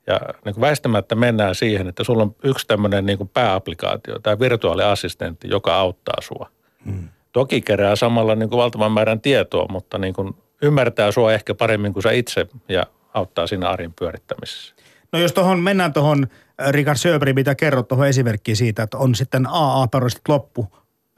Ja 0.09 0.19
niin 0.45 0.55
kuin 0.55 0.61
väistämättä 0.61 1.15
mennään 1.15 1.55
siihen, 1.55 1.87
että 1.87 2.03
sulla 2.03 2.23
on 2.23 2.35
yksi 2.43 2.67
tämmöinen 2.67 3.05
niin 3.05 3.17
kuin 3.17 3.29
pääapplikaatio, 3.29 4.19
tämä 4.19 4.39
virtuaaliassistentti, 4.39 5.49
joka 5.49 5.75
auttaa 5.75 6.21
sua. 6.21 6.49
Hmm. 6.85 7.09
Toki 7.31 7.61
kerää 7.61 7.95
samalla 7.95 8.35
niin 8.35 8.49
kuin 8.49 8.57
valtavan 8.57 8.91
määrän 8.91 9.21
tietoa, 9.21 9.67
mutta 9.69 9.97
niin 9.97 10.13
kuin 10.13 10.35
ymmärtää 10.61 11.11
sua 11.11 11.33
ehkä 11.33 11.55
paremmin 11.55 11.93
kuin 11.93 12.03
sä 12.03 12.11
itse 12.11 12.47
ja 12.69 12.83
auttaa 13.13 13.47
siinä 13.47 13.69
arjen 13.69 13.93
pyörittämisessä. 13.99 14.75
No 15.11 15.19
jos 15.19 15.33
tuohon 15.33 15.59
mennään 15.59 15.93
tuohon 15.93 16.27
Richard 16.69 16.97
Söberi, 16.97 17.33
mitä 17.33 17.55
kerrot 17.55 17.87
tuohon 17.87 18.07
esimerkkiin 18.07 18.57
siitä, 18.57 18.83
että 18.83 18.97
on 18.97 19.15
sitten 19.15 19.47
AA-perustet 19.47 20.27
loppu 20.27 20.67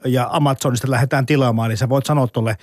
ja 0.04 0.28
Amazonista 0.30 0.90
lähdetään 0.90 1.26
tilaamaan, 1.26 1.68
niin 1.68 1.76
sä 1.76 1.88
voit 1.88 2.06
sanoa 2.06 2.26
tuolle 2.26 2.56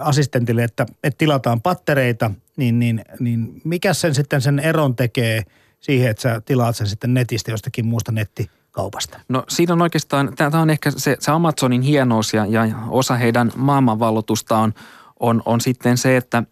assistentille, 0.00 0.64
että, 0.64 0.86
että 1.04 1.18
tilataan 1.18 1.60
pattereita, 1.60 2.30
niin, 2.56 2.78
niin, 2.78 3.04
niin 3.20 3.60
mikä 3.64 3.94
sen 3.94 4.14
sitten 4.14 4.40
sen 4.40 4.58
eron 4.58 4.96
tekee 4.96 5.42
siihen, 5.80 6.10
että 6.10 6.22
sä 6.22 6.40
tilaat 6.40 6.76
sen 6.76 6.86
sitten 6.86 7.14
netistä 7.14 7.50
jostakin 7.50 7.86
muusta 7.86 8.12
nettikaupasta? 8.12 9.20
No 9.28 9.44
siinä 9.48 9.72
on 9.72 9.82
oikeastaan, 9.82 10.32
tämä 10.36 10.60
on 10.60 10.70
ehkä 10.70 10.90
se, 10.90 11.16
se 11.20 11.30
Amazonin 11.30 11.82
hienous 11.82 12.34
ja, 12.34 12.46
ja 12.46 12.68
osa 12.88 13.14
heidän 13.14 13.52
maailmanvallotusta 13.56 14.58
on, 14.58 14.74
on, 15.20 15.42
on 15.44 15.60
sitten 15.60 15.98
se, 15.98 16.16
että 16.16 16.42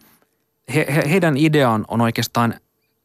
he, 0.75 0.87
he, 0.95 1.03
heidän 1.11 1.37
ideaan 1.37 1.85
on 1.89 2.01
oikeastaan 2.01 2.55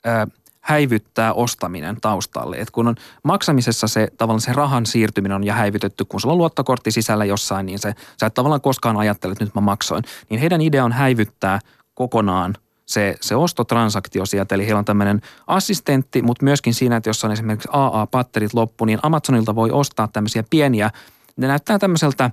ää,– 0.06 0.28
häivyttää 0.62 1.34
ostaminen 1.34 2.02
taustalle. 2.02 2.56
Et 2.56 2.72
kun 2.72 2.88
on 2.88 2.96
maksamisessa 3.24 3.88
se 3.88 4.08
tavallaan 4.18 4.42
se 4.42 4.54
rahan 4.54 4.86
siirtyminen 4.86 5.36
on 5.36 5.44
ja 5.44 5.54
häivytetty, 5.54 6.06
kun 6.06 6.22
sulla 6.22 6.34
on 6.34 6.38
luottokortti 6.38 6.92
sisällä 6.92 7.26
jossain, 7.26 7.66
niin 7.66 7.80
se, 7.80 7.94
sä 8.20 8.26
et 8.26 8.34
tavallaan 8.34 8.62
koskaan 8.62 8.98
ajattele, 8.98 9.32
että 9.32 9.44
nyt 9.44 9.56
mä 9.56 9.62
maksoin. 9.62 10.04
Niin 10.30 10.40
heidän 10.40 10.62
idea 10.62 10.86
on 10.86 10.92
häivyttää 10.92 11.60
kokonaan 11.94 12.56
se, 12.92 13.16
se 13.22 13.36
ostotransaktio 13.36 14.26
sieltä. 14.26 14.56
Eli 14.56 14.66
heillä 14.66 14.80
on 14.80 14.86
tämmöinen 14.86 15.22
assistentti, 15.48 16.22
mutta 16.22 16.44
myöskin 16.44 16.74
siinä, 16.74 16.96
että 16.96 17.10
jos 17.10 17.24
on 17.24 17.32
esimerkiksi 17.32 17.70
AA-patterit 17.72 18.54
loppu, 18.54 18.86
niin 18.86 19.00
Amazonilta 19.04 19.56
voi 19.56 19.72
ostaa 19.72 20.08
tämmöisiä 20.08 20.44
pieniä, 20.50 20.90
ne 21.38 21.48
näyttää 21.48 21.80
tämmöiseltä 21.80 22.32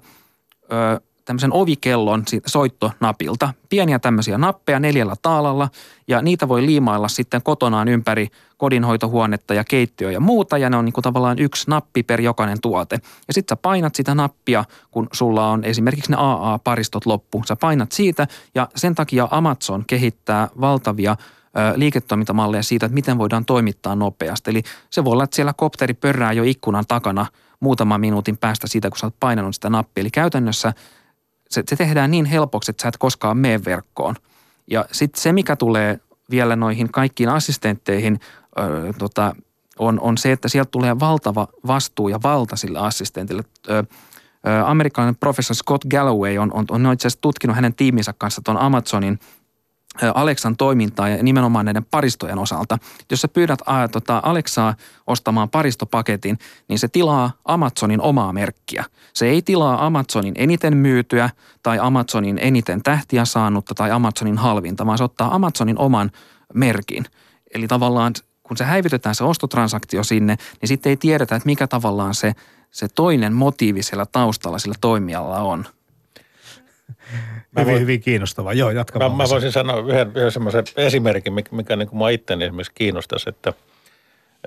ö, 0.73 1.01
tämmöisen 1.29 1.53
ovikellon 1.53 2.25
soittonapilta. 2.47 3.55
Pieniä 3.69 3.99
tämmöisiä 3.99 4.39
nappeja 4.39 4.81
neljällä 4.81 5.15
taalalla 5.23 5.69
ja 6.09 6.23
niitä 6.23 6.49
voi 6.49 6.67
liimailla 6.67 7.09
sitten 7.09 7.43
kotonaan 7.43 7.89
ympäri 7.89 8.29
kodinhoitohuonetta 8.57 9.55
ja 9.55 9.65
keittiöä 9.65 10.11
ja 10.11 10.21
muuta 10.21 10.59
ja 10.59 10.71
ne 10.71 10.77
on 10.77 10.85
niin 10.85 10.93
kuin 10.93 11.03
tavallaan 11.03 11.39
yksi 11.39 11.71
nappi 11.71 12.03
per 12.03 12.21
jokainen 12.21 12.61
tuote. 12.63 13.01
Ja 13.29 13.35
sitten 13.35 13.57
sä 13.57 13.61
painat 13.63 13.95
sitä 13.95 14.15
nappia, 14.15 14.65
kun 14.91 15.09
sulla 15.13 15.51
on 15.51 15.65
esimerkiksi 15.65 16.11
ne 16.11 16.17
AA-paristot 16.17 17.07
loppu. 17.07 17.43
Sä 17.47 17.57
painat 17.57 17.93
siitä 17.93 18.27
ja 18.55 18.69
sen 18.77 18.95
takia 18.95 19.29
Amazon 19.31 19.85
kehittää 19.87 20.49
valtavia 20.61 21.17
liiketoimintamalleja 21.77 22.63
siitä, 22.63 22.87
että 22.87 22.95
miten 22.95 23.19
voidaan 23.19 23.45
toimittaa 23.45 23.95
nopeasti. 23.95 24.51
Eli 24.51 24.63
se 24.91 25.05
voi 25.05 25.13
olla, 25.13 25.25
että 25.25 25.37
siellä 25.37 25.53
kopteri 25.53 25.95
pörrää 25.95 26.33
jo 26.33 26.43
ikkunan 26.43 26.85
takana 26.89 27.27
muutaman 27.61 28.01
minuutin 28.01 28.37
päästä 28.37 28.67
siitä, 28.67 28.91
kun 28.91 28.99
sä 28.99 29.07
oot 29.07 29.15
painanut 29.21 29.55
sitä 29.55 29.71
nappia. 29.71 30.01
Eli 30.01 30.11
käytännössä 30.11 30.73
se, 31.49 31.63
se 31.69 31.77
tehdään 31.77 32.11
niin 32.11 32.25
helpoksi, 32.25 32.71
että 32.71 32.83
sä 32.83 32.89
et 32.89 32.97
koskaan 32.97 33.37
mene 33.37 33.65
verkkoon. 33.65 34.15
Ja 34.71 34.85
sitten 34.93 35.23
se, 35.23 35.33
mikä 35.33 35.57
tulee 35.57 36.01
vielä 36.31 36.57
noihin 36.57 36.93
kaikkiin 36.93 37.29
assistentteihin, 37.29 38.21
ö, 38.59 38.93
tota, 38.99 39.35
on, 39.79 40.01
on 40.01 40.19
se, 40.19 40.33
että 40.33 40.49
sieltä 40.49 40.71
tulee 40.71 41.01
valtava 41.01 41.49
vastuu 41.67 42.09
ja 42.09 42.21
valta 42.23 42.57
sille 42.57 42.79
assistentille. 42.79 43.45
Ö, 43.71 43.85
amerikkalainen 44.67 45.17
professori 45.17 45.57
Scott 45.57 45.85
Galloway 45.91 46.39
on, 46.39 46.53
on, 46.53 46.67
on 46.71 46.93
itse 46.93 47.09
asiassa 47.09 47.21
tutkinut 47.21 47.57
hänen 47.57 47.75
tiiminsä 47.75 48.15
kanssa 48.19 48.43
tuon 48.45 48.59
Amazonin– 48.59 49.19
Aleksan 50.15 50.57
toimintaa 50.57 51.09
ja 51.09 51.23
nimenomaan 51.23 51.65
näiden 51.65 51.85
paristojen 51.85 52.39
osalta. 52.39 52.79
Jos 53.11 53.21
sä 53.21 53.29
pyydät 53.29 53.59
ää, 53.67 53.89
tota 53.89 54.21
Aleksaa 54.25 54.75
ostamaan 55.07 55.51
paristopaketin, 55.51 56.39
niin 56.69 56.79
se 56.79 56.89
tilaa 56.89 57.33
Amazonin 57.45 58.01
omaa 58.01 58.33
merkkiä. 58.33 58.85
Se 59.15 59.27
ei 59.27 59.43
tilaa 59.43 59.87
Amazonin 59.87 60.35
eniten 60.37 60.77
myytyä 60.77 61.31
tai 61.63 61.79
Amazonin 61.81 62.39
eniten 62.43 62.83
tähtiä 62.83 63.25
saanutta 63.25 63.75
tai 63.75 63.91
Amazonin 63.91 64.39
halvinta, 64.39 64.87
vaan 64.87 64.99
se 64.99 65.05
ottaa 65.05 65.35
Amazonin 65.35 65.79
oman 65.79 66.11
merkin. 66.55 67.05
Eli 67.55 67.69
tavallaan 67.69 68.13
kun 68.43 68.57
se 68.57 68.65
häivytetään 68.65 69.15
se 69.15 69.25
ostotransaktio 69.25 70.05
sinne, 70.05 70.37
niin 70.61 70.69
sitten 70.69 70.91
ei 70.91 70.97
tiedetä, 70.97 71.37
että 71.37 71.47
mikä 71.47 71.67
tavallaan 71.67 72.15
se, 72.15 72.33
se 72.71 72.89
toinen 72.95 73.33
motiivi 73.33 73.83
siellä 73.83 74.07
taustalla 74.07 74.59
sillä 74.59 74.75
toimijalla 74.81 75.39
on– 75.39 75.67
Mä 77.13 77.61
hyvin, 77.61 77.73
voin, 77.73 77.83
hyvin 77.83 78.01
kiinnostavaa. 78.01 78.53
Joo, 78.53 78.71
jatka 78.71 78.99
mä, 78.99 79.09
mä 79.09 79.25
voisin 79.31 79.53
sanoa 79.53 79.79
yhden, 79.79 80.13
yhden 80.15 80.33
semmoisen 80.33 80.65
esimerkin, 80.77 81.33
mikä, 81.33 81.57
mikä 81.57 81.77
niin 81.77 81.89
kuin 81.89 81.99
mua 81.99 82.09
itteni 82.09 82.45
esimerkiksi 82.45 82.73
kiinnostaisi, 82.75 83.29
että, 83.29 83.53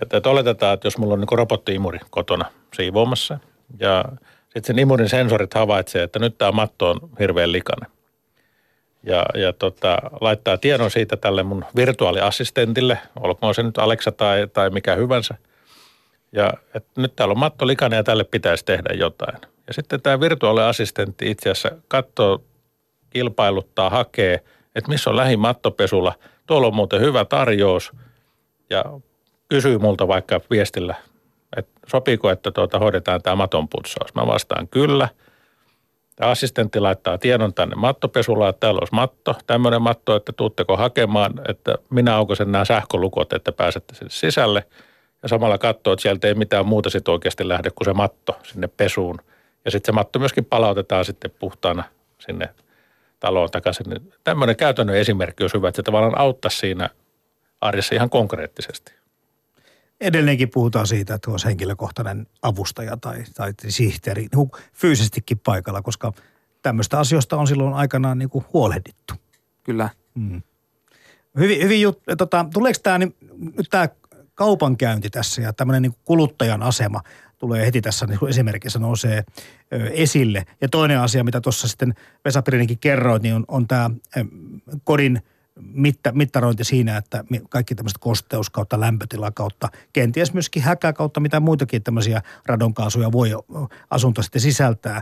että, 0.01 0.17
että 0.17 0.29
oletetaan, 0.29 0.73
että 0.73 0.87
jos 0.87 0.97
mulla 0.97 1.13
on 1.13 1.19
niin 1.19 1.37
robotti-imuri 1.37 1.99
kotona 2.09 2.45
siivoamassa 2.73 3.39
ja 3.79 4.05
sitten 4.43 4.63
sen 4.63 4.79
imurin 4.79 5.09
sensorit 5.09 5.53
havaitsee, 5.53 6.03
että 6.03 6.19
nyt 6.19 6.37
tämä 6.37 6.51
matto 6.51 6.89
on 6.89 6.99
hirveän 7.19 7.51
likainen. 7.51 7.91
Ja, 9.03 9.25
ja 9.33 9.53
tota, 9.53 9.97
laittaa 10.21 10.57
tiedon 10.57 10.91
siitä 10.91 11.17
tälle 11.17 11.43
mun 11.43 11.65
virtuaaliassistentille, 11.75 12.97
olkoon 13.19 13.55
se 13.55 13.63
nyt 13.63 13.77
Alexa 13.77 14.11
tai, 14.11 14.47
tai 14.53 14.69
mikä 14.69 14.95
hyvänsä. 14.95 15.35
Ja 16.31 16.53
että 16.73 17.01
nyt 17.01 17.15
täällä 17.15 17.31
on 17.31 17.39
matto 17.39 17.67
likainen 17.67 17.97
ja 17.97 18.03
tälle 18.03 18.23
pitäisi 18.23 18.65
tehdä 18.65 18.93
jotain. 18.93 19.37
Ja 19.67 19.73
sitten 19.73 20.01
tämä 20.01 20.19
virtuaaliassistentti 20.19 21.31
itse 21.31 21.49
asiassa 21.49 21.71
katsoo, 21.87 22.43
kilpailuttaa, 23.11 23.89
hakee, 23.89 24.35
että 24.75 24.89
missä 24.89 25.09
on 25.09 25.15
lähimattopesulla. 25.15 26.13
Tuolla 26.47 26.67
on 26.67 26.75
muuten 26.75 27.01
hyvä 27.01 27.25
tarjous 27.25 27.91
ja 28.69 28.83
kysyy 29.49 29.77
multa 29.77 30.07
vaikka 30.07 30.41
viestillä, 30.49 30.95
että 31.57 31.71
sopiiko, 31.87 32.29
että 32.29 32.51
tuota, 32.51 32.79
hoidetaan 32.79 33.21
tämä 33.21 33.35
maton 33.35 33.69
putsaus. 33.69 34.15
Mä 34.15 34.27
vastaan 34.27 34.67
kyllä. 34.67 35.09
Tämä 36.15 36.31
assistentti 36.31 36.79
laittaa 36.79 37.17
tiedon 37.17 37.53
tänne 37.53 37.75
mattopesulla, 37.75 38.49
että 38.49 38.59
täällä 38.59 38.79
olisi 38.79 38.95
matto, 38.95 39.35
tämmöinen 39.47 39.81
matto, 39.81 40.15
että 40.15 40.31
tuutteko 40.31 40.77
hakemaan, 40.77 41.33
että 41.47 41.75
minä 41.89 42.15
aukosen 42.15 42.51
nämä 42.51 42.65
sähkölukot, 42.65 43.33
että 43.33 43.51
pääsette 43.51 43.95
sinne 43.95 44.09
sisälle. 44.09 44.65
Ja 45.23 45.29
samalla 45.29 45.57
katsoo, 45.57 45.93
että 45.93 46.01
sieltä 46.01 46.27
ei 46.27 46.33
mitään 46.33 46.65
muuta 46.65 46.89
sitten 46.89 47.11
oikeasti 47.11 47.47
lähde 47.47 47.69
kuin 47.69 47.85
se 47.85 47.93
matto 47.93 48.37
sinne 48.43 48.67
pesuun– 48.67 49.21
ja 49.65 49.71
sitten 49.71 49.93
se 49.93 49.95
matto 49.95 50.19
myöskin 50.19 50.45
palautetaan 50.45 51.05
sitten 51.05 51.31
puhtaana 51.39 51.83
sinne 52.19 52.49
taloon 53.21 53.51
takaisin. 53.51 53.85
Tämmöinen 54.23 54.55
käytännön 54.55 54.97
esimerkki 54.97 55.43
olisi 55.43 55.57
hyvä, 55.57 55.67
että 55.67 55.75
se 55.75 55.83
tavallaan 55.83 56.17
auttaa 56.17 56.51
siinä 56.51 56.89
arjessa 57.61 57.95
ihan 57.95 58.09
konkreettisesti. 58.09 58.93
Edelleenkin 60.01 60.49
puhutaan 60.49 60.87
siitä, 60.87 61.13
että 61.13 61.31
olisi 61.31 61.47
henkilökohtainen 61.47 62.27
avustaja 62.41 62.97
tai, 62.97 63.23
tai 63.35 63.53
sihteeri 63.67 64.27
niin 64.35 64.51
fyysisestikin 64.73 65.39
paikalla, 65.39 65.81
koska 65.81 66.13
tämmöistä 66.61 66.99
asioista 66.99 67.37
on 67.37 67.47
silloin 67.47 67.73
aikanaan 67.73 68.17
niin 68.17 68.29
kuin 68.29 68.45
huolehdittu. 68.53 69.13
Kyllä. 69.63 69.89
Hmm. 70.19 70.41
Hyvin, 71.37 71.63
hyvin 71.63 71.81
jut, 71.81 72.01
tota, 72.17 72.45
tuleeko 72.53 72.79
tämä 72.83 72.97
nyt 72.97 73.67
tämä 73.69 73.89
kaupankäynti 74.35 75.09
tässä 75.09 75.41
ja 75.41 75.53
tämmöinen 75.53 75.81
niin 75.81 75.95
kuluttajan 76.05 76.63
asema 76.63 77.01
tulee 77.41 77.65
heti 77.65 77.81
tässä 77.81 78.05
niin 78.05 78.29
esimerkissä 78.29 78.79
nousee 78.79 79.23
esille. 79.91 80.45
Ja 80.61 80.69
toinen 80.69 80.99
asia, 80.99 81.23
mitä 81.23 81.41
tuossa 81.41 81.67
sitten 81.67 81.93
Vesa 82.25 82.43
kerroit, 82.79 83.23
niin 83.23 83.35
on, 83.35 83.45
on 83.47 83.67
tämä 83.67 83.89
kodin 84.83 85.21
mitta, 85.61 86.11
mittarointi 86.11 86.63
siinä, 86.63 86.97
että 86.97 87.23
kaikki 87.49 87.75
tämmöiset 87.75 87.97
kosteus 87.97 88.49
kautta 88.49 88.79
lämpötila 88.79 89.31
kautta, 89.31 89.69
kenties 89.93 90.33
myöskin 90.33 90.63
häkä 90.63 90.93
kautta, 90.93 91.19
mitä 91.19 91.39
muitakin 91.39 91.83
tämmöisiä 91.83 92.21
radonkaasuja 92.45 93.11
voi 93.11 93.29
asunto 93.89 94.21
sitten 94.21 94.41
sisältää. 94.41 95.01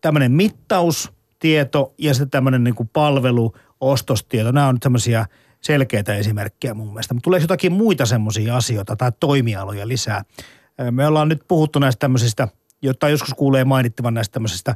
Tämmöinen 0.00 0.32
mittaustieto 0.32 1.94
ja 1.98 2.14
sitten 2.14 2.30
tämmöinen 2.30 2.64
niin 2.64 2.74
kuin 2.74 2.90
palvelu, 2.92 3.54
ostostieto, 3.80 4.52
nämä 4.52 4.68
on 4.68 4.74
nyt 4.74 4.82
tämmöisiä 4.82 5.26
selkeitä 5.60 6.14
esimerkkejä 6.14 6.74
mun 6.74 6.88
mielestä. 6.88 7.14
Mutta 7.14 7.24
tulee 7.24 7.40
jotakin 7.40 7.72
muita 7.72 8.06
semmoisia 8.06 8.56
asioita 8.56 8.96
tai 8.96 9.12
toimialoja 9.20 9.88
lisää. 9.88 10.24
Me 10.90 11.06
ollaan 11.06 11.28
nyt 11.28 11.42
puhuttu 11.48 11.78
näistä 11.78 12.00
tämmöisistä, 12.00 12.48
jotta 12.82 13.08
joskus 13.08 13.34
kuulee 13.34 13.64
mainittavan 13.64 14.14
näistä 14.14 14.32
tämmöisistä, 14.32 14.74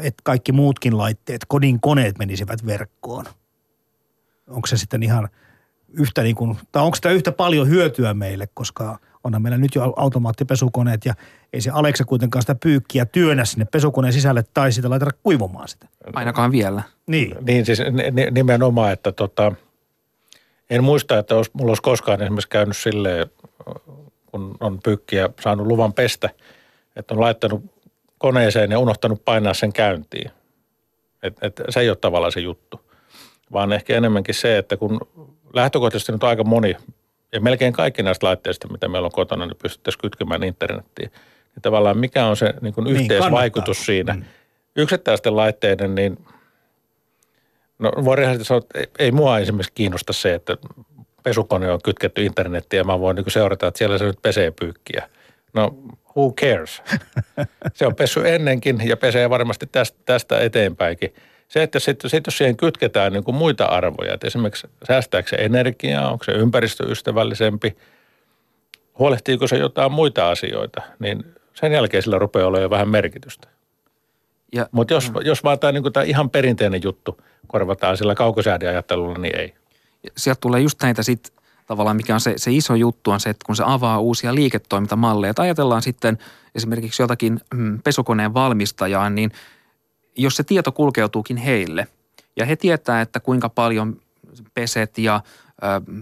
että 0.00 0.22
kaikki 0.24 0.52
muutkin 0.52 0.98
laitteet, 0.98 1.44
kodin 1.48 1.80
koneet 1.80 2.18
menisivät 2.18 2.66
verkkoon– 2.66 3.24
onko 4.48 4.66
se 4.66 4.76
sitten 4.76 5.02
ihan 5.02 5.28
yhtä 5.92 6.22
niin 6.22 6.36
kuin, 6.36 6.58
tai 6.72 6.82
onko 6.82 6.94
sitä 6.94 7.10
yhtä 7.10 7.32
paljon 7.32 7.68
hyötyä 7.68 8.14
meille, 8.14 8.48
koska 8.54 8.98
onhan 9.24 9.42
meillä 9.42 9.58
nyt 9.58 9.74
jo 9.74 9.94
automaattipesukoneet 9.96 11.04
ja 11.04 11.14
ei 11.52 11.60
se 11.60 11.70
Alexa 11.70 12.04
kuitenkaan 12.04 12.42
sitä 12.42 12.54
pyykkiä 12.54 13.06
työnnä 13.06 13.44
sinne 13.44 13.64
pesukoneen 13.64 14.12
sisälle 14.12 14.44
tai 14.54 14.72
sitä 14.72 14.90
laiteta 14.90 15.10
kuivumaan 15.22 15.68
sitä. 15.68 15.88
Ainakaan 16.12 16.52
vielä. 16.52 16.82
Niin. 17.06 17.36
Niin 17.40 17.66
siis 17.66 17.78
nimenomaan, 18.30 18.92
että 18.92 19.12
tota, 19.12 19.52
en 20.70 20.84
muista, 20.84 21.18
että 21.18 21.36
olisi, 21.36 21.50
mulla 21.54 21.70
olisi 21.70 21.82
koskaan 21.82 22.22
esimerkiksi 22.22 22.48
käynyt 22.48 22.76
silleen, 22.76 23.26
kun 24.30 24.56
on 24.60 24.78
pyykkiä 24.82 25.28
saanut 25.40 25.66
luvan 25.66 25.92
pestä, 25.92 26.30
että 26.96 27.14
on 27.14 27.20
laittanut 27.20 27.64
koneeseen 28.18 28.70
ja 28.70 28.78
unohtanut 28.78 29.24
painaa 29.24 29.54
sen 29.54 29.72
käyntiin. 29.72 30.30
Et, 31.22 31.36
et, 31.42 31.60
se 31.68 31.80
ei 31.80 31.88
ole 31.88 31.96
tavallaan 31.96 32.32
se 32.32 32.40
juttu 32.40 32.88
vaan 33.52 33.72
ehkä 33.72 33.96
enemmänkin 33.96 34.34
se, 34.34 34.58
että 34.58 34.76
kun 34.76 35.00
lähtökohtaisesti 35.54 36.12
nyt 36.12 36.24
aika 36.24 36.44
moni 36.44 36.76
ja 37.32 37.40
melkein 37.40 37.72
kaikki 37.72 38.02
näistä 38.02 38.26
laitteista, 38.26 38.68
mitä 38.68 38.88
meillä 38.88 39.06
on 39.06 39.12
kotona, 39.12 39.46
niin 39.46 39.56
pystyttäisiin 39.62 40.00
kytkemään 40.00 40.44
internettiin. 40.44 41.10
Niin 41.54 41.62
tavallaan 41.62 41.98
mikä 41.98 42.26
on 42.26 42.36
se 42.36 42.54
niin 42.60 42.74
kuin 42.74 42.84
niin, 42.84 42.96
yhteisvaikutus 42.96 43.76
kannattaa. 43.76 43.84
siinä. 43.84 44.14
Mm. 44.14 44.24
Yksittäisten 44.76 45.36
laitteiden, 45.36 45.94
niin 45.94 46.24
no 47.78 47.92
voi 48.04 48.16
rehellisesti 48.16 48.48
sanoa, 48.48 48.58
että 48.58 48.78
ei, 48.78 48.86
ei 48.98 49.12
mua 49.12 49.38
esimerkiksi 49.38 49.72
kiinnosta 49.74 50.12
se, 50.12 50.34
että 50.34 50.56
pesukone 51.22 51.72
on 51.72 51.82
kytketty 51.84 52.24
internettiin 52.24 52.78
ja 52.78 52.84
mä 52.84 53.00
voin 53.00 53.16
niin 53.16 53.30
seurata, 53.30 53.66
että 53.66 53.78
siellä 53.78 53.98
se 53.98 54.04
nyt 54.04 54.22
pesee 54.22 54.50
pyykkiä. 54.50 55.08
No 55.54 55.74
who 56.16 56.32
cares? 56.32 56.82
se 57.74 57.86
on 57.86 57.94
pessy 57.94 58.28
ennenkin 58.28 58.80
ja 58.84 58.96
pesee 58.96 59.30
varmasti 59.30 59.66
tästä, 59.66 59.98
tästä 60.04 60.40
eteenpäinkin– 60.40 61.14
se, 61.48 61.62
että 61.62 61.78
sitten 61.78 62.10
sit 62.10 62.26
jos 62.26 62.38
siihen 62.38 62.56
kytketään 62.56 63.12
niin 63.12 63.24
kuin 63.24 63.34
muita 63.34 63.64
arvoja, 63.64 64.14
että 64.14 64.26
esimerkiksi 64.26 64.66
säästääkö 64.88 65.28
se 65.28 65.36
energiaa, 65.36 66.10
onko 66.10 66.24
se 66.24 66.32
ympäristöystävällisempi, 66.32 67.76
huolehtiiko 68.98 69.46
se 69.46 69.56
jotain 69.56 69.92
muita 69.92 70.30
asioita, 70.30 70.82
niin 70.98 71.24
sen 71.54 71.72
jälkeen 71.72 72.02
sillä 72.02 72.18
rupeaa 72.18 72.46
olemaan 72.46 72.62
jo 72.62 72.70
vähän 72.70 72.88
merkitystä. 72.88 73.48
Mutta 74.72 74.94
jos, 74.94 75.12
mm. 75.12 75.20
jos 75.24 75.44
vaan 75.44 75.58
tämä, 75.58 75.72
niin 75.72 75.92
tämä 75.92 76.04
ihan 76.04 76.30
perinteinen 76.30 76.82
juttu 76.84 77.20
korvataan 77.46 77.96
sillä 77.96 78.14
kaukosäädiajattelulla, 78.14 79.18
niin 79.18 79.36
ei. 79.36 79.54
Sieltä 80.16 80.40
tulee 80.40 80.60
just 80.60 80.82
näitä 80.82 81.02
sitten 81.02 81.32
tavallaan, 81.66 81.96
mikä 81.96 82.14
on 82.14 82.20
se, 82.20 82.34
se 82.36 82.52
iso 82.52 82.74
juttu 82.74 83.10
on 83.10 83.20
se, 83.20 83.30
että 83.30 83.46
kun 83.46 83.56
se 83.56 83.62
avaa 83.66 84.00
uusia 84.00 84.34
liiketoimintamalleja, 84.34 85.30
että 85.30 85.42
ajatellaan 85.42 85.82
sitten 85.82 86.18
esimerkiksi 86.54 87.02
jotakin 87.02 87.40
mm, 87.54 87.82
pesukoneen 87.82 88.34
valmistajaa, 88.34 89.10
niin– 89.10 89.32
jos 90.18 90.36
se 90.36 90.42
tieto 90.42 90.72
kulkeutuukin 90.72 91.36
heille 91.36 91.86
ja 92.36 92.46
he 92.46 92.56
tietää, 92.56 93.00
että 93.00 93.20
kuinka 93.20 93.48
paljon 93.48 94.00
peset 94.54 94.98
ja 94.98 95.22
ö, 95.62 95.92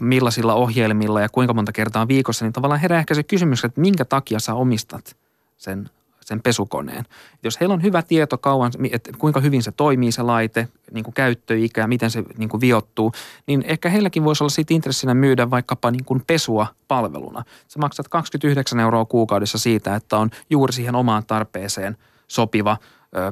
millaisilla 0.00 0.54
ohjelmilla 0.54 1.20
ja 1.20 1.28
kuinka 1.28 1.54
monta 1.54 1.72
kertaa 1.72 2.08
viikossa, 2.08 2.44
niin 2.44 2.52
tavallaan 2.52 2.80
herää 2.80 2.98
ehkä 2.98 3.14
se 3.14 3.22
kysymys, 3.22 3.64
että 3.64 3.80
minkä 3.80 4.04
takia 4.04 4.38
sä 4.38 4.54
omistat 4.54 5.16
sen, 5.56 5.90
sen 6.28 6.42
pesukoneen. 6.42 7.04
Jos 7.42 7.60
heillä 7.60 7.72
on 7.72 7.82
hyvä 7.82 8.02
tieto 8.02 8.38
kauan, 8.38 8.72
että 8.92 9.10
kuinka 9.18 9.40
hyvin 9.40 9.62
se 9.62 9.72
toimii 9.72 10.12
se 10.12 10.22
laite, 10.22 10.68
niin 10.92 11.04
kuin 11.04 11.14
käyttöikä, 11.14 11.86
miten 11.86 12.10
se 12.10 12.24
niin 12.36 12.48
kuin 12.48 12.60
viottuu, 12.60 13.12
niin 13.46 13.64
ehkä 13.66 13.88
heilläkin 13.88 14.24
voisi 14.24 14.44
olla 14.44 14.50
siitä 14.50 14.74
intressinä 14.74 15.14
myydä 15.14 15.50
vaikkapa 15.50 15.90
niin 15.90 16.04
kuin 16.04 16.22
pesua 16.26 16.66
palveluna. 16.88 17.44
Sä 17.68 17.78
maksat 17.78 18.08
29 18.08 18.80
euroa 18.80 19.04
kuukaudessa 19.04 19.58
siitä, 19.58 19.94
että 19.94 20.16
on 20.18 20.30
juuri 20.50 20.72
siihen 20.72 20.94
omaan 20.94 21.26
tarpeeseen 21.26 21.96
sopiva– 22.28 22.76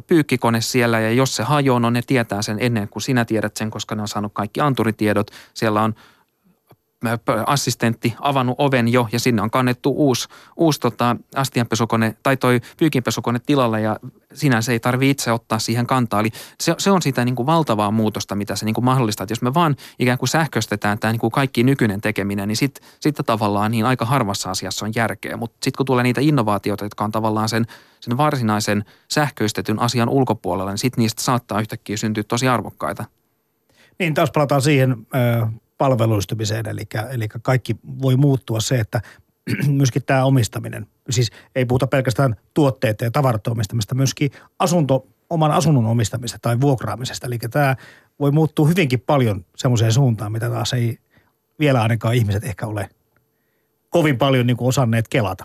pyykkikone 0.06 0.60
siellä 0.60 1.00
ja 1.00 1.12
jos 1.12 1.36
se 1.36 1.42
hajoaa, 1.42 1.80
no 1.80 1.90
ne 1.90 2.02
tietää 2.06 2.42
sen 2.42 2.56
ennen 2.60 2.88
kuin 2.88 3.02
sinä 3.02 3.24
tiedät 3.24 3.56
sen, 3.56 3.70
koska 3.70 3.94
ne 3.94 4.02
on 4.02 4.08
saanut 4.08 4.32
kaikki 4.34 4.60
anturitiedot. 4.60 5.30
Siellä 5.54 5.82
on 5.82 5.94
assistentti 7.46 8.14
avannut 8.20 8.54
oven 8.58 8.88
jo 8.88 9.08
ja 9.12 9.20
sinne 9.20 9.42
on 9.42 9.50
kannettu 9.50 9.94
uusi, 9.96 10.28
uusi 10.56 10.80
tota, 10.80 11.16
astianpesukone 11.34 12.16
tai 12.22 12.36
toi 12.36 12.60
pyykinpesukone 12.78 13.40
tilalle 13.46 13.80
ja 13.80 13.96
sinänsä 14.34 14.72
ei 14.72 14.80
tarvitse 14.80 15.10
itse 15.10 15.32
ottaa 15.32 15.58
siihen 15.58 15.86
kantaa. 15.86 16.20
Eli 16.20 16.30
se, 16.60 16.74
se 16.78 16.90
on 16.90 17.02
sitä 17.02 17.24
niin 17.24 17.36
kuin 17.36 17.46
valtavaa 17.46 17.90
muutosta, 17.90 18.34
mitä 18.34 18.56
se 18.56 18.64
niin 18.64 18.74
kuin 18.74 18.84
mahdollistaa. 18.84 19.24
Että 19.24 19.32
jos 19.32 19.42
me 19.42 19.54
vaan 19.54 19.76
ikään 19.98 20.18
kuin 20.18 20.28
sähköistetään 20.28 20.98
tämä 20.98 21.12
niin 21.12 21.20
kuin 21.20 21.30
kaikki 21.30 21.62
nykyinen 21.62 22.00
tekeminen, 22.00 22.48
niin 22.48 22.56
sitten 22.56 22.84
sit 23.00 23.16
tavallaan 23.26 23.70
niin 23.70 23.86
aika 23.86 24.04
harvassa 24.04 24.50
asiassa 24.50 24.86
on 24.86 24.92
järkeä. 24.94 25.36
Mutta 25.36 25.54
sitten 25.54 25.76
kun 25.76 25.86
tulee 25.86 26.02
niitä 26.02 26.20
innovaatioita, 26.20 26.84
jotka 26.84 27.04
on 27.04 27.12
tavallaan 27.12 27.48
sen, 27.48 27.66
sen 28.00 28.16
varsinaisen 28.16 28.84
sähköistetyn 29.10 29.78
asian 29.78 30.08
ulkopuolella, 30.08 30.70
niin 30.70 30.78
sitten 30.78 31.02
niistä 31.02 31.22
saattaa 31.22 31.60
yhtäkkiä 31.60 31.96
syntyä 31.96 32.24
tosi 32.28 32.48
arvokkaita. 32.48 33.04
Niin, 33.98 34.14
taas 34.14 34.30
palataan 34.30 34.62
siihen 34.62 35.06
palveluistumiseen, 35.78 36.68
eli, 36.68 36.82
eli 37.10 37.28
kaikki 37.28 37.76
voi 38.02 38.16
muuttua 38.16 38.60
se, 38.60 38.80
että 38.80 39.00
myöskin 39.68 40.02
tämä 40.04 40.24
omistaminen, 40.24 40.86
siis 41.10 41.30
ei 41.54 41.64
puhuta 41.64 41.86
pelkästään 41.86 42.36
tuotteita 42.54 43.04
ja 43.04 43.10
tavarat 43.10 43.46
omistamista, 43.46 43.94
myöskin 43.94 44.30
asunto, 44.58 45.06
oman 45.30 45.50
asunnon 45.50 45.86
omistamista 45.86 46.38
tai 46.42 46.60
vuokraamisesta. 46.60 47.26
Eli 47.26 47.38
tämä 47.38 47.76
voi 48.20 48.30
muuttua 48.30 48.68
hyvinkin 48.68 49.00
paljon 49.00 49.44
semmoiseen 49.56 49.92
suuntaan, 49.92 50.32
mitä 50.32 50.50
taas 50.50 50.72
ei 50.72 50.98
vielä 51.58 51.82
ainakaan 51.82 52.14
ihmiset 52.14 52.44
ehkä 52.44 52.66
ole 52.66 52.88
kovin 53.90 54.18
paljon 54.18 54.46
niin 54.46 54.56
kuin 54.56 54.68
osanneet 54.68 55.08
kelata. 55.08 55.44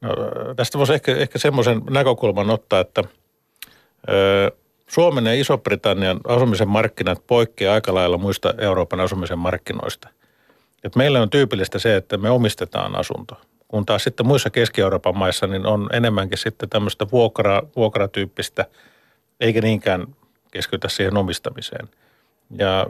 No, 0.00 0.10
tästä 0.56 0.78
voisi 0.78 0.94
ehkä, 0.94 1.16
ehkä 1.16 1.38
semmoisen 1.38 1.82
näkökulman 1.90 2.50
ottaa, 2.50 2.80
että 2.80 3.04
Suomen 4.90 5.26
ja 5.26 5.34
Iso-Britannian 5.34 6.20
asumisen 6.28 6.68
markkinat 6.68 7.26
poikkeaa 7.26 7.74
aika 7.74 7.94
lailla 7.94 8.18
muista 8.18 8.54
Euroopan 8.58 9.00
asumisen 9.00 9.38
markkinoista. 9.38 10.08
Et 10.84 10.96
meillä 10.96 11.22
on 11.22 11.30
tyypillistä 11.30 11.78
se, 11.78 11.96
että 11.96 12.16
me 12.16 12.30
omistetaan 12.30 12.96
asunto. 12.96 13.40
Kun 13.68 13.86
taas 13.86 14.04
sitten 14.04 14.26
muissa 14.26 14.50
Keski-Euroopan 14.50 15.18
maissa 15.18 15.46
niin 15.46 15.66
on 15.66 15.88
enemmänkin 15.92 16.38
sitten 16.38 16.68
tämmöistä 16.68 17.06
vuokra, 17.12 17.62
vuokratyyppistä, 17.76 18.66
eikä 19.40 19.60
niinkään 19.60 20.06
keskitytä 20.50 20.88
siihen 20.88 21.16
omistamiseen. 21.16 21.88
Ja 22.58 22.86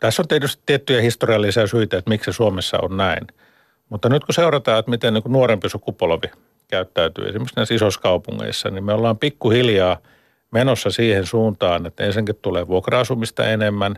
tässä 0.00 0.22
on 0.22 0.28
tietysti 0.28 0.62
tiettyjä 0.66 1.00
historiallisia 1.00 1.66
syitä, 1.66 1.98
että 1.98 2.10
miksi 2.10 2.32
Suomessa 2.32 2.78
on 2.82 2.96
näin. 2.96 3.26
Mutta 3.88 4.08
nyt 4.08 4.24
kun 4.24 4.34
seurataan, 4.34 4.78
että 4.78 4.90
miten 4.90 5.14
niin 5.14 5.24
nuorempi 5.28 5.68
sukupolvi 5.68 6.30
käyttäytyy 6.68 7.28
esimerkiksi 7.28 7.56
näissä 7.56 7.74
isoissa 7.74 8.00
kaupungeissa, 8.00 8.70
niin 8.70 8.84
me 8.84 8.92
ollaan 8.92 9.18
pikkuhiljaa– 9.18 9.98
menossa 10.54 10.90
siihen 10.90 11.26
suuntaan, 11.26 11.86
että 11.86 12.04
ensinnäkin 12.04 12.38
tulee 12.42 12.68
vuokra-asumista 12.68 13.48
enemmän. 13.48 13.96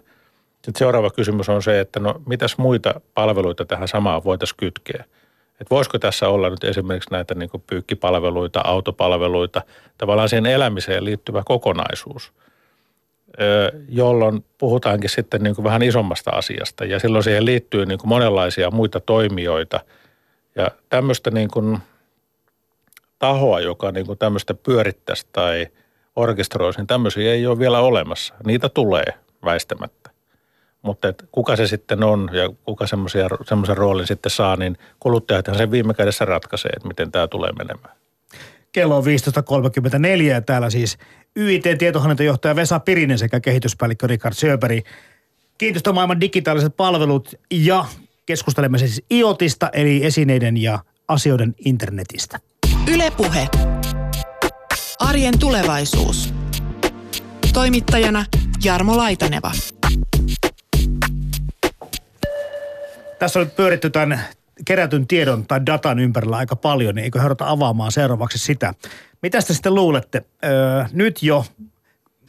Sitten 0.54 0.78
seuraava 0.78 1.10
kysymys 1.10 1.48
on 1.48 1.62
se, 1.62 1.80
että 1.80 2.00
no 2.00 2.22
mitäs 2.26 2.58
muita 2.58 3.00
palveluita 3.14 3.64
tähän 3.64 3.88
samaan 3.88 4.24
voitaisiin 4.24 4.56
kytkeä. 4.56 5.04
Että 5.50 5.70
voisiko 5.70 5.98
tässä 5.98 6.28
olla 6.28 6.50
nyt 6.50 6.64
esimerkiksi 6.64 7.10
näitä 7.10 7.34
niin 7.34 7.50
pyykkipalveluita, 7.66 8.60
autopalveluita, 8.64 9.62
tavallaan 9.98 10.28
siihen 10.28 10.46
elämiseen 10.46 11.04
liittyvä 11.04 11.42
kokonaisuus, 11.44 12.32
jolloin 13.88 14.44
puhutaankin 14.58 15.10
sitten 15.10 15.42
niin 15.42 15.64
vähän 15.64 15.82
isommasta 15.82 16.30
asiasta. 16.30 16.84
Ja 16.84 16.98
silloin 16.98 17.24
siihen 17.24 17.44
liittyy 17.44 17.86
niin 17.86 17.98
monenlaisia 18.04 18.70
muita 18.70 19.00
toimijoita. 19.00 19.80
Ja 20.54 20.70
tämmöistä 20.88 21.30
niin 21.30 21.78
tahoa, 23.18 23.60
joka 23.60 23.92
niin 23.92 24.18
tämmöistä 24.18 24.54
pyörittäisi 24.54 25.26
tai– 25.32 25.66
orkestroisi, 26.16 26.78
niin 26.78 26.86
tämmöisiä 26.86 27.32
ei 27.32 27.46
ole 27.46 27.58
vielä 27.58 27.80
olemassa. 27.80 28.34
Niitä 28.46 28.68
tulee 28.68 29.04
väistämättä. 29.44 30.10
Mutta 30.82 31.08
et 31.08 31.24
kuka 31.32 31.56
se 31.56 31.66
sitten 31.66 32.04
on 32.04 32.30
ja 32.32 32.50
kuka 32.64 32.86
semmoisen 32.86 33.76
roolin 33.76 34.06
sitten 34.06 34.30
saa, 34.30 34.56
niin 34.56 34.78
kuluttajathan 35.00 35.56
sen 35.56 35.70
viime 35.70 35.94
kädessä 35.94 36.24
ratkaisee, 36.24 36.70
että 36.76 36.88
miten 36.88 37.12
tämä 37.12 37.28
tulee 37.28 37.52
menemään. 37.52 37.96
Kello 38.72 38.96
on 38.96 39.04
15.34 39.04 40.22
ja 40.22 40.40
täällä 40.40 40.70
siis 40.70 40.98
YIT-tietohallintojohtaja 41.36 42.56
Vesa 42.56 42.80
Pirinen 42.80 43.18
sekä 43.18 43.40
kehityspäällikkö 43.40 44.06
Richard 44.06 44.34
Söperi. 44.34 44.82
Kiinteistömaailman 45.58 46.20
digitaaliset 46.20 46.76
palvelut 46.76 47.34
ja 47.50 47.84
keskustelemme 48.26 48.78
siis 48.78 49.02
IoTista 49.10 49.70
eli 49.72 50.04
esineiden 50.04 50.56
ja 50.56 50.78
asioiden 51.08 51.54
internetistä. 51.64 52.38
Ylepuhe. 52.92 53.48
Arjen 54.98 55.38
tulevaisuus. 55.38 56.34
Toimittajana 57.52 58.24
Jarmo 58.64 58.96
Laitaneva. 58.96 59.52
Tässä 63.18 63.40
on 63.40 63.46
nyt 63.46 63.56
pyöritty 63.56 63.90
tämän 63.90 64.20
kerätyn 64.64 65.06
tiedon 65.06 65.46
tai 65.46 65.66
datan 65.66 65.98
ympärillä 65.98 66.36
aika 66.36 66.56
paljon, 66.56 66.94
niin 66.94 67.04
eikö 67.04 67.20
herrata 67.20 67.48
avaamaan 67.50 67.92
seuraavaksi 67.92 68.38
sitä. 68.38 68.74
Mitä 69.22 69.42
te 69.42 69.54
sitten 69.54 69.74
luulette? 69.74 70.24
Öö, 70.44 70.84
nyt 70.92 71.22
jo, 71.22 71.44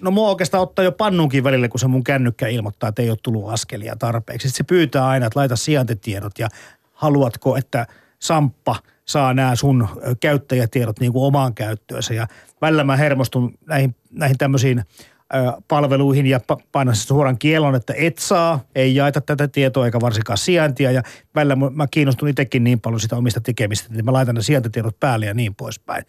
no 0.01 0.11
mua 0.11 0.29
oikeastaan 0.29 0.63
ottaa 0.63 0.85
jo 0.85 0.91
pannunkin 0.91 1.43
välillä, 1.43 1.67
kun 1.67 1.79
se 1.79 1.87
mun 1.87 2.03
kännykkä 2.03 2.47
ilmoittaa, 2.47 2.89
että 2.89 3.01
ei 3.01 3.09
ole 3.09 3.17
tullut 3.23 3.49
askelia 3.49 3.95
tarpeeksi. 3.95 4.47
Sitten 4.47 4.57
se 4.57 4.67
pyytää 4.67 5.07
aina, 5.07 5.25
että 5.25 5.39
laita 5.39 5.55
sijaintitiedot 5.55 6.39
ja 6.39 6.47
haluatko, 6.93 7.57
että 7.57 7.87
Samppa 8.19 8.75
saa 9.09 9.33
nämä 9.33 9.55
sun 9.55 9.87
käyttäjätiedot 10.19 10.99
niin 10.99 11.13
kuin 11.13 11.23
omaan 11.23 11.53
käyttöönsä. 11.53 12.13
Ja 12.13 12.27
välillä 12.61 12.83
mä 12.83 12.95
hermostun 12.95 13.57
näihin, 13.65 13.95
näihin 14.11 14.37
tämmöisiin 14.37 14.83
palveluihin 15.67 16.25
ja 16.25 16.39
painan 16.71 16.95
suoran 16.95 17.37
kielon, 17.37 17.75
että 17.75 17.93
et 17.97 18.17
saa, 18.17 18.59
ei 18.75 18.95
jaeta 18.95 19.21
tätä 19.21 19.47
tietoa 19.47 19.85
eikä 19.85 20.01
varsinkaan 20.01 20.37
sijaintia. 20.37 20.91
Ja 20.91 21.03
välillä 21.35 21.55
mä 21.55 21.87
kiinnostun 21.91 22.29
itsekin 22.29 22.63
niin 22.63 22.79
paljon 22.79 22.99
sitä 22.99 23.15
omista 23.15 23.41
tekemistä, 23.41 23.87
että 23.91 24.03
mä 24.03 24.13
laitan 24.13 24.35
ne 24.35 24.41
sijaintitiedot 24.41 24.99
päälle 24.99 25.25
ja 25.25 25.33
niin 25.33 25.55
poispäin. 25.55 26.03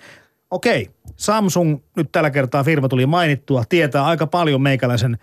Okei, 0.50 0.90
Samsung, 1.16 1.78
nyt 1.96 2.12
tällä 2.12 2.30
kertaa 2.30 2.64
firma 2.64 2.88
tuli 2.88 3.06
mainittua, 3.06 3.64
tietää 3.68 4.04
aika 4.04 4.26
paljon 4.26 4.62
meikäläisen 4.62 5.18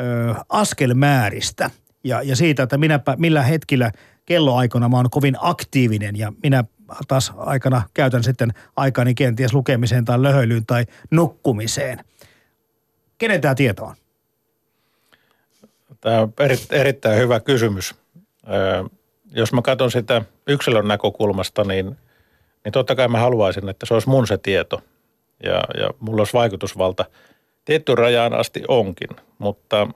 ö, 0.00 0.34
askelmääristä 0.48 1.70
ja, 2.04 2.22
ja 2.22 2.36
siitä, 2.36 2.62
että 2.62 2.78
minäpä, 2.78 3.16
millä 3.18 3.42
hetkillä 3.42 3.92
kelloaikana 4.26 4.88
mä 4.88 4.96
oon 4.96 5.10
kovin 5.10 5.36
aktiivinen 5.40 6.16
ja 6.16 6.32
minä 6.42 6.64
taas 7.08 7.32
aikana 7.36 7.82
käytän 7.94 8.24
sitten 8.24 8.52
aikani 8.76 9.14
kenties 9.14 9.54
lukemiseen 9.54 10.04
tai 10.04 10.22
löhöilyyn 10.22 10.66
tai 10.66 10.84
nukkumiseen. 11.10 12.04
Kenen 13.18 13.40
tämä 13.40 13.54
tieto 13.54 13.84
on? 13.84 13.94
Tämä 16.00 16.20
on 16.20 16.32
eri, 16.40 16.56
erittäin 16.70 17.18
hyvä 17.18 17.40
kysymys. 17.40 17.94
Jos 19.32 19.52
mä 19.52 19.62
katson 19.62 19.90
sitä 19.90 20.22
yksilön 20.46 20.88
näkökulmasta, 20.88 21.64
niin, 21.64 21.96
niin 22.64 22.72
totta 22.72 22.94
kai 22.94 23.08
mä 23.08 23.18
haluaisin, 23.18 23.68
että 23.68 23.86
se 23.86 23.94
olisi 23.94 24.08
mun 24.08 24.26
se 24.26 24.38
tieto 24.38 24.82
ja, 25.42 25.62
ja 25.80 25.90
mulla 26.00 26.20
olisi 26.20 26.32
vaikutusvalta. 26.32 27.04
Tietty 27.64 27.94
rajaan 27.94 28.34
asti 28.34 28.62
onkin, 28.68 29.08
mutta 29.38 29.88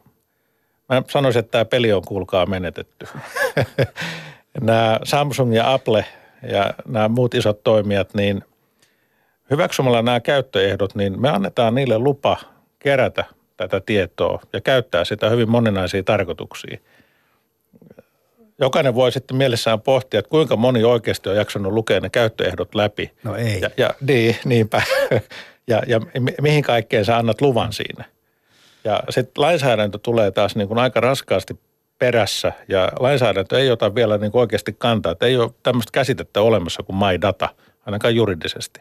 mä 0.88 1.02
sanoisin, 1.08 1.40
että 1.40 1.50
tämä 1.50 1.64
peli 1.64 1.92
on 1.92 2.02
kuulkaa 2.04 2.46
menetetty. 2.46 3.06
nämä 4.60 5.00
Samsung 5.04 5.54
ja 5.54 5.72
Apple 5.72 6.04
ja 6.50 6.74
nämä 6.88 7.08
muut 7.08 7.34
isot 7.34 7.62
toimijat, 7.62 8.14
niin 8.14 8.44
hyväksymällä 9.50 10.02
nämä 10.02 10.20
käyttöehdot, 10.20 10.94
niin 10.94 11.20
me 11.20 11.28
annetaan 11.28 11.74
niille 11.74 11.98
lupa– 11.98 12.36
kerätä 12.84 13.24
tätä 13.56 13.80
tietoa 13.80 14.40
ja 14.52 14.60
käyttää 14.60 15.04
sitä 15.04 15.30
hyvin 15.30 15.50
moninaisiin 15.50 16.04
tarkoituksiin. 16.04 16.80
Jokainen 18.58 18.94
voi 18.94 19.12
sitten 19.12 19.36
mielessään 19.36 19.80
pohtia, 19.80 20.18
että 20.18 20.30
kuinka 20.30 20.56
moni 20.56 20.84
oikeasti 20.84 21.28
on 21.28 21.36
jaksanut 21.36 21.72
lukea 21.72 22.00
ne 22.00 22.10
käyttöehdot 22.10 22.74
läpi. 22.74 23.12
No 23.22 23.36
ei. 23.36 23.60
Ja, 23.60 23.70
ja 23.76 23.90
niin, 24.00 24.36
niinpä. 24.44 24.82
ja, 25.70 25.82
ja 25.86 26.00
mihin 26.40 26.62
kaikkeen 26.62 27.04
sä 27.04 27.16
annat 27.16 27.40
luvan 27.40 27.72
siinä. 27.72 28.04
Ja 28.84 29.02
sitten 29.10 29.42
lainsäädäntö 29.42 29.98
tulee 30.02 30.30
taas 30.30 30.56
niin 30.56 30.68
kuin 30.68 30.78
aika 30.78 31.00
raskaasti 31.00 31.58
perässä 31.98 32.52
ja 32.68 32.92
lainsäädäntö 33.00 33.58
ei 33.58 33.70
ota 33.70 33.94
vielä 33.94 34.18
niin 34.18 34.30
oikeasti 34.34 34.74
kantaa. 34.78 35.12
Että 35.12 35.26
ei 35.26 35.36
ole 35.36 35.50
tämmöistä 35.62 35.90
käsitettä 35.92 36.40
olemassa 36.40 36.82
kuin 36.82 36.96
my 36.96 37.20
data, 37.20 37.48
ainakaan 37.86 38.14
juridisesti. 38.14 38.80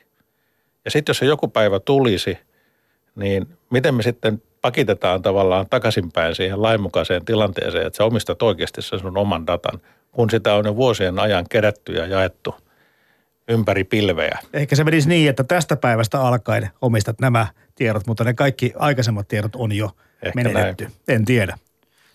Ja 0.86 0.91
sitten 0.91 1.10
jos 1.10 1.17
se 1.17 1.26
joku 1.26 1.47
päivä 1.47 1.80
tulisi– 1.80 2.38
niin 3.15 3.47
miten 3.69 3.95
me 3.95 4.04
sitten 4.04 4.41
pakitetaan 4.62 5.21
tavallaan 5.21 5.65
takaisinpäin 5.69 6.36
siihen 6.36 6.62
lainmukaiseen 6.62 7.26
tilanteeseen, 7.26 7.88
että 7.88 7.97
sä 7.97 8.04
omistat 8.04 8.41
oikeasti 8.41 8.82
sen 8.82 8.99
sun 8.99 9.17
oman 9.17 9.47
datan, 9.47 9.82
kun 10.12 10.30
sitä 10.30 10.54
on 10.54 10.65
jo 10.65 10.76
vuosien 10.76 11.19
ajan 11.19 11.45
kerätty 11.49 11.93
ja 11.93 12.06
jaettu 12.06 12.56
ympäri 13.47 13.84
pilveä. 13.84 14.39
Ehkä 14.54 14.76
se 14.76 14.84
menisi 14.84 15.10
niin, 15.10 15.30
että 15.30 15.43
tästä 15.43 15.76
päivästä 15.76 16.21
alkaen 16.21 16.69
omistat 16.82 17.19
nämä 17.21 17.47
tiedot, 17.76 18.08
mutta 18.08 18.23
ne 18.23 18.34
kaikki 18.34 18.73
aikaisemmat 18.76 19.28
tiedot 19.28 19.56
on 19.56 19.71
jo 19.71 19.91
Ehkä 20.21 20.36
menetetty. 20.36 20.84
Näin. 20.84 20.95
En 21.08 21.26
tiedä. 21.26 21.58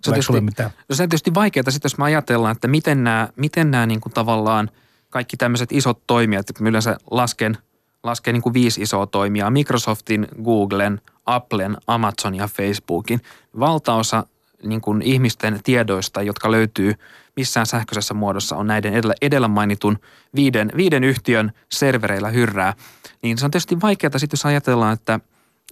Se 0.03 0.11
on, 0.11 0.15
tietysti, 0.15 0.41
mitään? 0.41 0.71
se 0.93 1.03
on 1.03 1.09
tietysti 1.09 1.35
vaikeaa 1.35 1.71
sitten, 1.71 1.89
jos 1.89 1.99
me 1.99 2.05
ajatellaan, 2.05 2.53
että 2.53 2.69
miten 2.69 3.05
nämä, 3.05 3.29
miten 3.37 3.71
nämä 3.71 3.87
niin 3.87 4.01
kuin 4.01 4.13
tavallaan 4.13 4.71
kaikki 5.11 5.37
tämmöiset 5.37 5.73
isot 5.73 6.03
toimijat, 6.07 6.51
että 6.51 6.65
yleensä 6.65 6.97
lasken– 7.11 7.59
laskee 8.03 8.33
niin 8.33 8.43
kuin 8.43 8.55
viisi 8.55 8.83
isoa 8.83 9.07
toimijaa, 9.07 9.51
Microsoftin, 9.51 10.29
Googlen, 10.45 11.01
Applen, 11.27 11.77
Amazon 11.87 12.35
ja 12.35 12.49
Facebookin. 12.49 13.21
Valtaosa 13.61 14.27
niin 14.63 14.81
kuin 14.81 15.03
ihmisten 15.03 15.61
tiedoista, 15.65 16.23
jotka 16.23 16.51
löytyy 16.51 16.95
missään 17.37 17.67
sähköisessä 17.67 18.15
muodossa, 18.15 18.57
on 18.57 18.67
näiden 18.67 18.95
edellä, 18.95 19.15
edellä 19.23 19.49
mainitun 19.49 19.99
viiden, 20.35 20.73
viiden 20.77 21.05
yhtiön 21.05 21.53
servereillä 21.69 22.29
hyrrää. 22.29 22.75
Niin 23.23 23.39
se 23.39 23.45
on 23.45 23.51
tietysti 23.51 23.81
vaikeaa 23.81 24.19
sitten, 24.19 24.37
jos 24.37 24.47
ajatellaan, 24.47 24.93
että, 24.93 25.21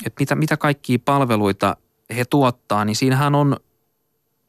että 0.07 0.21
mitä, 0.21 0.35
mitä 0.35 0.57
kaikkia 0.57 0.99
palveluita 1.05 1.77
he 2.17 2.25
tuottaa, 2.25 2.85
niin 2.85 2.97
siinähän 2.97 3.35
on 3.35 3.57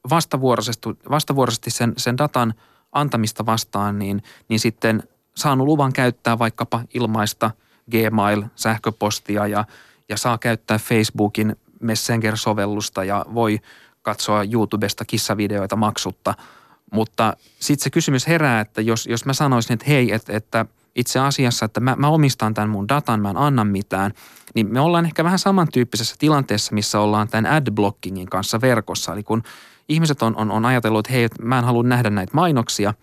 vastavuoroisesti, 0.10 0.90
vastavuoroisesti 1.10 1.72
sen, 1.72 1.94
sen 1.98 2.18
datan 2.18 2.54
antamista 2.92 3.46
vastaan, 3.46 4.00
niin, 4.00 4.24
niin 4.50 4.60
sitten 4.60 5.04
saanut 5.36 5.68
luvan 5.68 5.94
käyttää 5.94 6.40
vaikkapa 6.40 6.82
ilmaista– 6.94 7.52
Gmail-sähköpostia 7.92 9.48
ja, 9.48 9.66
ja 10.10 10.18
saa 10.18 10.38
käyttää 10.38 10.78
Facebookin 10.78 11.56
Messenger-sovellusta 11.80 13.04
ja 13.04 13.26
voi 13.34 13.60
katsoa 14.02 14.44
YouTubesta 14.44 15.06
kissavideoita 15.06 15.76
maksutta. 15.76 16.34
Mutta 16.92 17.38
sitten 17.60 17.84
se 17.84 17.90
kysymys 17.90 18.28
herää, 18.28 18.62
että 18.62 18.82
jos, 18.82 19.08
jos 19.08 19.26
mä 19.26 19.34
sanoisin, 19.34 19.74
että 19.74 19.86
hei, 19.88 20.12
että, 20.12 20.34
että 20.34 20.66
itse 20.96 21.20
asiassa, 21.20 21.66
että 21.66 21.80
mä, 21.80 21.96
mä 21.96 22.08
omistan 22.08 22.54
tämän 22.54 22.70
mun 22.70 22.88
datan, 22.88 23.22
mä 23.22 23.30
en 23.30 23.38
anna 23.38 23.66
mitään, 23.66 24.12
niin 24.56 24.74
me 24.74 24.80
ollaan 24.80 25.06
ehkä 25.06 25.24
vähän 25.24 25.40
samantyyppisessä 25.40 26.16
tilanteessa, 26.20 26.76
missä 26.76 27.00
ollaan 27.00 27.28
tämän 27.28 27.54
adblockingin 27.54 28.30
kanssa 28.30 28.62
verkossa. 28.62 29.14
Eli 29.14 29.24
kun 29.24 29.44
ihmiset 29.90 30.22
on, 30.22 30.36
on, 30.36 30.52
on 30.52 30.66
ajatellut, 30.66 31.00
että 31.08 31.14
hei, 31.14 31.28
mä 31.42 31.58
en 31.58 31.64
halua 31.64 31.84
nähdä 31.84 32.10
näitä 32.10 32.32
mainoksia. 32.34 32.94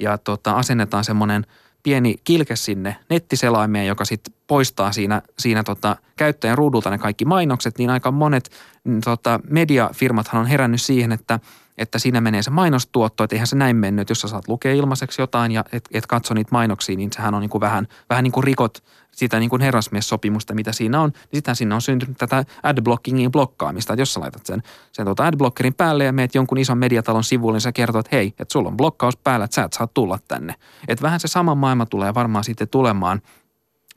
Ja 0.00 0.18
tota, 0.18 0.52
asennetaan 0.52 1.04
semmoinen– 1.04 1.46
pieni 1.86 2.14
kilke 2.24 2.56
sinne 2.56 2.96
nettiselaimeen, 3.10 3.86
joka 3.86 4.04
sitten 4.04 4.34
poistaa 4.46 4.92
siinä, 4.92 5.22
siinä 5.38 5.62
tota, 5.62 5.96
käyttäjän 6.16 6.58
ruudulta 6.58 6.90
ne 6.90 6.98
kaikki 6.98 7.24
mainokset, 7.24 7.78
niin 7.78 7.90
aika 7.90 8.10
monet 8.10 8.50
mm, 8.84 9.00
tota, 9.00 9.40
mediafirmathan 9.50 10.40
on 10.40 10.46
herännyt 10.46 10.82
siihen, 10.82 11.12
että, 11.12 11.40
että 11.78 11.98
siinä 11.98 12.20
menee 12.20 12.42
se 12.42 12.50
mainostuotto, 12.50 13.24
että 13.24 13.36
eihän 13.36 13.46
se 13.46 13.56
näin 13.56 13.76
mennyt, 13.76 14.08
jos 14.08 14.20
sä 14.20 14.28
saat 14.28 14.48
lukea 14.48 14.74
ilmaiseksi 14.74 15.22
jotain 15.22 15.52
ja 15.52 15.64
et, 15.72 15.88
et 15.92 16.06
katso 16.06 16.34
niitä 16.34 16.48
mainoksia, 16.52 16.96
niin 16.96 17.12
sehän 17.12 17.34
on 17.34 17.40
niin 17.40 17.50
kuin 17.50 17.60
vähän, 17.60 17.88
vähän 18.10 18.24
niin 18.24 18.32
kuin 18.32 18.44
rikot 18.44 18.84
sitä 19.16 19.38
niin 19.38 19.50
kuin 19.50 19.62
herrasmies-sopimusta, 19.62 20.54
mitä 20.54 20.72
siinä 20.72 21.00
on, 21.00 21.10
niin 21.10 21.28
sittenhän 21.32 21.56
siinä 21.56 21.74
on 21.74 21.82
syntynyt 21.82 22.18
tätä 22.18 22.44
adblockingin 22.62 23.32
blokkaamista. 23.32 23.92
Että 23.92 24.00
jos 24.00 24.14
sä 24.14 24.20
laitat 24.20 24.46
sen, 24.46 24.62
sen 24.92 25.04
tuota 25.04 25.26
adblockerin 25.26 25.74
päälle 25.74 26.04
ja 26.04 26.12
meet 26.12 26.34
jonkun 26.34 26.58
ison 26.58 26.78
mediatalon 26.78 27.24
sivulle, 27.24 27.56
niin 27.56 27.60
sä 27.60 27.72
kertoo, 27.72 28.00
että 28.00 28.16
hei, 28.16 28.26
että 28.26 28.52
sulla 28.52 28.68
on 28.68 28.76
blokkaus 28.76 29.16
päällä, 29.16 29.44
että 29.44 29.54
sä 29.54 29.64
et 29.64 29.72
saa 29.72 29.86
tulla 29.86 30.18
tänne. 30.28 30.54
Että 30.88 31.02
vähän 31.02 31.20
se 31.20 31.28
sama 31.28 31.54
maailma 31.54 31.86
tulee 31.86 32.14
varmaan 32.14 32.44
sitten 32.44 32.68
tulemaan 32.68 33.22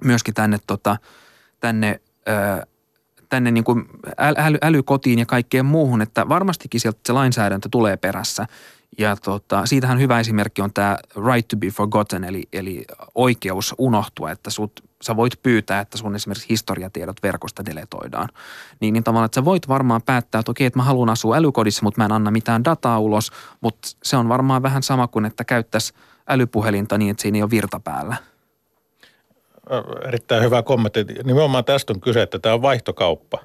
myöskin 0.03 0.33
tänne, 0.33 0.57
tota, 0.67 0.97
tänne 1.59 2.01
tänne 3.29 3.51
niin 3.51 3.63
kuin 3.63 3.85
äly, 4.17 4.57
älykotiin 4.61 5.19
ja 5.19 5.25
kaikkeen 5.25 5.65
muuhun, 5.65 6.01
että 6.01 6.29
varmastikin 6.29 6.81
sieltä 6.81 6.99
se 7.05 7.13
lainsäädäntö 7.13 7.69
tulee 7.71 7.97
perässä. 7.97 8.47
Ja 8.97 9.15
tota, 9.15 9.65
siitähän 9.65 9.99
hyvä 9.99 10.19
esimerkki 10.19 10.61
on 10.61 10.73
tämä 10.73 10.97
right 11.33 11.47
to 11.47 11.57
be 11.57 11.67
forgotten, 11.67 12.23
eli, 12.23 12.47
eli 12.53 12.85
oikeus 13.15 13.75
unohtua, 13.77 14.31
että 14.31 14.49
sut, 14.49 14.83
sä 15.01 15.15
voit 15.15 15.33
pyytää, 15.43 15.79
että 15.79 15.97
sun 15.97 16.15
esimerkiksi 16.15 16.49
historiatiedot 16.49 17.23
verkosta 17.23 17.65
deletoidaan. 17.65 18.29
Niin, 18.79 18.93
niin 18.93 19.03
tavallaan, 19.03 19.25
että 19.25 19.35
sä 19.35 19.45
voit 19.45 19.67
varmaan 19.67 20.01
päättää, 20.01 20.39
että 20.39 20.51
okei, 20.51 20.67
että 20.67 20.79
mä 20.79 20.83
haluan 20.83 21.09
asua 21.09 21.35
älykodissa, 21.35 21.83
mutta 21.83 22.01
mä 22.01 22.05
en 22.05 22.11
anna 22.11 22.31
mitään 22.31 22.65
dataa 22.65 22.99
ulos, 22.99 23.31
mutta 23.61 23.87
se 24.03 24.17
on 24.17 24.29
varmaan 24.29 24.63
vähän 24.63 24.83
sama 24.83 25.07
kuin, 25.07 25.25
että 25.25 25.43
käyttäisi 25.43 25.93
älypuhelinta 26.27 26.97
niin, 26.97 27.11
että 27.11 27.21
siinä 27.21 27.35
ei 27.35 27.43
ole 27.43 27.49
virta 27.49 27.79
päällä. 27.79 28.15
Erittäin 30.07 30.43
hyvä 30.43 30.63
kommentti. 30.63 31.05
Nimenomaan 31.23 31.65
tästä 31.65 31.93
on 31.93 32.01
kyse, 32.01 32.21
että 32.21 32.39
tämä 32.39 32.55
on 32.55 32.61
vaihtokauppa. 32.61 33.39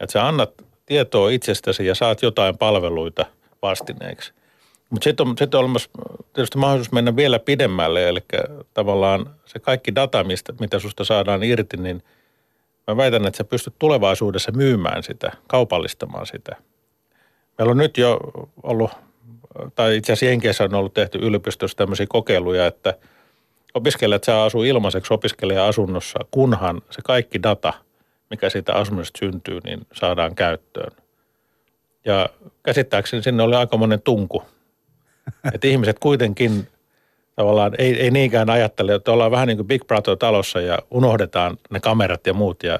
Että 0.00 0.12
sä 0.12 0.28
annat 0.28 0.50
tietoa 0.86 1.30
itsestäsi 1.30 1.86
ja 1.86 1.94
saat 1.94 2.22
jotain 2.22 2.58
palveluita 2.58 3.26
vastineeksi. 3.62 4.32
Mutta 4.90 5.04
sitten 5.04 5.28
on, 5.28 5.38
sit 5.38 5.54
on 5.54 5.60
olemassa 5.60 5.90
tietysti 6.32 6.58
mahdollisuus 6.58 6.92
mennä 6.92 7.16
vielä 7.16 7.38
pidemmälle, 7.38 8.08
eli 8.08 8.20
tavallaan 8.74 9.30
se 9.44 9.58
kaikki 9.58 9.94
data, 9.94 10.24
mistä, 10.24 10.52
mitä 10.60 10.78
susta 10.78 11.04
saadaan 11.04 11.42
irti, 11.42 11.76
niin 11.76 12.02
mä 12.86 12.96
väitän, 12.96 13.26
että 13.26 13.38
sä 13.38 13.44
pystyt 13.44 13.74
tulevaisuudessa 13.78 14.52
myymään 14.52 15.02
sitä, 15.02 15.32
kaupallistamaan 15.46 16.26
sitä. 16.26 16.56
Meillä 17.58 17.70
on 17.70 17.76
nyt 17.76 17.98
jo 17.98 18.20
ollut, 18.62 18.90
tai 19.74 19.96
itse 19.96 20.12
asiassa 20.12 20.30
Jenkeissä 20.30 20.64
on 20.64 20.74
ollut 20.74 20.94
tehty 20.94 21.18
yliopistossa 21.18 21.76
tämmöisiä 21.76 22.06
kokeiluja, 22.08 22.66
että 22.66 22.94
opiskelijat 23.74 24.24
saa 24.24 24.44
asua 24.44 24.66
ilmaiseksi 24.66 25.14
opiskelija-asunnossa, 25.14 26.18
kunhan 26.30 26.82
se 26.90 27.02
kaikki 27.04 27.42
data, 27.42 27.72
mikä 28.30 28.50
siitä 28.50 28.74
asumisesta 28.74 29.18
syntyy, 29.18 29.60
niin 29.64 29.86
saadaan 29.92 30.34
käyttöön. 30.34 30.92
Ja 32.04 32.28
käsittääkseni 32.62 33.22
sinne 33.22 33.42
oli 33.42 33.54
aika 33.54 33.76
monen 33.76 34.02
tunku. 34.02 34.42
Että 35.54 35.68
ihmiset 35.68 35.98
kuitenkin 35.98 36.68
tavallaan 37.36 37.72
ei, 37.78 38.00
ei 38.00 38.10
niinkään 38.10 38.50
ajattele, 38.50 38.94
että 38.94 39.12
ollaan 39.12 39.30
vähän 39.30 39.48
niin 39.48 39.58
kuin 39.58 39.66
Big 39.66 39.86
Brother 39.86 40.16
talossa 40.16 40.60
ja 40.60 40.78
unohdetaan 40.90 41.58
ne 41.70 41.80
kamerat 41.80 42.26
ja 42.26 42.34
muut 42.34 42.62
ja 42.62 42.78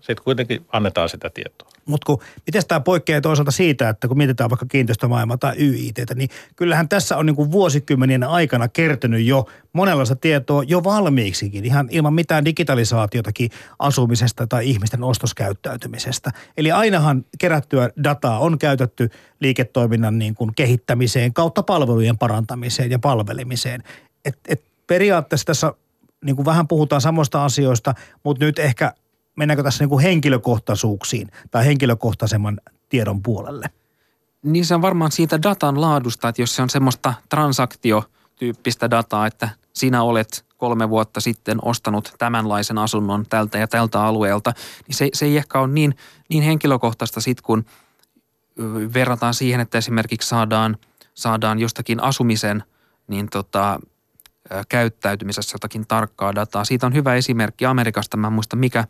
sitten 0.00 0.24
kuitenkin 0.24 0.66
annetaan 0.72 1.08
sitä 1.08 1.30
tietoa. 1.30 1.68
Mutta 1.90 2.06
kun, 2.06 2.18
miten 2.46 2.62
tämä 2.68 2.80
poikkeaa 2.80 3.20
toisaalta 3.20 3.50
siitä, 3.50 3.88
että 3.88 4.08
kun 4.08 4.16
mietitään 4.16 4.50
vaikka 4.50 4.66
kiinteistömaailmaa 4.66 5.38
tai 5.38 5.54
YIT, 5.58 5.96
niin 6.14 6.28
kyllähän 6.56 6.88
tässä 6.88 7.16
on 7.16 7.26
niin 7.26 7.52
vuosikymmenien 7.52 8.24
aikana 8.24 8.68
kertynyt 8.68 9.26
jo 9.26 9.48
monenlaista 9.72 10.16
tietoa 10.16 10.62
jo 10.62 10.84
valmiiksikin, 10.84 11.64
ihan 11.64 11.88
ilman 11.90 12.14
mitään 12.14 12.44
digitalisaatiotakin 12.44 13.50
asumisesta 13.78 14.46
tai 14.46 14.70
ihmisten 14.70 15.02
ostoskäyttäytymisestä. 15.02 16.30
Eli 16.56 16.72
ainahan 16.72 17.24
kerättyä 17.38 17.90
dataa 18.04 18.38
on 18.38 18.58
käytetty 18.58 19.10
liiketoiminnan 19.40 20.18
niin 20.18 20.34
kuin 20.34 20.50
kehittämiseen 20.56 21.34
kautta 21.34 21.62
palvelujen 21.62 22.18
parantamiseen 22.18 22.90
ja 22.90 22.98
palvelemiseen. 22.98 23.82
Et, 24.24 24.38
et 24.48 24.62
periaatteessa 24.86 25.46
tässä 25.46 25.74
niin 26.24 26.36
kuin 26.36 26.46
vähän 26.46 26.68
puhutaan 26.68 27.00
samoista 27.00 27.44
asioista, 27.44 27.94
mutta 28.24 28.44
nyt 28.44 28.58
ehkä 28.58 28.92
mennäänkö 29.36 29.62
tässä 29.62 29.84
niin 29.84 29.88
kuin 29.88 30.02
henkilökohtaisuuksiin 30.02 31.30
tai 31.50 31.66
henkilökohtaisemman 31.66 32.60
tiedon 32.88 33.22
puolelle? 33.22 33.70
Niin 34.42 34.64
se 34.64 34.74
on 34.74 34.82
varmaan 34.82 35.12
siitä 35.12 35.42
datan 35.42 35.80
laadusta, 35.80 36.28
että 36.28 36.42
jos 36.42 36.56
se 36.56 36.62
on 36.62 36.70
semmoista 36.70 37.14
transaktiotyyppistä 37.28 38.90
dataa, 38.90 39.26
että 39.26 39.48
sinä 39.72 40.02
olet 40.02 40.44
kolme 40.56 40.88
vuotta 40.88 41.20
sitten 41.20 41.58
ostanut 41.62 42.14
tämänlaisen 42.18 42.78
asunnon 42.78 43.26
tältä 43.26 43.58
ja 43.58 43.68
tältä 43.68 44.02
alueelta, 44.02 44.52
niin 44.88 44.96
se, 44.96 45.08
se 45.12 45.26
ei 45.26 45.36
ehkä 45.36 45.60
ole 45.60 45.68
niin, 45.68 45.96
niin 46.28 46.42
henkilökohtaista 46.42 47.20
sitten, 47.20 47.44
kun 47.44 47.64
verrataan 48.94 49.34
siihen, 49.34 49.60
että 49.60 49.78
esimerkiksi 49.78 50.28
saadaan, 50.28 50.76
saadaan 51.14 51.58
jostakin 51.58 52.02
asumisen 52.02 52.64
niin 53.08 53.28
tota, 53.30 53.80
käyttäytymisessä 54.68 55.54
jotakin 55.54 55.86
tarkkaa 55.86 56.34
dataa. 56.34 56.64
Siitä 56.64 56.86
on 56.86 56.94
hyvä 56.94 57.14
esimerkki 57.14 57.66
Amerikasta, 57.66 58.16
mä 58.16 58.26
en 58.26 58.32
muista 58.32 58.56
mikä, 58.56 58.84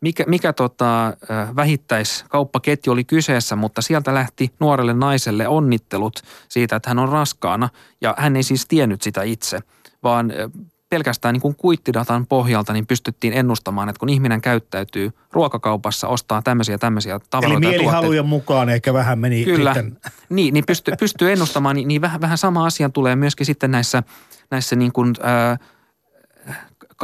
mikä, 0.00 0.24
mikä 0.26 0.52
tota, 0.52 1.16
vähittäiskauppaketju 1.56 2.92
oli 2.92 3.04
kyseessä, 3.04 3.56
mutta 3.56 3.82
sieltä 3.82 4.14
lähti 4.14 4.54
nuorelle 4.60 4.94
naiselle 4.94 5.48
onnittelut 5.48 6.22
siitä, 6.48 6.76
että 6.76 6.90
hän 6.90 6.98
on 6.98 7.08
raskaana 7.08 7.68
ja 8.00 8.14
hän 8.18 8.36
ei 8.36 8.42
siis 8.42 8.66
tiennyt 8.66 9.02
sitä 9.02 9.22
itse, 9.22 9.60
vaan 10.02 10.32
pelkästään 10.90 11.32
niin 11.32 11.40
kuin 11.40 11.54
kuittidatan 11.56 12.26
pohjalta 12.26 12.72
niin 12.72 12.86
pystyttiin 12.86 13.32
ennustamaan, 13.32 13.88
että 13.88 14.00
kun 14.00 14.08
ihminen 14.08 14.40
käyttäytyy 14.40 15.10
ruokakaupassa, 15.32 16.08
ostaa 16.08 16.42
tämmöisiä 16.42 16.78
tämmöisiä 16.78 17.20
tavaroita. 17.30 17.58
Eli 17.58 17.68
mielihalujen 17.68 18.26
mukaan 18.26 18.68
ehkä 18.68 18.92
vähän 18.92 19.18
meni 19.18 19.44
Kyllä, 19.44 19.74
sitten. 19.74 19.98
niin, 20.28 20.54
niin 20.54 20.64
pystyy, 20.66 20.94
pystyy 21.00 21.32
ennustamaan, 21.32 21.76
niin, 21.76 21.88
niin 21.88 22.00
vähän, 22.00 22.20
vähän 22.20 22.38
sama 22.38 22.66
asia 22.66 22.88
tulee 22.88 23.16
myöskin 23.16 23.46
sitten 23.46 23.70
näissä, 23.70 24.02
näissä 24.50 24.76
niin 24.76 24.92
kuin, 24.92 25.14
ää, 25.22 25.58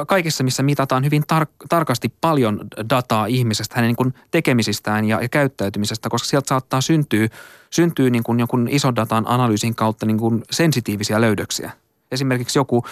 kaikessa, 0.06 0.44
missä 0.44 0.62
mitataan 0.62 1.04
hyvin 1.04 1.22
tar- 1.34 1.66
tarkasti 1.68 2.12
paljon 2.20 2.60
dataa 2.90 3.26
ihmisestä, 3.26 3.74
hänen 3.76 3.88
niin 3.88 3.96
kuin 3.96 4.14
tekemisistään 4.30 5.04
ja, 5.04 5.22
ja 5.22 5.28
käyttäytymisestä, 5.28 6.08
koska 6.08 6.28
sieltä 6.28 6.48
saattaa 6.48 6.80
syntyä, 6.80 7.28
syntyä 7.70 8.10
niin 8.10 8.22
kuin 8.22 8.38
jonkun 8.38 8.68
ison 8.70 8.96
datan 8.96 9.24
analyysin 9.26 9.74
kautta 9.74 10.06
niin 10.06 10.18
kuin 10.18 10.42
sensitiivisiä 10.50 11.20
löydöksiä. 11.20 11.70
Esimerkiksi 12.14 12.58
joku 12.58 12.84
ö, 12.86 12.90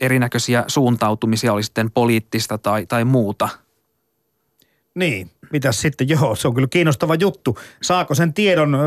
erinäköisiä 0.00 0.64
suuntautumisia 0.66 1.52
oli 1.52 1.62
sitten 1.62 1.90
poliittista 1.90 2.58
tai, 2.58 2.86
tai 2.86 3.04
muuta. 3.04 3.48
Niin, 4.94 5.30
mitä 5.52 5.72
sitten? 5.72 6.08
Joo, 6.08 6.34
se 6.34 6.48
on 6.48 6.54
kyllä 6.54 6.68
kiinnostava 6.70 7.14
juttu. 7.14 7.58
Saako 7.82 8.14
sen 8.14 8.34
tiedon, 8.34 8.74
ö, 8.74 8.78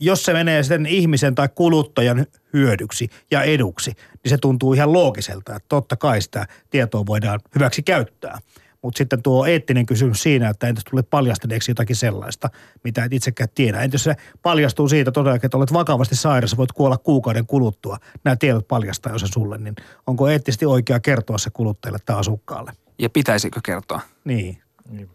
jos 0.00 0.22
se 0.22 0.32
menee 0.32 0.62
sitten 0.62 0.86
ihmisen 0.86 1.34
tai 1.34 1.48
kuluttajan 1.54 2.26
hyödyksi 2.52 3.08
ja 3.30 3.42
eduksi, 3.42 3.92
niin 4.24 4.30
se 4.30 4.38
tuntuu 4.38 4.72
ihan 4.72 4.92
loogiselta, 4.92 5.56
että 5.56 5.68
totta 5.68 5.96
kai 5.96 6.22
sitä 6.22 6.46
tietoa 6.70 7.06
voidaan 7.06 7.40
hyväksi 7.54 7.82
käyttää. 7.82 8.38
Mutta 8.82 8.98
sitten 8.98 9.22
tuo 9.22 9.46
eettinen 9.46 9.86
kysymys 9.86 10.22
siinä, 10.22 10.48
että 10.48 10.68
entäs 10.68 10.84
tulee 10.90 11.02
paljastaneeksi 11.02 11.70
jotakin 11.70 11.96
sellaista, 11.96 12.50
mitä 12.84 13.04
et 13.04 13.12
itsekään 13.12 13.48
tiedä. 13.54 13.80
Entäs 13.80 14.04
se 14.04 14.16
paljastuu 14.42 14.88
siitä 14.88 15.12
todellakin, 15.12 15.46
että 15.46 15.56
olet 15.56 15.72
vakavasti 15.72 16.16
sairaus, 16.16 16.56
voit 16.56 16.72
kuolla 16.72 16.98
kuukauden 16.98 17.46
kuluttua. 17.46 17.98
Nämä 18.24 18.36
tiedot 18.36 18.68
paljastaa 18.68 19.12
jo 19.12 19.18
se 19.18 19.26
sulle, 19.26 19.58
niin 19.58 19.74
onko 20.06 20.28
eettisesti 20.28 20.66
oikea 20.66 21.00
kertoa 21.00 21.38
se 21.38 21.50
kuluttajalle 21.50 21.98
tai 22.06 22.16
asukkaalle? 22.16 22.72
Ja 22.98 23.10
pitäisikö 23.10 23.60
kertoa? 23.64 24.00
Niin. 24.24 24.58
niin. 24.88 25.10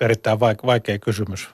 Erittäin 0.00 0.40
vaikea 0.40 0.98
kysymys. 0.98 1.48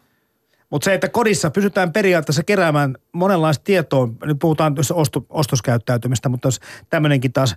Mutta 0.70 0.84
se, 0.84 0.94
että 0.94 1.08
kodissa 1.08 1.50
pysytään 1.50 1.92
periaatteessa 1.92 2.42
keräämään 2.42 2.96
monenlaista 3.12 3.64
tietoa, 3.64 4.08
nyt 4.24 4.38
puhutaan 4.38 4.74
osto, 4.94 5.26
ostoskäyttäytymistä, 5.28 6.28
mutta 6.28 6.48
jos 6.48 6.60
tämmöinenkin 6.90 7.32
taas 7.32 7.56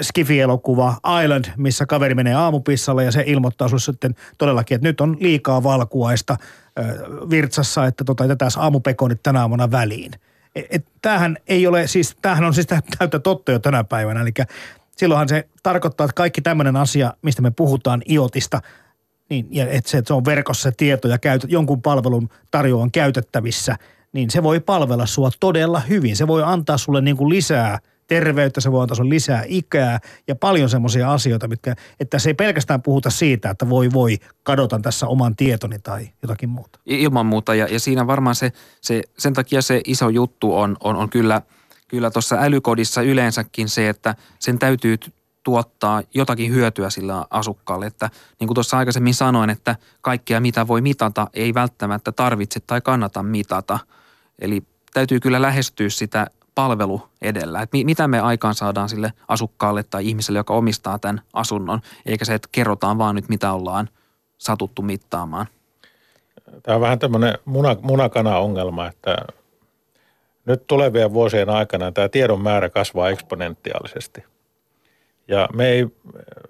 Skifi-elokuva 0.00 0.96
Island, 1.24 1.44
missä 1.56 1.86
kaveri 1.86 2.14
menee 2.14 2.34
aamupissalle 2.34 3.04
ja 3.04 3.12
se 3.12 3.24
ilmoittaa 3.26 3.68
sinulle 3.68 3.80
sitten 3.80 4.14
todellakin, 4.38 4.74
että 4.74 4.88
nyt 4.88 5.00
on 5.00 5.16
liikaa 5.20 5.62
valkuaista 5.62 6.36
virtsassa, 7.30 7.86
että 7.86 8.04
tota, 8.04 8.24
jätetään 8.24 8.50
aamupekonit 8.56 9.22
tänä 9.22 9.40
aamuna 9.40 9.70
väliin. 9.70 10.12
Et, 10.54 10.66
et, 10.70 10.86
tämähän 11.02 11.36
ei 11.46 11.66
ole, 11.66 11.86
siis 11.86 12.16
tämähän 12.22 12.44
on 12.44 12.54
siis 12.54 12.66
täyttä 12.98 13.18
totta 13.18 13.52
jo 13.52 13.58
tänä 13.58 13.84
päivänä, 13.84 14.20
eli 14.20 14.30
silloinhan 14.96 15.28
se 15.28 15.48
tarkoittaa, 15.62 16.04
että 16.04 16.14
kaikki 16.14 16.40
tämmöinen 16.40 16.76
asia, 16.76 17.12
mistä 17.22 17.42
me 17.42 17.50
puhutaan 17.50 18.02
IOTista– 18.08 18.60
niin, 19.28 19.46
ja 19.50 19.68
että 19.70 19.90
se, 19.90 19.98
että 19.98 20.08
se 20.08 20.14
on 20.14 20.24
verkossa 20.24 20.62
se 20.62 20.72
tieto 20.76 21.08
ja 21.08 21.18
käytät, 21.18 21.50
jonkun 21.50 21.82
palvelun 21.82 22.28
tarjoavan 22.50 22.90
käytettävissä, 22.90 23.76
niin 24.12 24.30
se 24.30 24.42
voi 24.42 24.60
palvella 24.60 25.06
sua 25.06 25.30
todella 25.40 25.80
hyvin. 25.80 26.16
Se 26.16 26.26
voi 26.26 26.42
antaa 26.42 26.78
sulle 26.78 27.00
niin 27.00 27.16
kuin 27.16 27.28
lisää 27.28 27.78
terveyttä, 28.06 28.60
se 28.60 28.72
voi 28.72 28.82
antaa 28.82 28.94
sulle 28.94 29.14
lisää 29.14 29.42
ikää 29.46 30.00
ja 30.28 30.36
paljon 30.36 30.68
semmoisia 30.68 31.12
asioita, 31.12 31.48
mitkä, 31.48 31.74
että 32.00 32.18
se 32.18 32.30
ei 32.30 32.34
pelkästään 32.34 32.82
puhuta 32.82 33.10
siitä, 33.10 33.50
että 33.50 33.68
voi 33.68 33.92
voi, 33.92 34.18
kadotan 34.42 34.82
tässä 34.82 35.06
oman 35.06 35.36
tietoni 35.36 35.78
tai 35.78 36.08
jotakin 36.22 36.48
muuta. 36.48 36.78
Ilman 36.86 37.26
muuta 37.26 37.54
ja, 37.54 37.66
ja 37.70 37.80
siinä 37.80 38.06
varmaan 38.06 38.34
se, 38.34 38.52
se, 38.80 39.02
sen 39.18 39.34
takia 39.34 39.62
se 39.62 39.80
iso 39.86 40.08
juttu 40.08 40.56
on, 40.56 40.76
on, 40.84 40.96
on 40.96 41.10
kyllä, 41.10 41.42
kyllä 41.88 42.10
tuossa 42.10 42.36
älykodissa 42.40 43.02
yleensäkin 43.02 43.68
se, 43.68 43.88
että 43.88 44.14
sen 44.38 44.58
täytyy 44.58 44.96
tuottaa 45.42 46.02
jotakin 46.14 46.52
hyötyä 46.52 46.90
sillä 46.90 47.26
asukkaalle. 47.30 47.86
Että 47.86 48.10
niin 48.40 48.48
kuin 48.48 48.54
tuossa 48.54 48.78
aikaisemmin 48.78 49.14
sanoin, 49.14 49.50
että 49.50 49.76
kaikkea 50.00 50.40
mitä 50.40 50.66
voi 50.66 50.80
mitata 50.80 51.26
ei 51.34 51.54
välttämättä 51.54 52.12
tarvitse 52.12 52.60
tai 52.60 52.80
kannata 52.80 53.22
mitata. 53.22 53.78
Eli 54.38 54.62
täytyy 54.92 55.20
kyllä 55.20 55.42
lähestyä 55.42 55.88
sitä 55.88 56.26
palvelu 56.54 57.02
edellä. 57.22 57.62
Että 57.62 57.76
mitä 57.84 58.08
me 58.08 58.20
aikaan 58.20 58.54
saadaan 58.54 58.88
sille 58.88 59.12
asukkaalle 59.28 59.82
tai 59.82 60.08
ihmiselle, 60.08 60.38
joka 60.38 60.54
omistaa 60.54 60.98
tämän 60.98 61.20
asunnon, 61.32 61.80
eikä 62.06 62.24
se, 62.24 62.34
että 62.34 62.48
kerrotaan 62.52 62.98
vaan 62.98 63.14
nyt 63.14 63.28
mitä 63.28 63.52
ollaan 63.52 63.88
satuttu 64.38 64.82
mittaamaan. 64.82 65.46
Tämä 66.62 66.74
on 66.74 66.80
vähän 66.80 66.98
tämmöinen 66.98 67.38
muna, 67.44 67.76
munakana-ongelma, 67.82 68.86
että 68.86 69.16
nyt 70.46 70.66
tulevien 70.66 71.12
vuosien 71.12 71.50
aikana 71.50 71.92
tämä 71.92 72.08
tiedon 72.08 72.40
määrä 72.40 72.70
kasvaa 72.70 73.10
eksponentiaalisesti– 73.10 74.24
ja 75.28 75.48
me 75.54 75.68
ei, 75.68 75.86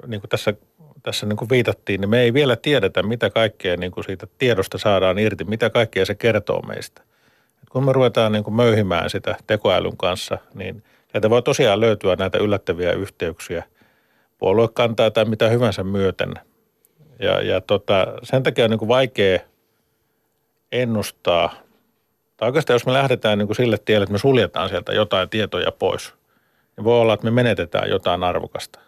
niin 0.07 0.21
kuin 0.21 0.29
tässä, 0.29 0.55
tässä 1.03 1.27
niin 1.27 1.37
kuin 1.37 1.51
viitattiin, 1.51 2.01
niin 2.01 2.11
me 2.11 2.21
ei 2.21 2.35
vielä 2.35 2.57
tiedetä, 2.57 3.03
mitä 3.03 3.31
kaikkea 3.31 3.77
niin 3.77 3.93
kuin 3.93 4.05
siitä 4.05 4.27
tiedosta 4.39 4.79
saadaan 4.79 5.19
irti, 5.19 5.45
mitä 5.45 5.71
kaikkea 5.71 6.07
se 6.07 6.15
kertoo 6.15 6.63
meistä. 6.63 7.03
Kun 7.75 7.85
me 7.85 7.93
ruvetaan 7.93 8.33
niin 8.33 8.45
kuin 8.45 8.55
möyhimään 8.55 9.11
sitä 9.11 9.37
tekoälyn 9.47 9.97
kanssa, 9.97 10.39
niin 10.55 10.83
sieltä 11.13 11.31
voi 11.31 11.43
tosiaan 11.43 11.81
löytyä 11.81 12.17
näitä 12.17 12.39
yllättäviä 12.39 12.93
yhteyksiä 12.93 13.65
puoluekantaa 14.39 15.11
tai 15.11 15.25
mitä 15.25 15.49
hyvänsä 15.49 15.85
myöten. 15.85 16.35
Ja, 17.19 17.43
ja 17.43 17.61
tota, 17.61 18.07
sen 18.23 18.43
takia 18.43 18.65
on 18.65 18.71
niin 18.71 18.79
kuin 18.79 18.89
vaikea 18.89 19.39
ennustaa, 20.73 21.55
tai 22.37 22.49
oikeastaan 22.49 22.75
jos 22.75 22.87
me 22.87 22.93
lähdetään 22.93 23.39
niin 23.39 23.49
kuin 23.49 23.57
sille 23.57 23.79
tielle, 23.79 24.03
että 24.05 24.13
me 24.13 24.19
suljetaan 24.19 24.69
sieltä 24.69 24.93
jotain 24.93 25.29
tietoja 25.29 25.73
pois– 25.73 26.13
niin 26.77 26.85
voi 26.85 27.01
olla, 27.01 27.15
että 27.15 27.25
me 27.25 27.31
menetetään 27.31 27.91
jotain 27.91 28.25
arvokasta. 28.25 28.79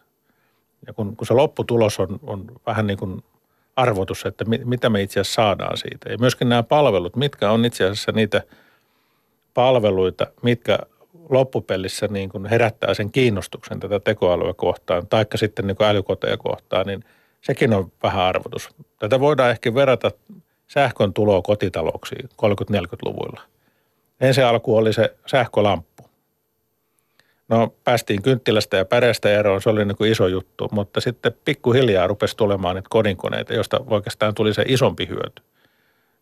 Ja 0.87 0.93
kun, 0.93 1.17
kun 1.17 1.27
se 1.27 1.35
lopputulos 1.35 2.01
on, 2.01 2.21
on 2.23 2.45
vähän 2.67 2.87
niin 2.87 2.99
kuin 2.99 3.25
arvotus, 3.77 4.27
että 4.27 4.45
mit, 4.45 4.65
mitä 4.65 4.91
me 4.91 5.03
itse 5.03 5.21
asiassa 5.21 5.43
saadaan 5.43 5.77
siitä. 5.77 6.11
Ja 6.11 6.19
myöskin 6.19 6.49
nämä 6.49 6.63
palvelut, 6.63 7.17
mitkä 7.17 7.51
on 7.51 7.65
itse 7.65 7.85
asiassa 7.85 8.13
niitä 8.13 8.43
palveluita, 9.57 10.27
mitkä 10.43 10.79
loppupelissä 11.31 12.09
niin 12.11 12.29
kuin 12.29 12.47
herättää 12.47 12.95
sen 12.95 13.13
kiinnostuksen 13.13 13.81
tätä 13.81 14.01
tekoälyä 14.01 14.55
kohtaan, 14.57 15.07
taikka 15.07 15.39
sitten 15.39 15.67
niin 15.67 15.77
kuin 15.77 15.87
älykoteja 15.87 16.37
kohtaan, 16.37 16.87
niin 16.87 17.05
sekin 17.41 17.75
on 17.75 17.93
vähän 18.03 18.23
arvotus. 18.23 18.69
Tätä 18.99 19.21
voidaan 19.21 19.51
ehkä 19.51 19.75
verrata 19.75 20.11
sähkön 20.69 21.13
tuloa 21.13 21.43
kotitalouksiin 21.43 22.29
30-40-luvuilla. 22.43 23.41
Ensin 24.21 24.45
alku 24.45 24.77
oli 24.77 24.93
se 24.93 25.17
sähkölamppu 25.27 25.97
No 27.49 27.75
päästiin 27.85 28.23
kynttilästä 28.23 28.77
ja 28.77 28.85
päreestä 28.85 29.31
eroon, 29.31 29.63
se 29.63 29.71
oli 29.71 29.85
niin 29.85 29.97
kuin 29.97 30.13
iso 30.13 30.27
juttu, 30.27 30.69
mutta 30.73 31.01
sitten 31.01 31.33
pikkuhiljaa 31.45 32.07
rupesi 32.07 32.37
tulemaan 32.37 32.77
niitä 32.77 32.89
kodinkoneita, 32.91 33.55
joista 33.55 33.81
oikeastaan 33.87 34.35
tuli 34.35 34.55
se 34.55 34.65
isompi 34.69 35.09
hyöty. 35.09 35.43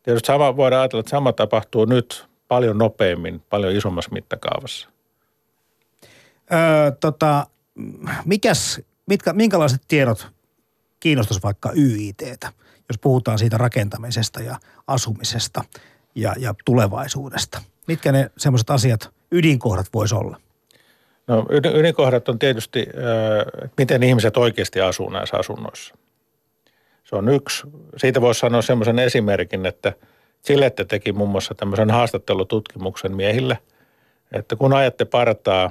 Tietysti 0.02 0.26
sama, 0.26 0.56
voidaan 0.56 0.80
ajatella, 0.80 1.00
että 1.00 1.10
sama 1.10 1.32
tapahtuu 1.32 1.84
nyt 1.84 2.26
paljon 2.48 2.78
nopeammin, 2.78 3.42
paljon 3.50 3.76
isommassa 3.76 4.10
mittakaavassa. 4.12 4.88
Öö, 6.52 6.90
tota, 7.00 7.46
mikäs, 8.24 8.80
mitkä, 9.06 9.32
minkälaiset 9.32 9.82
tiedot 9.88 10.28
kiinnostaisi 11.00 11.42
vaikka 11.42 11.72
YITtä, 11.76 12.52
jos 12.88 12.98
puhutaan 13.00 13.38
siitä 13.38 13.58
rakentamisesta 13.58 14.42
ja 14.42 14.58
asumisesta 14.86 15.64
ja, 16.14 16.34
ja 16.38 16.54
tulevaisuudesta? 16.64 17.62
Mitkä 17.88 18.12
ne 18.12 18.30
semmoiset 18.36 18.70
asiat, 18.70 19.10
ydinkohdat 19.32 19.86
voisi 19.94 20.14
olla? 20.14 20.40
No 21.26 21.46
ydinkohdat 21.74 22.28
on 22.28 22.38
tietysti, 22.38 22.80
että 22.80 23.74
miten 23.78 24.02
ihmiset 24.02 24.36
oikeasti 24.36 24.80
asuu 24.80 25.10
näissä 25.10 25.36
asunnoissa. 25.36 25.94
Se 27.04 27.16
on 27.16 27.28
yksi. 27.28 27.66
Siitä 27.96 28.20
voisi 28.20 28.40
sanoa 28.40 28.62
semmoisen 28.62 28.98
esimerkin, 28.98 29.66
että 29.66 29.92
Chilette 30.46 30.84
teki 30.84 31.12
muun 31.12 31.30
muassa 31.30 31.54
tämmöisen 31.54 31.90
haastattelututkimuksen 31.90 33.16
miehille, 33.16 33.58
että 34.32 34.56
kun 34.56 34.72
ajatte 34.72 35.04
partaa 35.04 35.70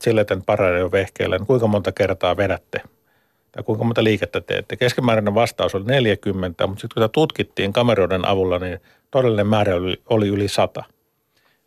Chilleten 0.00 0.42
vehkeellä, 0.92 1.38
niin 1.38 1.46
kuinka 1.46 1.66
monta 1.66 1.92
kertaa 1.92 2.36
vedätte 2.36 2.80
tai 3.52 3.62
kuinka 3.62 3.84
monta 3.84 4.04
liikettä 4.04 4.40
teette. 4.40 4.76
Keskimääräinen 4.76 5.34
vastaus 5.34 5.74
oli 5.74 5.84
40, 5.84 6.66
mutta 6.66 6.80
sitten 6.80 6.94
kun 6.94 7.02
sitä 7.02 7.12
tutkittiin 7.12 7.72
kameroiden 7.72 8.28
avulla, 8.28 8.58
niin 8.58 8.80
todellinen 9.10 9.46
määrä 9.46 9.76
oli, 9.76 10.02
oli 10.08 10.28
yli 10.28 10.48
100. 10.48 10.84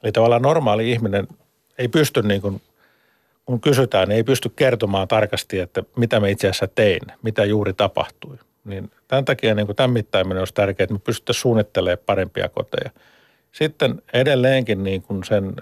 Eli 0.04 0.12
tavallaan 0.12 0.42
normaali 0.42 0.92
ihminen 0.92 1.28
ei 1.78 1.88
pysty 1.88 2.22
niin 2.22 2.42
kuin 2.42 2.62
kun 3.46 3.62
kysytään, 3.62 4.08
niin 4.08 4.16
ei 4.16 4.24
pysty 4.24 4.50
kertomaan 4.50 5.08
tarkasti, 5.08 5.60
että 5.60 5.84
mitä 5.96 6.20
me 6.20 6.32
itse 6.32 6.48
asiassa 6.48 6.68
tein, 6.68 7.02
mitä 7.22 7.46
juuri 7.46 7.74
tapahtui. 7.74 8.38
Niin 8.66 8.92
tämän 9.08 9.26
takia 9.26 9.56
niin 9.56 9.66
kuin 9.66 9.76
tämän 9.76 9.92
mittaaminen 9.92 10.40
olisi 10.40 10.54
tärkeää, 10.54 10.84
että 10.84 10.94
me 10.94 11.00
pystyttäisiin 11.00 11.42
suunnittelemaan 11.42 12.06
parempia 12.06 12.50
koteja. 12.50 12.92
Sitten 13.52 14.02
edelleenkin 14.14 14.84
niin 14.84 15.02
kuin 15.02 15.24
sen 15.24 15.56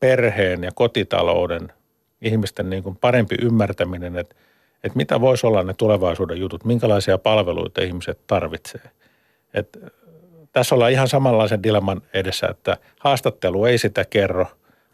perheen 0.00 0.64
ja 0.64 0.70
kotitalouden 0.74 1.72
ihmisten 2.22 2.70
niin 2.70 2.82
kuin 2.82 2.96
parempi 2.96 3.34
ymmärtäminen, 3.42 4.16
että, 4.16 4.34
että 4.84 4.96
mitä 4.96 5.20
voisi 5.20 5.46
olla 5.46 5.62
ne 5.62 5.74
tulevaisuuden 5.74 6.40
jutut, 6.40 6.64
minkälaisia 6.64 7.18
palveluita 7.18 7.82
ihmiset 7.82 8.18
tarvitsee. 8.26 8.80
Että 9.54 9.78
tässä 10.52 10.74
ollaan 10.74 10.92
ihan 10.92 11.08
samanlaisen 11.08 11.62
dilemman 11.62 12.02
edessä, 12.14 12.46
että 12.46 12.76
haastattelu 13.00 13.64
ei 13.64 13.78
sitä 13.78 14.04
kerro, 14.04 14.46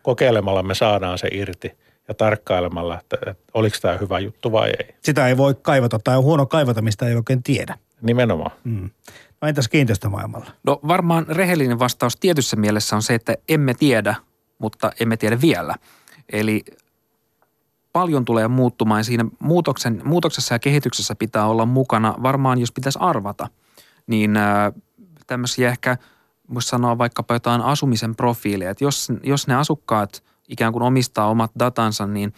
kokeilemalla 0.03 0.62
me 0.62 0.75
saadaan 0.75 1.18
se 1.18 1.29
irti– 1.33 1.72
ja 2.09 2.14
tarkkailemalla, 2.14 3.00
että, 3.00 3.16
että 3.26 3.44
oliko 3.55 3.76
tämä 3.82 3.96
hyvä 3.96 4.18
juttu 4.18 4.52
vai 4.52 4.68
ei. 4.68 4.94
Sitä 5.02 5.28
ei 5.28 5.36
voi 5.36 5.55
kaivata 5.62 5.98
tai 5.98 6.16
on 6.16 6.24
huono 6.24 6.46
kaivata, 6.46 6.82
mistä 6.82 7.09
ei 7.09 7.14
oikein 7.14 7.42
tiedä. 7.42 7.78
Nimenomaan. 8.02 8.50
Mm. 8.64 8.90
No 9.40 9.48
entäs 9.48 9.68
kiinteistömaailmalla? 9.68 10.50
No 10.64 10.80
varmaan 10.88 11.26
rehellinen 11.28 11.78
vastaus 11.78 12.16
tietyssä 12.16 12.57
mielessä 12.57 12.96
on 12.96 13.02
se, 13.02 13.14
että 13.14 13.34
emme 13.48 13.74
tiedä, 13.74 14.14
mutta 14.59 14.92
emme 15.00 15.16
tiedä 15.16 15.40
vielä. 15.40 15.74
Eli 16.32 16.64
paljon 17.92 18.24
tulee 18.24 18.48
muuttumaan 18.48 19.00
ja 19.00 19.05
siinä 19.05 19.24
muutoksen, 19.38 20.02
muutoksessa 20.05 20.55
ja 20.55 20.59
kehityksessä 20.59 21.14
pitää 21.14 21.46
olla 21.46 21.66
mukana. 21.66 22.14
Varmaan 22.22 22.59
jos 22.59 22.72
pitäisi 22.72 22.98
arvata, 23.02 23.48
niin 24.07 24.36
äh, 24.36 24.72
tämmöisiä 25.26 25.68
ehkä 25.68 25.96
voisi 26.55 26.68
sanoa 26.68 26.98
vaikkapa 26.98 27.34
jotain 27.34 27.61
asumisen 27.61 28.16
profiileja. 28.16 28.70
Että 28.70 28.84
jos, 28.84 29.09
jos 29.22 29.46
ne 29.46 29.55
asukkaat– 29.55 30.22
ikään 30.49 30.72
kuin 30.72 30.82
omistaa 30.82 31.28
omat 31.28 31.51
datansa, 31.59 32.07
niin 32.07 32.32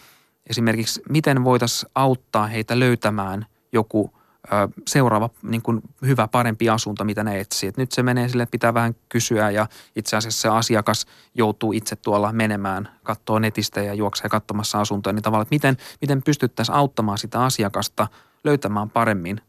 esimerkiksi 0.49 1.01
miten 1.09 1.43
voitaisiin 1.43 1.91
auttaa 1.95 2.47
heitä 2.47 2.79
löytämään 2.79 3.45
joku 3.71 4.13
ö, 4.45 4.49
seuraava 4.87 5.29
niin 5.41 5.61
kuin 5.61 5.81
hyvä, 6.01 6.27
parempi 6.27 6.69
asunto, 6.69 7.03
mitä 7.03 7.23
ne 7.23 7.39
etsii. 7.39 7.69
Et 7.69 7.77
nyt 7.77 7.91
se 7.91 8.03
menee 8.03 8.29
sille, 8.29 8.45
pitää 8.45 8.73
vähän 8.73 8.95
kysyä 9.09 9.51
ja 9.51 9.67
itse 9.95 10.15
asiassa 10.15 10.41
se 10.41 10.49
asiakas 10.49 11.05
joutuu 11.35 11.73
itse 11.73 11.95
tuolla 11.95 12.31
menemään, 12.31 12.89
katsoo 13.03 13.39
netistä 13.39 13.81
ja 13.81 13.93
juoksee 13.93 14.29
katsomassa 14.29 14.79
asuntoja, 14.79 15.13
niin 15.13 15.23
tavallaan, 15.23 15.43
että 15.43 15.55
miten, 15.55 15.77
miten 16.01 16.23
pystyttäisiin 16.23 16.75
auttamaan 16.75 17.17
sitä 17.17 17.43
asiakasta 17.43 18.07
löytämään 18.43 18.89
paremmin 18.89 19.41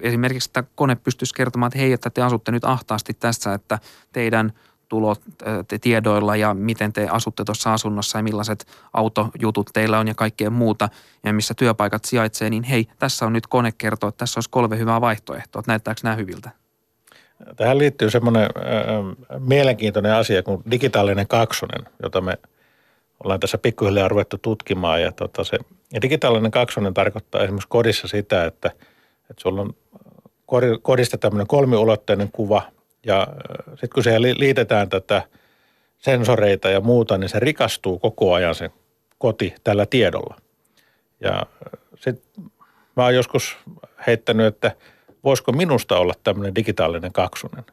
Esimerkiksi 0.00 0.48
että 0.48 0.64
kone 0.74 0.94
pystyisi 0.94 1.34
kertomaan, 1.34 1.68
että 1.68 1.78
hei, 1.78 1.92
että 1.92 2.10
te 2.10 2.22
asutte 2.22 2.52
nyt 2.52 2.64
ahtaasti 2.64 3.14
tässä, 3.14 3.54
että 3.54 3.78
teidän– 4.12 4.52
tulotiedoilla 4.88 6.36
ja 6.36 6.54
miten 6.54 6.92
te 6.92 7.08
asutte 7.10 7.44
tuossa 7.44 7.72
asunnossa 7.72 8.18
ja 8.18 8.22
millaiset 8.22 8.66
autojutut 8.92 9.70
teillä 9.72 9.98
on 9.98 10.08
ja 10.08 10.14
kaikkea 10.14 10.50
muuta 10.50 10.88
ja 11.24 11.32
missä 11.32 11.54
työpaikat 11.54 12.04
sijaitsee, 12.04 12.50
niin 12.50 12.62
hei, 12.62 12.88
tässä 12.98 13.26
on 13.26 13.32
nyt 13.32 13.46
kone 13.46 13.72
kertoo, 13.78 14.08
että 14.08 14.18
tässä 14.18 14.38
olisi 14.38 14.50
kolme 14.50 14.78
hyvää 14.78 15.00
vaihtoehtoa. 15.00 15.62
Näyttääkö 15.66 16.00
nämä 16.04 16.16
hyviltä? 16.16 16.50
Tähän 17.56 17.78
liittyy 17.78 18.10
semmoinen 18.10 18.48
mielenkiintoinen 19.38 20.12
asia 20.12 20.42
kuin 20.42 20.62
digitaalinen 20.70 21.28
kaksonen, 21.28 21.88
jota 22.02 22.20
me 22.20 22.38
ollaan 23.24 23.40
tässä 23.40 23.58
pikkuhiljaa 23.58 24.08
ruvettu 24.08 24.38
tutkimaan. 24.38 25.02
Ja, 25.02 25.12
tota 25.12 25.44
se, 25.44 25.58
ja 25.92 26.02
digitaalinen 26.02 26.50
kaksonen 26.50 26.94
tarkoittaa 26.94 27.42
esimerkiksi 27.42 27.68
kodissa 27.68 28.08
sitä, 28.08 28.44
että, 28.44 28.70
että 29.30 29.42
sulla 29.42 29.62
on 29.62 29.74
kodista 30.82 31.18
tämmöinen 31.18 31.46
kolmiulotteinen 31.46 32.28
kuva– 32.32 32.62
ja 33.06 33.20
äh, 33.20 33.66
sitten 33.68 33.90
kun 33.94 34.02
siihen 34.02 34.22
liitetään 34.22 34.88
tätä 34.88 35.22
sensoreita 35.98 36.68
ja 36.68 36.80
muuta, 36.80 37.18
niin 37.18 37.28
se 37.28 37.40
rikastuu 37.40 37.98
koko 37.98 38.34
ajan 38.34 38.54
se 38.54 38.70
koti 39.18 39.54
tällä 39.64 39.86
tiedolla. 39.86 40.36
Ja 41.20 41.36
äh, 41.36 41.80
sitten 41.96 42.44
mä 42.96 43.04
oon 43.04 43.14
joskus 43.14 43.56
heittänyt, 44.06 44.46
että 44.46 44.72
voisiko 45.24 45.52
minusta 45.52 45.98
olla 45.98 46.14
tämmöinen 46.24 46.54
digitaalinen 46.54 47.12
kaksonen. 47.12 47.64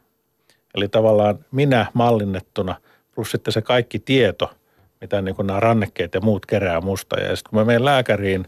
Eli 0.74 0.88
tavallaan 0.88 1.38
minä 1.50 1.86
mallinnettuna 1.94 2.76
plus 3.14 3.30
sitten 3.30 3.52
se 3.52 3.62
kaikki 3.62 3.98
tieto, 3.98 4.50
mitä 5.00 5.22
niin 5.22 5.34
kuin 5.36 5.46
nämä 5.46 5.60
rannekkeet 5.60 6.14
ja 6.14 6.20
muut 6.20 6.46
kerää 6.46 6.80
musta. 6.80 7.20
Ja 7.20 7.36
sitten 7.36 7.50
kun 7.50 7.58
mä 7.58 7.64
menen 7.64 7.84
lääkäriin, 7.84 8.46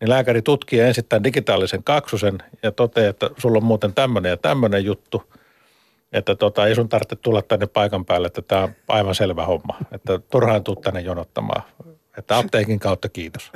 niin 0.00 0.08
lääkäri 0.08 0.42
tutkii 0.42 0.80
ensin 0.80 1.04
tämän 1.08 1.24
digitaalisen 1.24 1.84
kaksosen 1.84 2.38
ja 2.62 2.72
toteaa, 2.72 3.10
että 3.10 3.30
sulla 3.38 3.56
on 3.56 3.64
muuten 3.64 3.94
tämmöinen 3.94 4.30
ja 4.30 4.36
tämmöinen 4.36 4.84
juttu– 4.84 5.22
että 6.14 6.34
tota, 6.34 6.66
ei 6.66 6.74
sun 6.74 6.88
tarvitse 6.88 7.16
tulla 7.16 7.42
tänne 7.42 7.66
paikan 7.66 8.04
päälle, 8.04 8.26
että 8.26 8.42
tämä 8.42 8.62
on 8.62 8.70
aivan 8.88 9.14
selvä 9.14 9.46
homma. 9.46 9.78
Että 9.92 10.18
turhaan 10.18 10.64
tuu 10.64 10.76
tänne 10.76 11.00
jonottamaan. 11.00 11.62
Että 12.18 12.38
apteekin 12.38 12.78
kautta 12.78 13.08
kiitos. 13.08 13.52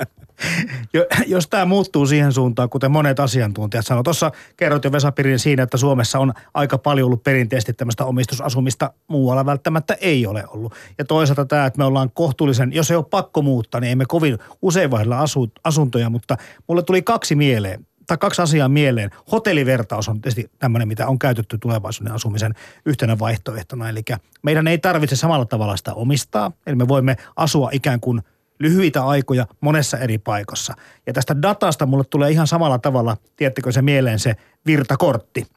Jos 1.27 1.47
tämä 1.47 1.65
muuttuu 1.65 2.05
siihen 2.05 2.33
suuntaan, 2.33 2.69
kuten 2.69 2.91
monet 2.91 3.19
asiantuntijat 3.19 3.85
sanoivat. 3.85 4.03
Tuossa 4.03 4.31
kerroit 4.57 4.83
jo 4.83 4.91
Vesapirin 4.91 5.39
siinä, 5.39 5.63
että 5.63 5.77
Suomessa 5.77 6.19
on 6.19 6.33
aika 6.53 6.77
paljon 6.77 7.05
ollut 7.05 7.23
perinteisesti 7.23 7.73
tämmöistä 7.73 8.05
omistusasumista. 8.05 8.93
Muualla 9.07 9.45
välttämättä 9.45 9.97
ei 10.01 10.27
ole 10.27 10.43
ollut. 10.47 10.73
Ja 10.97 11.05
toisaalta 11.05 11.45
tämä, 11.45 11.65
että 11.65 11.77
me 11.77 11.83
ollaan 11.83 12.11
kohtuullisen, 12.13 12.73
jos 12.73 12.91
ei 12.91 12.97
ole 12.97 13.05
pakko 13.09 13.41
muuttaa, 13.41 13.81
niin 13.81 13.91
emme 13.91 14.05
kovin 14.07 14.37
usein 14.61 14.91
vaihdella 14.91 15.25
asuntoja, 15.63 16.09
mutta 16.09 16.37
mulle 16.67 16.83
tuli 16.83 17.01
kaksi 17.01 17.35
mieleen 17.35 17.85
tai 18.09 18.17
kaksi 18.17 18.41
asiaa 18.41 18.69
mieleen. 18.69 19.09
Hotellivertaus 19.31 20.09
on 20.09 20.21
tietysti 20.21 20.51
tämmöinen, 20.59 20.87
mitä 20.87 21.07
on 21.07 21.19
käytetty 21.19 21.57
tulevaisuuden 21.57 22.13
asumisen 22.13 22.53
yhtenä 22.85 23.19
vaihtoehtona. 23.19 23.89
Eli 23.89 24.01
meidän 24.43 24.67
ei 24.67 24.77
tarvitse 24.77 25.15
samalla 25.15 25.45
tavalla 25.45 25.77
sitä 25.77 25.93
omistaa. 25.93 26.51
Eli 26.67 26.75
me 26.75 26.87
voimme 26.87 27.15
asua 27.35 27.69
ikään 27.73 27.99
kuin 27.99 28.21
lyhyitä 28.59 29.05
aikoja 29.05 29.45
monessa 29.61 29.97
eri 29.97 30.17
paikassa. 30.17 30.73
Ja 31.07 31.13
tästä 31.13 31.41
datasta 31.41 31.85
mulle 31.85 32.03
tulee 32.03 32.31
ihan 32.31 32.47
samalla 32.47 32.79
tavalla, 32.79 33.17
tiedättekö 33.35 33.71
se 33.71 33.81
mieleen, 33.81 34.19
se 34.19 34.35
virtakortti. 34.65 35.47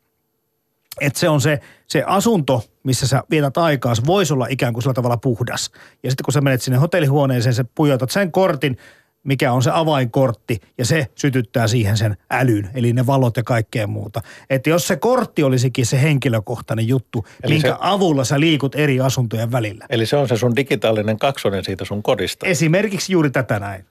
Että 1.00 1.18
se 1.18 1.28
on 1.28 1.40
se, 1.40 1.60
se 1.86 2.04
asunto, 2.06 2.64
missä 2.82 3.06
sä 3.06 3.22
vietät 3.30 3.58
aikaa, 3.58 3.94
voisi 4.06 4.32
olla 4.32 4.46
ikään 4.50 4.72
kuin 4.72 4.82
sillä 4.82 4.94
tavalla 4.94 5.16
puhdas. 5.16 5.70
Ja 6.02 6.10
sitten 6.10 6.24
kun 6.24 6.32
sä 6.32 6.40
menet 6.40 6.62
sinne 6.62 6.78
hotellihuoneeseen, 6.78 7.54
sä 7.54 7.64
pujotat 7.74 8.10
sen 8.10 8.32
kortin, 8.32 8.76
mikä 9.24 9.52
on 9.52 9.62
se 9.62 9.70
avainkortti 9.74 10.60
ja 10.78 10.84
se 10.84 11.06
sytyttää 11.14 11.68
siihen 11.68 11.96
sen 11.96 12.16
älyn, 12.30 12.70
eli 12.74 12.92
ne 12.92 13.06
valot 13.06 13.36
ja 13.36 13.42
kaikkea 13.42 13.86
muuta. 13.86 14.20
Että 14.50 14.70
jos 14.70 14.86
se 14.86 14.96
kortti 14.96 15.42
olisikin 15.42 15.86
se 15.86 16.02
henkilökohtainen 16.02 16.88
juttu, 16.88 17.26
eli 17.42 17.54
minkä 17.54 17.68
se, 17.68 17.74
avulla 17.80 18.24
sä 18.24 18.40
liikut 18.40 18.74
eri 18.74 19.00
asuntojen 19.00 19.52
välillä. 19.52 19.86
Eli 19.90 20.06
se 20.06 20.16
on 20.16 20.28
se 20.28 20.36
sun 20.36 20.56
digitaalinen 20.56 21.18
kaksonen 21.18 21.64
siitä 21.64 21.84
sun 21.84 22.02
kodista. 22.02 22.46
Esimerkiksi 22.46 23.12
juuri 23.12 23.30
tätä 23.30 23.58
näin. 23.58 23.86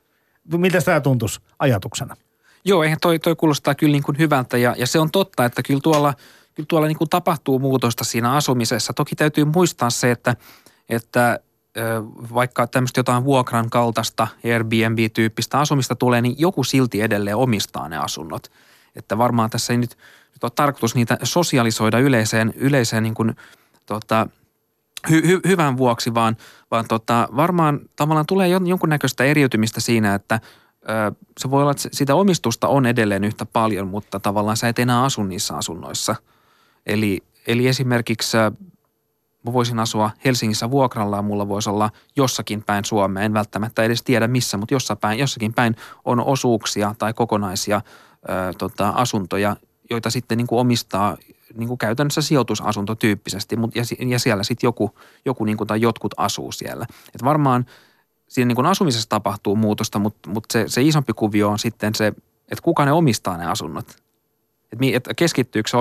Mitä 0.58 0.82
tämä 0.82 1.02
tuntuisi 1.02 1.40
ajatuksena? 1.60 2.16
Joo, 2.66 2.84
eihän 2.84 3.00
toi, 3.02 3.20
toi 3.20 3.36
kuulostaa 3.36 3.76
kyllä 3.76 3.92
niin 3.92 4.04
kuin 4.04 4.18
hyvältä 4.18 4.58
ja, 4.58 4.76
ja 4.78 4.88
se 4.88 5.00
on 5.00 5.12
totta, 5.12 5.46
että 5.46 5.64
kyllä 5.64 5.80
tuolla, 5.84 6.14
kyllä 6.54 6.68
tuolla 6.68 6.88
niin 6.88 6.98
kuin 6.98 7.10
tapahtuu 7.10 7.60
muutosta 7.60 8.04
siinä 8.04 8.34
asumisessa. 8.34 8.94
Toki 8.94 9.16
täytyy 9.16 9.46
muistaa 9.46 9.90
se, 9.90 10.12
että, 10.12 10.36
että 10.90 11.40
vaikka 12.34 12.68
tämmöistä 12.68 13.00
jotain 13.00 13.24
vuokran 13.24 13.70
kaltaista 13.70 14.28
Airbnb-tyyppistä 14.46 15.60
asumista 15.60 15.96
tulee, 15.96 16.22
niin 16.22 16.36
joku 16.38 16.64
silti 16.64 17.02
edelleen 17.02 17.38
omistaa 17.38 17.90
ne 17.90 17.98
asunnot. 17.98 18.52
Että 18.96 19.18
varmaan 19.18 19.50
tässä 19.50 19.74
ei 19.74 19.78
nyt, 19.78 19.98
nyt 20.34 20.44
ole 20.44 20.52
tarkoitus 20.56 20.96
niitä 20.96 21.18
sosialisoida 21.24 22.00
yleiseen, 22.00 22.54
yleiseen 22.56 23.04
niin 23.04 23.14
kuin, 23.14 23.36
tota, 23.86 24.28
hy, 25.10 25.28
hy, 25.28 25.40
hyvän 25.48 25.78
vuoksi, 25.78 26.14
vaan, 26.14 26.38
vaan 26.72 26.88
tota, 26.88 27.30
varmaan 27.36 27.80
tavallaan 27.96 28.26
tulee 28.26 28.48
jonkunnäköistä 28.48 29.24
eriytymistä 29.24 29.82
siinä, 29.82 30.16
että 30.16 30.40
ö, 30.84 31.12
se 31.40 31.52
voi 31.52 31.62
olla, 31.62 31.72
että 31.72 31.90
sitä 31.92 32.16
omistusta 32.16 32.68
on 32.68 32.86
edelleen 32.86 33.24
yhtä 33.24 33.46
paljon, 33.46 33.88
mutta 33.88 34.20
tavallaan 34.20 34.58
sä 34.58 34.70
et 34.70 34.80
enää 34.80 35.04
asu 35.04 35.24
niissä 35.24 35.56
asunnoissa. 35.56 36.16
Eli, 36.86 37.24
eli 37.48 37.68
esimerkiksi 37.68 38.38
mä 39.46 39.54
voisin 39.54 39.80
asua 39.80 40.12
Helsingissä 40.26 40.72
vuokralla 40.72 41.16
ja 41.16 41.22
mulla 41.22 41.48
voisi 41.48 41.70
olla 41.70 41.90
jossakin 42.16 42.64
päin 42.64 42.86
Suomea, 42.86 43.24
en 43.24 43.34
välttämättä 43.34 43.84
edes 43.84 44.04
tiedä 44.04 44.28
missä, 44.28 44.58
mutta 44.58 44.74
jossakin 44.74 45.02
päin, 45.02 45.20
jossakin 45.20 45.54
päin 45.54 45.76
on 46.06 46.20
osuuksia 46.20 46.96
tai 46.98 47.14
kokonaisia 47.14 47.82
ö, 48.30 48.54
tota, 48.58 48.90
asuntoja, 48.90 49.56
joita 49.90 50.10
sitten 50.10 50.38
niin 50.38 50.48
kuin 50.48 50.60
omistaa 50.60 51.18
niin 51.56 51.68
kuin 51.68 51.78
käytännössä 51.78 52.22
sijoitusasuntotyyppisesti, 52.22 53.56
mut, 53.56 53.76
ja, 53.76 53.84
ja 54.08 54.20
siellä 54.20 54.44
sitten 54.44 54.68
joku, 54.68 54.92
joku 55.26 55.46
niin 55.46 55.58
kuin, 55.58 55.68
tai 55.68 55.82
jotkut 55.82 56.14
asuu 56.18 56.52
siellä. 56.52 56.86
Et 57.16 57.24
varmaan 57.24 57.66
siinä 58.28 58.48
niin 58.48 58.56
kuin 58.56 58.66
asumisessa 58.66 59.10
tapahtuu 59.10 59.56
muutosta, 59.56 60.00
mutta, 60.00 60.30
mutta 60.30 60.54
se, 60.54 60.64
se 60.68 60.82
isompi 60.82 61.14
kuvio 61.14 61.50
on 61.50 61.60
sitten 61.60 61.96
se, 61.96 62.08
että 62.52 62.62
kuka 62.64 62.86
ne 62.86 62.92
omistaa 62.92 63.38
ne 63.38 63.46
asunnot. 63.46 63.96
Että 64.72 65.12
et 65.12 65.18
keskittyykö 65.18 65.70
se 65.70 65.78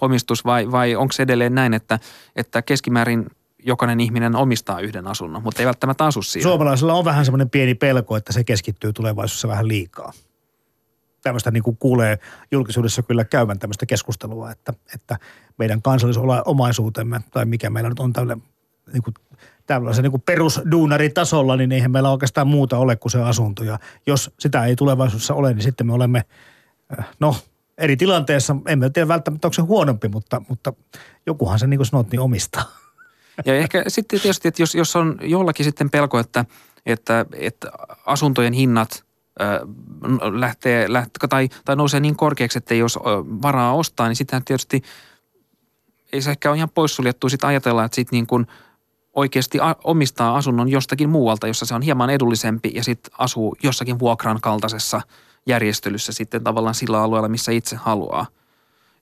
omistus 0.00 0.44
vai, 0.44 0.70
vai 0.70 0.96
onko 0.96 1.12
se 1.12 1.22
edelleen 1.22 1.54
näin, 1.54 1.74
että, 1.74 1.98
että 2.36 2.62
keskimäärin 2.62 3.26
jokainen 3.66 4.00
ihminen 4.00 4.36
omistaa 4.36 4.80
yhden 4.80 5.06
asunnon, 5.06 5.42
mutta 5.42 5.62
ei 5.62 5.66
välttämättä 5.66 6.04
asu 6.04 6.22
siinä. 6.22 6.42
Suomalaisilla 6.42 6.94
on 6.94 7.04
vähän 7.04 7.24
semmoinen 7.24 7.50
pieni 7.50 7.74
pelko, 7.74 8.16
että 8.16 8.32
se 8.32 8.44
keskittyy 8.44 8.92
tulevaisuudessa 8.92 9.48
vähän 9.48 9.68
liikaa. 9.68 10.12
Tämmöistä 11.22 11.50
niin 11.50 11.62
kuin 11.62 11.76
kuulee 11.76 12.18
julkisuudessa 12.50 13.02
kyllä 13.02 13.24
käyvän 13.24 13.58
tämmöistä 13.58 13.86
keskustelua, 13.86 14.50
että, 14.50 14.74
että 14.94 15.18
meidän 15.58 15.82
kansallisomaisuutemme 15.82 17.20
tai 17.30 17.44
mikä 17.44 17.70
meillä 17.70 17.88
nyt 17.88 18.00
on 18.00 18.12
tälle 18.12 18.36
niin 18.92 19.02
kuin 19.02 19.14
tällaisen 19.66 20.02
niin 20.02 20.22
perusduunaritasolla, 20.22 21.56
niin 21.56 21.72
eihän 21.72 21.90
meillä 21.90 22.10
oikeastaan 22.10 22.46
muuta 22.46 22.78
ole 22.78 22.96
kuin 22.96 23.12
se 23.12 23.22
asunto. 23.22 23.64
Ja 23.64 23.78
jos 24.06 24.30
sitä 24.40 24.64
ei 24.64 24.76
tulevaisuudessa 24.76 25.34
ole, 25.34 25.54
niin 25.54 25.62
sitten 25.62 25.86
me 25.86 25.92
olemme, 25.92 26.24
äh, 26.98 27.06
no 27.20 27.36
eri 27.78 27.96
tilanteessa, 27.96 28.56
emme 28.66 28.90
tiedä 28.90 29.08
välttämättä 29.08 29.46
onko 29.48 29.54
se 29.54 29.62
huonompi, 29.62 30.08
mutta, 30.08 30.42
mutta 30.48 30.72
jokuhan 31.26 31.58
se 31.58 31.66
niin 31.66 31.78
kuin 31.78 31.86
sanot, 31.86 32.10
niin 32.10 32.20
omistaa. 32.20 32.64
Ja 33.44 33.56
ehkä 33.56 33.84
sitten 33.88 34.20
tietysti, 34.20 34.48
että 34.48 34.62
jos, 34.62 34.74
jos 34.74 34.96
on 34.96 35.18
jollakin 35.22 35.64
sitten 35.64 35.90
pelko, 35.90 36.18
että, 36.18 36.44
että, 36.86 37.26
että 37.32 37.70
asuntojen 38.06 38.52
hinnat 38.52 39.04
lähtee, 40.32 40.92
lähtee 40.92 41.28
tai, 41.28 41.48
tai 41.64 41.76
nousee 41.76 42.00
niin 42.00 42.16
korkeaksi, 42.16 42.58
että 42.58 42.74
olisi 42.74 42.98
varaa 43.42 43.74
ostaa, 43.74 44.08
niin 44.08 44.16
sitten 44.16 44.44
tietysti 44.44 44.82
ei 46.12 46.22
se 46.22 46.30
ehkä 46.30 46.50
ole 46.50 46.56
ihan 46.56 46.70
poissuljettu 46.70 47.28
sitten 47.28 47.48
ajatella, 47.48 47.84
että 47.84 47.94
sitten 47.94 48.16
niin 48.16 48.26
kuin 48.26 48.46
oikeasti 49.12 49.58
omistaa 49.84 50.36
asunnon 50.36 50.68
jostakin 50.68 51.08
muualta, 51.08 51.46
jossa 51.46 51.66
se 51.66 51.74
on 51.74 51.82
hieman 51.82 52.10
edullisempi 52.10 52.72
ja 52.74 52.84
sitten 52.84 53.12
asuu 53.18 53.56
jossakin 53.62 53.98
vuokran 53.98 54.40
kaltaisessa– 54.40 55.00
järjestelyssä 55.46 56.12
sitten 56.12 56.44
tavallaan 56.44 56.74
sillä 56.74 57.02
alueella, 57.02 57.28
missä 57.28 57.52
itse 57.52 57.76
haluaa. 57.76 58.26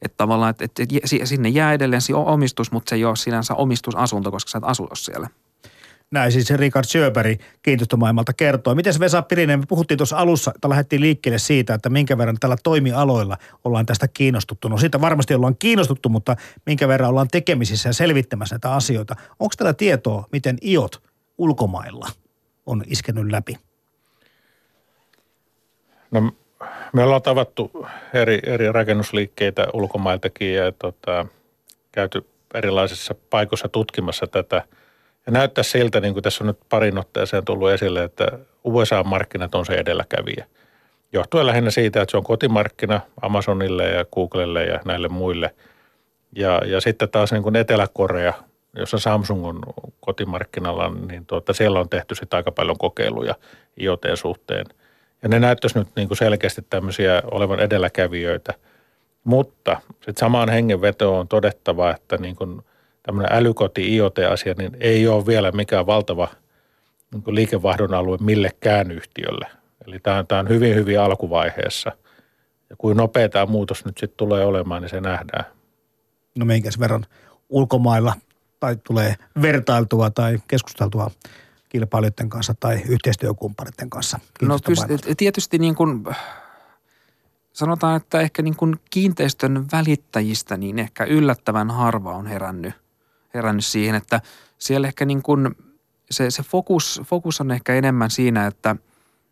Että 0.03 0.17
tavallaan, 0.17 0.51
että, 0.51 0.65
että 0.65 0.85
sinne 1.25 1.49
jää 1.49 1.73
edelleen 1.73 2.03
omistus, 2.15 2.73
mutta 2.73 2.91
se 2.91 2.97
ei 2.97 3.05
ole 3.05 3.17
sinänsä 3.17 3.55
omistusasunto, 3.55 4.31
koska 4.31 4.51
sä 4.51 4.59
et 4.59 4.65
asu 4.65 4.89
siellä. 4.95 5.29
Näin 6.11 6.33
siis 6.33 6.51
Richard 6.51 6.85
Sjöberg 6.85 7.41
kiinteistömaailmalta 7.63 8.33
kertoo. 8.33 8.75
Miten 8.75 8.95
Vesa 9.01 9.23
Pirinen, 9.23 9.61
me 9.61 9.67
puhuttiin 9.69 9.99
tuossa 9.99 10.17
alussa, 10.17 10.53
että 10.55 10.69
lähdettiin 10.69 11.03
liikkeelle 11.03 11.39
siitä, 11.39 11.75
että 11.75 11.91
minkä 11.91 12.19
verran 12.19 12.37
tällä 12.41 12.57
toimialoilla 12.63 13.37
ollaan 13.65 13.87
tästä 13.87 14.09
kiinnostuttu. 14.09 14.69
No 14.69 14.79
siitä 14.79 15.01
varmasti 15.01 15.35
ollaan 15.35 15.57
kiinnostuttu, 15.59 16.09
mutta 16.09 16.37
minkä 16.67 16.89
verran 16.89 17.11
ollaan 17.11 17.29
tekemisissä 17.29 17.89
ja 17.89 17.93
selvittämässä 17.93 18.55
näitä 18.55 18.75
asioita. 18.75 19.17
Onko 19.39 19.55
tällä 19.57 19.75
tietoa, 19.75 20.25
miten 20.33 20.59
iot 20.63 21.03
ulkomailla 21.39 22.09
on 22.67 22.83
iskenyt 22.87 23.31
läpi? 23.31 23.59
No 26.13 26.33
me 26.93 27.03
ollaan 27.03 27.23
tavattu 27.23 27.87
eri, 28.15 28.41
eri 28.47 28.73
rakennusliikkeitä 28.73 29.67
ulkomailtakin 29.73 30.55
ja 30.55 30.73
tota, 30.73 31.27
käyty 31.93 32.27
erilaisissa 32.55 33.15
paikoissa 33.31 33.69
tutkimassa 33.69 34.27
tätä. 34.27 34.63
Ja 35.27 35.33
näyttää 35.33 35.65
siltä, 35.65 36.01
niin 36.01 36.13
kuin 36.13 36.23
tässä 36.23 36.45
on 36.45 36.49
nyt 36.49 36.59
parin 36.69 36.99
otteeseen 36.99 37.45
tullut 37.45 37.71
esille, 37.71 38.05
että 38.05 38.39
USA-markkinat 38.65 39.55
on 39.55 39.67
se 39.67 39.75
edelläkävijä. 39.75 40.47
Johtuen 41.13 41.47
lähinnä 41.47 41.71
siitä, 41.71 42.03
että 42.03 42.11
se 42.11 42.17
on 42.17 42.25
kotimarkkina 42.25 43.01
Amazonille 43.23 43.89
ja 43.89 44.05
Googlelle 44.05 44.65
ja 44.65 44.81
näille 44.85 45.09
muille. 45.09 45.55
Ja, 46.37 46.61
ja 46.67 46.81
sitten 46.81 47.09
taas 47.09 47.33
niin 47.33 47.43
kuin 47.43 47.57
Etelä-Korea, 47.57 48.33
jossa 48.77 48.99
Samsung 48.99 49.47
on 49.47 49.61
kotimarkkinalla, 50.01 50.95
niin 51.09 51.27
tuota, 51.27 51.53
siellä 51.53 51.81
on 51.81 51.89
tehty 51.89 52.15
sitten 52.15 52.37
aika 52.37 52.53
paljon 52.53 52.79
kokeiluja 52.79 53.35
IoT-suhteen– 53.81 54.67
ja 55.23 55.29
ne 55.29 55.39
näyttäisi 55.39 55.79
nyt 55.79 55.89
niin 55.97 56.09
kuin 56.09 56.19
selkeästi 56.19 56.63
tämmöisiä 56.71 57.23
olevan 57.31 57.61
edelläkävijöitä. 57.61 58.55
Mutta 59.25 59.81
sitten 59.91 60.17
samaan 60.21 60.49
hengenvetoon 60.49 61.21
on 61.21 61.29
todettava, 61.29 61.91
että 61.91 62.17
niin 62.17 62.37
kuin 62.37 62.63
tämmöinen 63.03 63.33
älykoti 63.33 63.95
IoT-asia 63.95 64.55
niin 64.59 64.77
ei 64.81 65.09
ole 65.09 65.27
vielä 65.27 65.53
mikään 65.53 65.87
valtava 65.87 66.29
niin 67.13 67.23
kuin 67.23 67.35
liikevaihdon 67.35 67.95
alue 67.95 68.19
millekään 68.21 68.91
yhtiölle. 68.91 69.47
Eli 69.87 69.99
tämä 69.99 70.19
on, 70.19 70.27
tämä 70.27 70.39
on 70.39 70.49
hyvin, 70.49 70.75
hyvin 70.75 71.01
alkuvaiheessa. 71.01 71.93
Ja 72.71 72.77
kuin 72.77 72.97
nopea 72.97 73.29
tämä 73.29 73.47
muutos 73.47 73.85
nyt 73.85 73.99
sitten 73.99 74.17
tulee 74.17 74.45
olemaan, 74.45 74.83
niin 74.83 74.91
se 74.91 75.01
nähdään. 75.01 75.45
No 76.35 76.45
minkäs 76.45 76.81
verran 76.81 77.07
ulkomailla 77.49 78.15
tai 78.61 78.77
tulee 78.87 79.15
vertailtua 79.43 80.11
tai 80.11 80.39
keskusteltua 80.49 81.11
kilpailijoiden 81.73 82.29
kanssa 82.29 82.55
tai 82.61 82.83
yhteistyökumppaneiden 82.89 83.91
kanssa? 83.91 84.19
No 84.43 84.59
kyllä 84.67 84.99
tietysti 85.17 85.59
niin 85.59 85.75
kuin, 85.75 86.05
sanotaan, 87.53 87.97
että 87.97 88.21
ehkä 88.21 88.43
niin 88.43 88.57
kuin 88.57 88.77
kiinteistön 88.91 89.67
välittäjistä 89.73 90.57
niin 90.57 90.79
ehkä 90.79 91.05
yllättävän 91.05 91.71
harva 91.71 92.17
on 92.17 92.27
herännyt, 92.27 92.75
herännyt 93.35 93.65
siihen, 93.65 93.95
että 93.95 94.21
siellä 94.59 94.89
ehkä 94.89 95.05
niin 95.05 95.23
kuin 95.23 95.57
se, 96.11 96.31
se 96.31 96.43
fokus, 96.43 97.03
fokus 97.05 97.41
on 97.41 97.51
ehkä 97.51 97.75
enemmän 97.75 98.11
siinä, 98.11 98.47
että, 98.47 98.77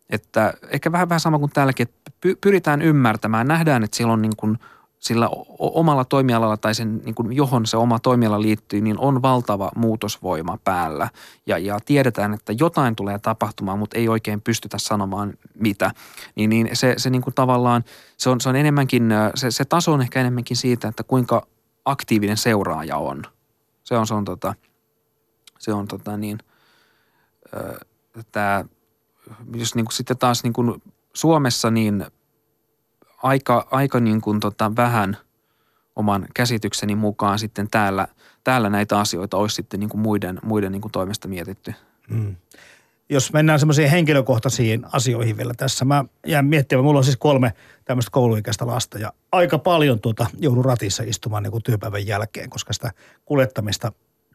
että 0.09 0.53
ehkä 0.69 0.91
vähän, 0.91 1.09
vähän 1.09 1.19
sama 1.19 1.39
kuin 1.39 1.51
täälläkin, 1.51 1.87
että 1.87 2.11
pyritään 2.41 2.81
ymmärtämään, 2.81 3.47
nähdään, 3.47 3.83
että 3.83 3.97
siellä 3.97 4.13
on 4.13 4.21
niin 4.21 4.35
kuin– 4.37 4.57
sillä 5.01 5.29
omalla 5.59 6.05
toimialalla 6.05 6.57
tai 6.57 6.75
sen, 6.75 7.01
niin 7.05 7.15
kuin 7.15 7.33
johon 7.33 7.65
se 7.65 7.77
oma 7.77 7.99
toimiala 7.99 8.41
liittyy, 8.41 8.81
niin 8.81 8.99
on 8.99 9.21
valtava 9.21 9.71
muutosvoima 9.75 10.57
päällä. 10.63 11.09
Ja, 11.45 11.57
ja 11.57 11.79
tiedetään, 11.85 12.33
että 12.33 12.53
jotain 12.59 12.95
tulee 12.95 13.19
tapahtumaan, 13.19 13.79
mutta 13.79 13.97
ei 13.97 14.09
oikein 14.09 14.41
pystytä 14.41 14.77
sanomaan 14.77 15.33
mitä. 15.53 15.91
Niin, 16.35 16.49
niin 16.49 16.69
se, 16.73 16.93
se 16.97 17.09
niin 17.09 17.21
kuin 17.21 17.33
tavallaan, 17.33 17.83
se 18.17 18.29
on, 18.29 18.41
se 18.41 18.49
on 18.49 18.55
enemmänkin, 18.55 19.09
se, 19.35 19.51
se 19.51 19.65
taso 19.65 19.93
on 19.93 20.01
ehkä 20.01 20.21
enemmänkin 20.21 20.57
siitä, 20.57 20.87
että 20.87 21.03
kuinka 21.03 21.47
aktiivinen 21.85 22.37
seuraaja 22.37 22.97
on. 22.97 23.23
Se 23.83 23.97
on, 23.97 24.07
se 24.07 24.13
on 24.13 24.25
tota, 24.25 24.53
se 25.59 25.73
on 25.73 25.87
tota 25.87 26.17
niin, 26.17 26.37
tämä, 28.31 28.65
jos 29.55 29.75
niin 29.75 29.85
kuin 29.85 29.93
sitten 29.93 30.17
taas 30.17 30.43
niin 30.43 30.53
kuin 30.53 30.81
Suomessa, 31.13 31.71
niin– 31.71 32.05
aika, 33.23 33.67
aika 33.71 33.99
niin 33.99 34.21
kuin 34.21 34.39
tota 34.39 34.75
vähän 34.75 35.17
oman 35.95 36.25
käsitykseni 36.33 36.95
mukaan 36.95 37.39
sitten 37.39 37.67
täällä, 37.71 38.07
täällä 38.43 38.69
näitä 38.69 38.99
asioita 38.99 39.37
olisi 39.37 39.55
sitten 39.55 39.79
niin 39.79 39.89
kuin 39.89 40.01
muiden, 40.01 40.39
muiden 40.43 40.71
niin 40.71 40.81
kuin 40.81 40.91
toimesta 40.91 41.27
mietitty. 41.27 41.73
Mm. 42.09 42.35
Jos 43.09 43.33
mennään 43.33 43.59
semmoisiin 43.59 43.89
henkilökohtaisiin 43.89 44.85
asioihin 44.91 45.37
vielä 45.37 45.53
tässä. 45.57 45.85
Mä 45.85 46.05
jään 46.27 46.45
miettimään, 46.45 46.85
mulla 46.85 46.97
on 46.97 47.03
siis 47.03 47.17
kolme 47.17 47.53
tämmöistä 47.85 48.11
kouluikäistä 48.11 48.67
lasta 48.67 48.99
ja 48.99 49.13
aika 49.31 49.57
paljon 49.57 49.99
tuota 49.99 50.25
joudun 50.39 50.65
ratissa 50.65 51.03
istumaan 51.03 51.43
niin 51.43 51.51
kuin 51.51 51.63
työpäivän 51.63 52.07
jälkeen, 52.07 52.49
koska 52.49 52.73
sitä 52.73 52.91
kuljettamista 53.25 53.91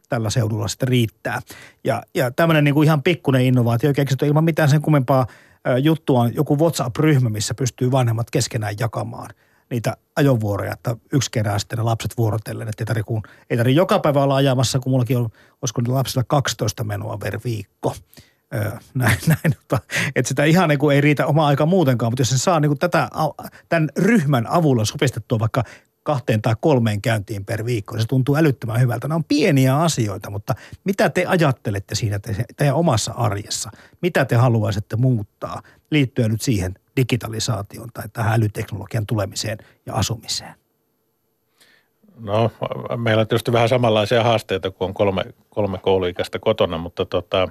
tällä 0.09 0.29
seudulla 0.29 0.67
sitten 0.67 0.87
riittää. 0.87 1.41
Ja, 1.83 2.03
ja 2.13 2.31
tämmöinen 2.31 2.63
niin 2.63 2.73
kuin 2.73 2.85
ihan 2.85 3.03
pikkuinen 3.03 3.41
innovaatio 3.41 3.93
keksitty 3.93 4.27
ilman 4.27 4.43
mitään 4.43 4.69
sen 4.69 4.81
kummempaa– 4.81 5.27
juttu 5.83 6.15
on 6.15 6.35
joku 6.35 6.57
WhatsApp-ryhmä, 6.57 7.29
missä 7.29 7.53
pystyy 7.53 7.91
vanhemmat 7.91 8.31
keskenään 8.31 8.75
jakamaan 8.79 9.29
niitä 9.69 9.97
ajovuoroja, 10.15 10.73
että 10.73 10.95
yksi 11.13 11.31
kerää 11.31 11.59
sitten 11.59 11.77
ne 11.77 11.83
lapset 11.83 12.17
vuorotellen, 12.17 12.67
että 12.67 12.81
ei 12.81 12.85
tarvitse, 12.85 13.07
kun, 13.07 13.21
ei 13.49 13.57
tarvitse 13.57 13.77
joka 13.77 13.99
päivä 13.99 14.23
olla 14.23 14.35
ajamassa, 14.35 14.79
kun 14.79 14.91
mullakin 14.91 15.17
on, 15.17 15.29
olisiko 15.61 15.81
lapsilla 15.87 16.23
12 16.27 16.83
menoa 16.83 17.17
per 17.17 17.39
viikko. 17.43 17.95
Öö, 18.55 18.71
näin, 18.93 19.17
näin, 19.27 19.55
että 20.15 20.29
sitä 20.29 20.43
ihan 20.43 20.69
niin 20.69 20.79
kuin 20.79 20.95
ei 20.95 21.01
riitä 21.01 21.25
oma 21.25 21.47
aika 21.47 21.65
muutenkaan, 21.65 22.11
mutta 22.11 22.21
jos 22.21 22.29
se 22.29 22.37
saa 22.37 22.59
niin 22.59 22.69
kuin 22.69 22.79
tätä, 22.79 23.09
tämän 23.69 23.89
ryhmän 23.97 24.47
avulla 24.47 24.85
sopistettua 24.85 25.39
vaikka 25.39 25.63
kahteen 26.07 26.41
tai 26.41 26.55
kolmeen 26.61 27.01
käyntiin 27.01 27.45
per 27.45 27.65
viikko. 27.65 27.99
Se 27.99 28.07
tuntuu 28.07 28.35
älyttömän 28.35 28.81
hyvältä. 28.81 29.07
Nämä 29.07 29.15
on 29.15 29.23
pieniä 29.23 29.79
asioita, 29.79 30.29
mutta 30.29 30.55
mitä 30.83 31.09
te 31.09 31.25
ajattelette 31.25 31.95
siinä 31.95 32.19
te, 32.19 32.45
teidän 32.57 32.75
omassa 32.75 33.11
arjessa? 33.11 33.69
Mitä 34.01 34.25
te 34.25 34.35
haluaisitte 34.35 34.95
muuttaa 34.95 35.61
liittyen 35.91 36.31
nyt 36.31 36.41
siihen 36.41 36.73
digitalisaatioon 36.97 37.89
tai 37.93 38.03
tähän 38.13 38.33
älyteknologian 38.33 39.05
tulemiseen 39.05 39.57
ja 39.85 39.93
asumiseen? 39.93 40.53
No, 42.19 42.51
meillä 42.97 43.21
on 43.21 43.27
tietysti 43.27 43.51
vähän 43.51 43.69
samanlaisia 43.69 44.23
haasteita, 44.23 44.71
kun 44.71 44.87
on 44.87 44.93
kolme, 44.93 45.25
kolme 45.49 45.77
kouluikäistä 45.77 46.39
kotona, 46.39 46.77
mutta 46.77 47.05
tota, 47.05 47.49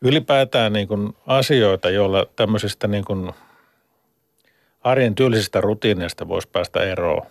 ylipäätään 0.00 0.72
niin 0.72 0.88
kuin 0.88 1.12
asioita, 1.26 1.90
joilla 1.90 2.26
tämmöisistä 2.36 2.88
niin 2.88 3.04
kuin 3.04 3.32
arjen 4.84 5.14
tyylisistä 5.14 5.60
rutiineista 5.60 6.28
voisi 6.28 6.48
päästä 6.48 6.82
eroon. 6.82 7.26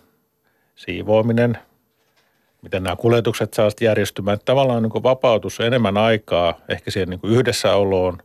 Siivoaminen, 0.76 1.58
miten 2.62 2.82
nämä 2.82 2.96
kuljetukset 2.96 3.54
saa 3.54 3.68
järjestymään. 3.80 4.38
Tavallaan 4.44 4.82
niin 4.82 5.02
vapautus 5.02 5.60
enemmän 5.60 5.96
aikaa 5.96 6.60
ehkä 6.68 6.90
siihen 6.90 7.08
niin 7.08 7.20
yhdessäoloon, 7.24 8.18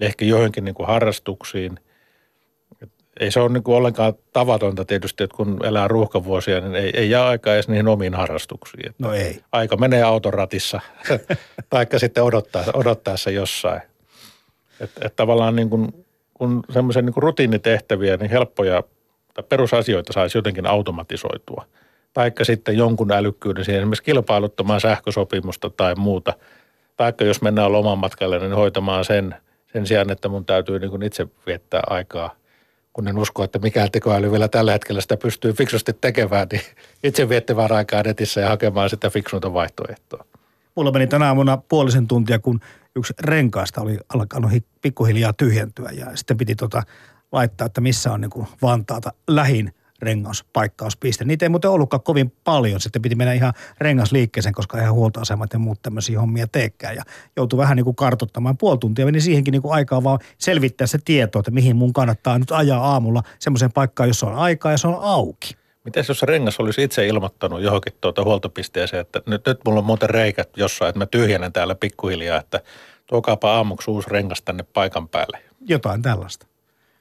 ehkä 0.00 0.24
johonkin 0.24 0.64
niin 0.64 0.74
harrastuksiin. 0.86 1.80
Et 2.82 2.90
ei 3.20 3.30
se 3.30 3.40
ole 3.40 3.48
niin 3.48 3.62
ollenkaan 3.66 4.14
tavatonta 4.32 4.84
tietysti, 4.84 5.24
että 5.24 5.36
kun 5.36 5.66
elää 5.66 5.88
ruuhkavuosia, 5.88 6.60
niin 6.60 6.74
ei, 6.74 6.90
ei 6.94 7.10
jää 7.10 7.26
aikaa 7.26 7.54
edes 7.54 7.68
niihin 7.68 7.88
omiin 7.88 8.14
harrastuksiin. 8.14 8.86
Että 8.86 9.04
No 9.04 9.12
ei. 9.12 9.40
Aika 9.52 9.76
menee 9.76 10.02
autoratissa, 10.02 10.80
taikka 11.70 11.98
sitten 11.98 12.24
odottaa, 12.24 12.64
odottaessa 12.74 13.30
jossain. 13.30 13.82
Että 14.80 15.06
et 15.06 15.16
tavallaan 15.16 15.56
niin 15.56 15.70
kuin, 15.70 16.06
kun 16.40 16.64
semmoisen 16.70 17.06
niin 17.06 17.14
rutiinitehtäviä, 17.16 18.16
niin 18.16 18.30
helppoja 18.30 18.82
tai 19.34 19.44
perusasioita 19.48 20.12
saisi 20.12 20.38
jotenkin 20.38 20.66
automatisoitua. 20.66 21.64
Taikka 22.12 22.44
sitten 22.44 22.76
jonkun 22.76 23.12
älykkyyden 23.12 23.64
siihen 23.64 23.80
esimerkiksi 23.80 24.04
kilpailuttamaan 24.04 24.80
sähkösopimusta 24.80 25.70
tai 25.70 25.94
muuta. 25.94 26.32
Taikka 26.96 27.24
jos 27.24 27.42
mennään 27.42 27.72
lomamatkalle, 27.72 28.38
niin 28.38 28.52
hoitamaan 28.52 29.04
sen, 29.04 29.34
sen 29.72 29.86
sijaan, 29.86 30.10
että 30.10 30.28
mun 30.28 30.44
täytyy 30.44 30.78
niin 30.78 30.90
kuin 30.90 31.02
itse 31.02 31.26
viettää 31.46 31.82
aikaa. 31.90 32.34
Kun 32.92 33.08
en 33.08 33.18
usko, 33.18 33.44
että 33.44 33.58
mikään 33.58 33.90
tekoäly 33.90 34.32
vielä 34.32 34.48
tällä 34.48 34.72
hetkellä 34.72 35.00
sitä 35.00 35.16
pystyy 35.16 35.52
fiksusti 35.52 35.92
tekemään, 36.00 36.46
niin 36.52 36.62
itse 37.04 37.28
viettämään 37.28 37.72
aikaa 37.72 38.02
netissä 38.02 38.40
ja 38.40 38.48
hakemaan 38.48 38.90
sitä 38.90 39.10
fiksuinta 39.10 39.52
vaihtoehtoa. 39.52 40.24
Mulla 40.74 40.92
meni 40.92 41.06
tänä 41.06 41.26
aamuna 41.26 41.58
puolisen 41.68 42.06
tuntia, 42.06 42.38
kun 42.38 42.60
yksi 43.00 43.14
renkaasta 43.20 43.80
oli 43.80 43.98
alkanut 44.14 44.52
hi- 44.52 44.66
pikkuhiljaa 44.82 45.32
tyhjentyä 45.32 45.90
ja 45.90 46.16
sitten 46.16 46.36
piti 46.36 46.54
tota 46.54 46.82
laittaa, 47.32 47.66
että 47.66 47.80
missä 47.80 48.12
on 48.12 48.20
niin 48.20 48.30
kuin 48.30 48.46
Vantaata 48.62 49.12
lähin 49.28 49.74
rengaspaikkauspiste. 50.02 51.24
Niitä 51.24 51.44
ei 51.44 51.48
muuten 51.48 51.70
ollutkaan 51.70 52.02
kovin 52.02 52.32
paljon. 52.44 52.80
Sitten 52.80 53.02
piti 53.02 53.14
mennä 53.14 53.32
ihan 53.32 53.52
rengasliikkeeseen, 53.78 54.54
koska 54.54 54.78
ihan 54.78 54.94
huoltoasemat 54.94 55.52
ja 55.52 55.58
muut 55.58 55.82
tämmöisiä 55.82 56.20
hommia 56.20 56.46
teekään. 56.46 56.96
Ja 56.96 57.02
joutui 57.36 57.56
vähän 57.56 57.76
niin 57.76 57.84
kuin 57.84 57.96
kartottamaan. 57.96 58.56
Puoli 58.56 58.78
tuntia 58.78 59.04
meni 59.04 59.20
siihenkin 59.20 59.52
niin 59.52 59.62
kuin 59.62 59.74
aikaa 59.74 60.04
vaan 60.04 60.18
selvittää 60.38 60.86
se 60.86 60.98
tieto, 61.04 61.38
että 61.38 61.50
mihin 61.50 61.76
mun 61.76 61.92
kannattaa 61.92 62.38
nyt 62.38 62.50
ajaa 62.50 62.92
aamulla 62.92 63.22
semmoiseen 63.38 63.72
paikkaan, 63.72 64.08
jossa 64.08 64.26
on 64.26 64.34
aikaa 64.34 64.72
ja 64.72 64.78
se 64.78 64.88
on 64.88 64.98
auki. 65.00 65.59
Miten 65.84 66.04
jos 66.08 66.18
se 66.18 66.26
rengas 66.26 66.60
olisi 66.60 66.82
itse 66.82 67.06
ilmoittanut 67.06 67.62
johonkin 67.62 67.92
tuota 68.00 68.24
huoltopisteeseen, 68.24 69.00
että 69.00 69.22
nyt, 69.26 69.46
nyt 69.46 69.60
mulla 69.64 69.78
on 69.78 69.84
muuten 69.84 70.10
reikät 70.10 70.48
jossain, 70.56 70.88
että 70.88 70.98
mä 70.98 71.06
tyhjennän 71.06 71.52
täällä 71.52 71.74
pikkuhiljaa, 71.74 72.40
että 72.40 72.60
tuokaapa 73.06 73.56
aamuksi 73.56 73.90
uusi 73.90 74.10
rengas 74.10 74.42
tänne 74.42 74.62
paikan 74.62 75.08
päälle. 75.08 75.42
Jotain 75.66 76.02
tällaista. 76.02 76.46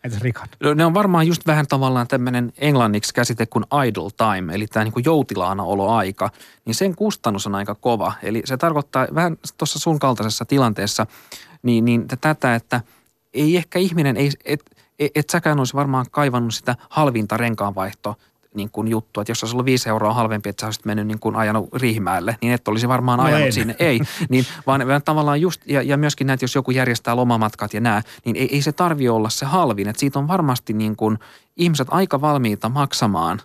Entäs 0.03 0.21
Rikan? 0.21 0.47
No, 0.59 0.73
ne 0.73 0.85
on 0.85 0.93
varmaan 0.93 1.27
just 1.27 1.47
vähän 1.47 1.67
tavallaan 1.67 2.07
tämmöinen 2.07 2.53
englanniksi 2.57 3.13
käsite 3.13 3.45
kuin 3.45 3.65
idle 3.87 4.09
time, 4.17 4.55
eli 4.55 4.67
tämä 4.67 4.83
niin 4.83 5.05
joutilaana 5.05 5.63
oloaika, 5.63 6.29
niin 6.65 6.75
sen 6.75 6.95
kustannus 6.95 7.47
on 7.47 7.55
aika 7.55 7.75
kova. 7.75 8.13
Eli 8.23 8.41
se 8.45 8.57
tarkoittaa 8.57 9.07
vähän 9.15 9.37
tuossa 9.57 9.79
sun 9.79 9.99
kaltaisessa 9.99 10.45
tilanteessa 10.45 11.05
niin, 11.63 11.85
niin 11.85 12.07
tätä, 12.21 12.55
että 12.55 12.81
ei 13.33 13.57
ehkä 13.57 13.79
ihminen, 13.79 14.17
ei, 14.17 14.31
et, 14.45 14.63
et, 14.99 15.11
et 15.15 15.29
säkään 15.29 15.59
olisi 15.59 15.73
varmaan 15.73 16.05
kaivannut 16.11 16.53
sitä 16.53 16.75
halvinta 16.89 17.37
renkaanvaihto 17.37 18.15
niin 18.55 18.69
kuin 18.71 18.87
juttu, 18.87 19.21
että 19.21 19.31
jos 19.31 19.43
olisi 19.43 19.55
ollut 19.55 19.65
viisi 19.65 19.89
euroa 19.89 20.13
halvempi, 20.13 20.49
että 20.49 20.61
sä 20.61 20.67
olisit 20.67 20.85
mennyt 20.85 21.07
niin 21.07 21.19
kuin 21.19 21.35
ajanut 21.35 21.73
Riihimäelle, 21.73 22.37
niin 22.41 22.53
et 22.53 22.67
olisi 22.67 22.87
varmaan 22.87 23.19
No 23.19 23.25
ajanut 23.25 23.45
en. 23.45 23.53
sinne. 23.53 23.75
Ei, 23.79 23.99
niin, 24.29 24.45
vaan, 24.67 24.87
vaan 24.87 25.03
tavallaan 25.03 25.41
just, 25.41 25.61
ja, 25.65 25.81
ja 25.81 25.97
myöskin 25.97 26.27
näitä, 26.27 26.43
jos 26.43 26.55
joku 26.55 26.71
järjestää 26.71 27.15
lomamatkat 27.15 27.73
ja 27.73 27.81
nää, 27.81 28.01
niin 28.25 28.35
ei, 28.35 28.49
ei 28.51 28.61
se 28.61 28.71
tarvi 28.71 29.09
olla 29.09 29.29
se 29.29 29.45
halvin. 29.45 29.87
Että 29.87 29.99
siitä 29.99 30.19
on 30.19 30.27
varmasti 30.27 30.73
niin 30.73 30.95
kuin 30.95 31.19
ihmiset 31.57 31.87
aika 31.91 32.21
valmiita 32.21 32.69
maksamaan, 32.69 33.41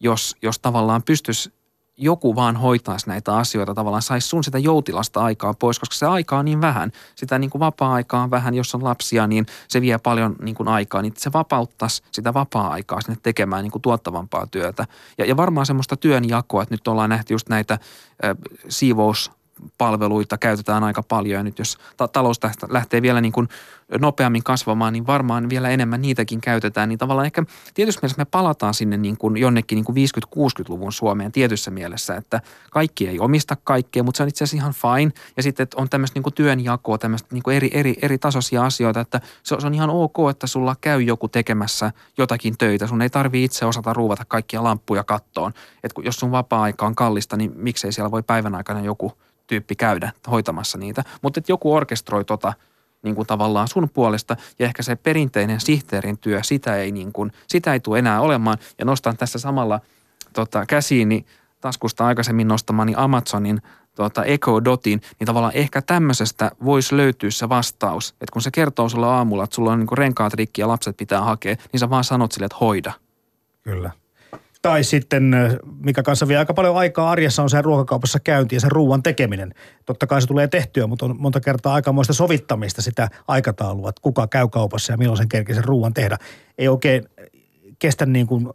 jos, 0.00 0.36
jos 0.42 0.58
tavallaan 0.58 1.02
pystyisi 1.02 1.52
joku 1.96 2.36
vaan 2.36 2.56
hoitaisi 2.56 3.08
näitä 3.08 3.36
asioita, 3.36 3.74
tavallaan 3.74 4.02
saisi 4.02 4.28
sun 4.28 4.44
sitä 4.44 4.58
joutilasta 4.58 5.20
aikaa 5.24 5.54
pois, 5.54 5.78
koska 5.78 5.94
se 5.94 6.06
aika 6.06 6.38
on 6.38 6.44
niin 6.44 6.60
vähän. 6.60 6.92
Sitä 7.14 7.38
niin 7.38 7.50
kuin 7.50 7.60
vapaa-aikaa 7.60 8.22
on 8.22 8.30
vähän, 8.30 8.54
jos 8.54 8.74
on 8.74 8.84
lapsia, 8.84 9.26
niin 9.26 9.46
se 9.68 9.80
vie 9.80 9.98
paljon 9.98 10.36
niin 10.42 10.54
kuin 10.54 10.68
aikaa, 10.68 11.02
niin 11.02 11.12
se 11.16 11.32
vapauttaisi 11.32 12.02
sitä 12.12 12.34
vapaa-aikaa 12.34 13.00
sinne 13.00 13.18
tekemään 13.22 13.62
niin 13.62 13.72
kuin 13.72 13.82
tuottavampaa 13.82 14.46
työtä. 14.46 14.86
Ja, 15.18 15.24
ja 15.24 15.36
varmaan 15.36 15.66
semmoista 15.66 15.96
työnjakoa, 15.96 16.62
että 16.62 16.74
nyt 16.74 16.88
ollaan 16.88 17.10
nähty 17.10 17.34
just 17.34 17.48
näitä 17.48 17.74
äh, 17.74 18.36
siivous 18.68 19.30
palveluita 19.78 20.38
käytetään 20.38 20.84
aika 20.84 21.02
paljon 21.02 21.38
ja 21.38 21.42
nyt 21.42 21.58
jos 21.58 21.78
ta- 21.96 22.08
talous 22.08 22.40
lähtee 22.68 23.02
vielä 23.02 23.20
niin 23.20 23.32
kuin 23.32 23.48
nopeammin 24.00 24.42
kasvamaan, 24.42 24.92
niin 24.92 25.06
varmaan 25.06 25.50
vielä 25.50 25.70
enemmän 25.70 26.02
niitäkin 26.02 26.40
käytetään. 26.40 26.88
Niin 26.88 26.98
tavallaan 26.98 27.26
ehkä 27.26 27.42
tietysti 27.74 28.00
mielessä 28.02 28.20
me 28.20 28.24
palataan 28.24 28.74
sinne 28.74 28.96
niin 28.96 29.16
kuin 29.16 29.36
jonnekin 29.36 29.76
niin 29.76 29.84
kuin 29.84 29.96
50-60-luvun 29.96 30.92
Suomeen 30.92 31.32
tietyssä 31.32 31.70
mielessä, 31.70 32.16
että 32.16 32.40
kaikki 32.70 33.08
ei 33.08 33.20
omista 33.20 33.56
kaikkea, 33.64 34.02
mutta 34.02 34.16
se 34.16 34.22
on 34.22 34.28
itse 34.28 34.44
asiassa 34.44 34.56
ihan 34.56 34.72
fine. 34.72 35.12
Ja 35.36 35.42
sitten 35.42 35.64
että 35.64 35.80
on 35.80 35.88
tämmöistä 35.88 36.16
niin 36.16 36.22
kuin 36.22 36.34
työnjakoa, 36.34 36.98
tämmöistä 36.98 37.28
niin 37.32 37.42
kuin 37.42 37.56
eri, 37.56 37.70
eri, 37.72 37.94
eri 38.02 38.18
tasoisia 38.18 38.64
asioita, 38.64 39.00
että 39.00 39.20
se 39.42 39.54
on, 39.54 39.74
ihan 39.74 39.90
ok, 39.90 40.16
että 40.30 40.46
sulla 40.46 40.76
käy 40.80 41.02
joku 41.02 41.28
tekemässä 41.28 41.92
jotakin 42.18 42.58
töitä. 42.58 42.86
Sun 42.86 43.02
ei 43.02 43.10
tarvi 43.10 43.44
itse 43.44 43.64
osata 43.64 43.92
ruuvata 43.92 44.24
kaikkia 44.24 44.64
lamppuja 44.64 45.04
kattoon. 45.04 45.52
Että 45.84 46.00
jos 46.04 46.16
sun 46.16 46.30
vapaa-aika 46.30 46.86
on 46.86 46.94
kallista, 46.94 47.36
niin 47.36 47.52
miksei 47.56 47.92
siellä 47.92 48.10
voi 48.10 48.22
päivän 48.22 48.54
aikana 48.54 48.80
joku 48.80 49.12
tyyppi 49.46 49.74
käydä 49.74 50.12
hoitamassa 50.30 50.78
niitä. 50.78 51.04
Mutta 51.22 51.40
että 51.40 51.52
joku 51.52 51.74
orkestroi 51.74 52.24
tota 52.24 52.52
niin 53.02 53.14
kuin 53.14 53.26
tavallaan 53.26 53.68
sun 53.68 53.88
puolesta 53.94 54.36
ja 54.58 54.66
ehkä 54.66 54.82
se 54.82 54.96
perinteinen 54.96 55.60
sihteerin 55.60 56.18
työ, 56.18 56.42
sitä 56.42 56.76
ei, 56.76 56.92
niin 56.92 57.12
kuin, 57.12 57.32
sitä 57.48 57.72
ei 57.72 57.80
tule 57.80 57.98
enää 57.98 58.20
olemaan. 58.20 58.58
Ja 58.78 58.84
nostan 58.84 59.16
tässä 59.16 59.38
samalla 59.38 59.80
tota, 60.32 60.66
käsiini 60.66 61.26
taskusta 61.60 62.06
aikaisemmin 62.06 62.48
nostamani 62.48 62.92
Amazonin 62.96 63.62
tota, 63.94 64.24
Echo 64.24 64.64
Dotin, 64.64 65.00
niin 65.18 65.26
tavallaan 65.26 65.56
ehkä 65.56 65.82
tämmöisestä 65.82 66.50
voisi 66.64 66.96
löytyä 66.96 67.30
se 67.30 67.48
vastaus. 67.48 68.10
Että 68.10 68.32
kun 68.32 68.42
se 68.42 68.50
kertoo 68.50 68.88
sulle 68.88 69.06
aamulla, 69.06 69.44
että 69.44 69.54
sulla 69.56 69.72
on 69.72 69.78
niin 69.78 69.98
renkaat 69.98 70.34
rikki 70.34 70.60
ja 70.60 70.68
lapset 70.68 70.96
pitää 70.96 71.20
hakea, 71.20 71.56
niin 71.72 71.80
sä 71.80 71.90
vaan 71.90 72.04
sanot 72.04 72.32
sille, 72.32 72.46
että 72.46 72.58
hoida. 72.60 72.92
Kyllä. 73.62 73.90
Tai 74.66 74.84
sitten, 74.84 75.36
mikä 75.78 76.02
kanssa 76.02 76.28
vie 76.28 76.36
aika 76.36 76.54
paljon 76.54 76.76
aikaa 76.76 77.10
arjessa, 77.10 77.42
on 77.42 77.50
se 77.50 77.62
ruokakaupassa 77.62 78.20
käynti 78.20 78.56
ja 78.56 78.60
se 78.60 78.68
ruuan 78.70 79.02
tekeminen. 79.02 79.54
Totta 79.84 80.06
kai 80.06 80.20
se 80.20 80.26
tulee 80.26 80.48
tehtyä, 80.48 80.86
mutta 80.86 81.06
on 81.06 81.16
monta 81.18 81.40
kertaa 81.40 81.74
aikamoista 81.74 82.12
sovittamista 82.12 82.82
sitä 82.82 83.08
aikataulua, 83.28 83.88
että 83.88 84.02
kuka 84.02 84.26
käy 84.26 84.48
kaupassa 84.48 84.92
ja 84.92 84.96
milloin 84.96 85.16
sen 85.16 85.28
kerkee 85.28 85.54
sen 85.54 85.64
ruuan 85.64 85.94
tehdä. 85.94 86.16
Ei 86.58 86.68
oikein 86.68 87.04
kestä 87.78 88.06
niin 88.06 88.26
kuin 88.26 88.48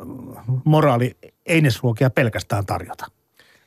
moraali 0.64 1.18
einesruokia 1.46 2.10
pelkästään 2.10 2.66
tarjota. 2.66 3.06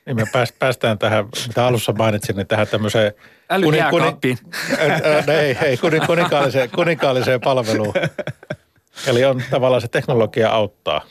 Niin 0.07 0.17
me 0.17 0.25
pääs- 0.33 0.55
päästään 0.59 0.99
tähän, 0.99 1.25
mitä 1.47 1.67
alussa 1.67 1.93
mainitsin, 1.93 2.37
niin 2.37 2.47
tähän 2.47 2.67
tämmöiseen... 2.67 3.13
Älyjääkaappiin. 3.51 4.39
Äh, 4.73 4.91
äh, 4.91 5.29
ei, 5.29 5.59
ei, 5.63 5.77
kunin, 5.77 6.07
kuninkaalliseen, 6.07 6.71
kuninkaalliseen 6.71 7.41
palveluun. 7.41 7.95
Eli 9.07 9.25
on 9.25 9.43
tavallaan 9.51 9.83
se 9.83 9.89
teknologia 9.89 10.51
auttaa. 10.51 11.05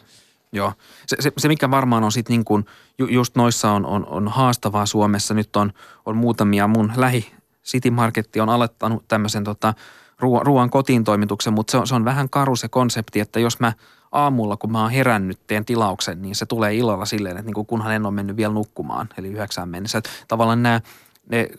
Joo. 0.54 0.74
Se, 1.08 1.18
se, 1.20 1.32
se 1.38 1.48
mikä 1.48 1.72
varmaan 1.72 2.04
on 2.04 2.12
sitten 2.12 2.34
niin 2.34 2.46
kuin, 2.46 2.66
ju, 2.98 3.08
just 3.08 3.36
noissa 3.36 3.72
on, 3.72 3.86
on, 3.86 4.06
on 4.08 4.28
haastavaa 4.28 4.86
Suomessa. 4.86 5.34
Nyt 5.34 5.56
on, 5.56 5.74
on 6.06 6.18
muutamia 6.18 6.68
mun 6.68 6.92
lähi 6.96 7.34
City 7.66 7.92
Marketti 7.92 8.40
on 8.40 8.50
aloittanut 8.50 9.08
tämmöisen 9.08 9.44
tota, 9.44 9.74
ruoan, 10.20 10.46
ruoan 10.46 10.70
kotiin 10.70 11.04
toimituksen, 11.04 11.54
mutta 11.54 11.72
se 11.72 11.78
on, 11.78 11.88
se 11.88 11.96
on 11.96 12.06
vähän 12.06 12.30
karu 12.30 12.56
se 12.56 12.68
konsepti, 12.68 13.20
että 13.20 13.40
jos 13.40 13.60
mä 13.60 13.74
aamulla, 14.12 14.58
kun 14.58 14.72
mä 14.72 14.82
oon 14.82 14.92
herännyt, 14.92 15.40
teen 15.48 15.66
tilauksen, 15.66 16.22
niin 16.22 16.36
se 16.36 16.46
tulee 16.46 16.76
illalla 16.76 17.06
silleen, 17.06 17.38
että 17.38 17.46
niin 17.46 17.54
kuin 17.54 17.68
kunhan 17.68 17.94
en 17.94 18.06
ole 18.06 18.14
mennyt 18.14 18.38
vielä 18.38 18.54
nukkumaan, 18.54 19.10
eli 19.18 19.28
yhdeksään 19.28 19.70
mennessä. 19.70 19.98
Että 19.98 20.10
tavallaan 20.28 20.64
nämä, 20.64 20.82
ne, 21.30 21.50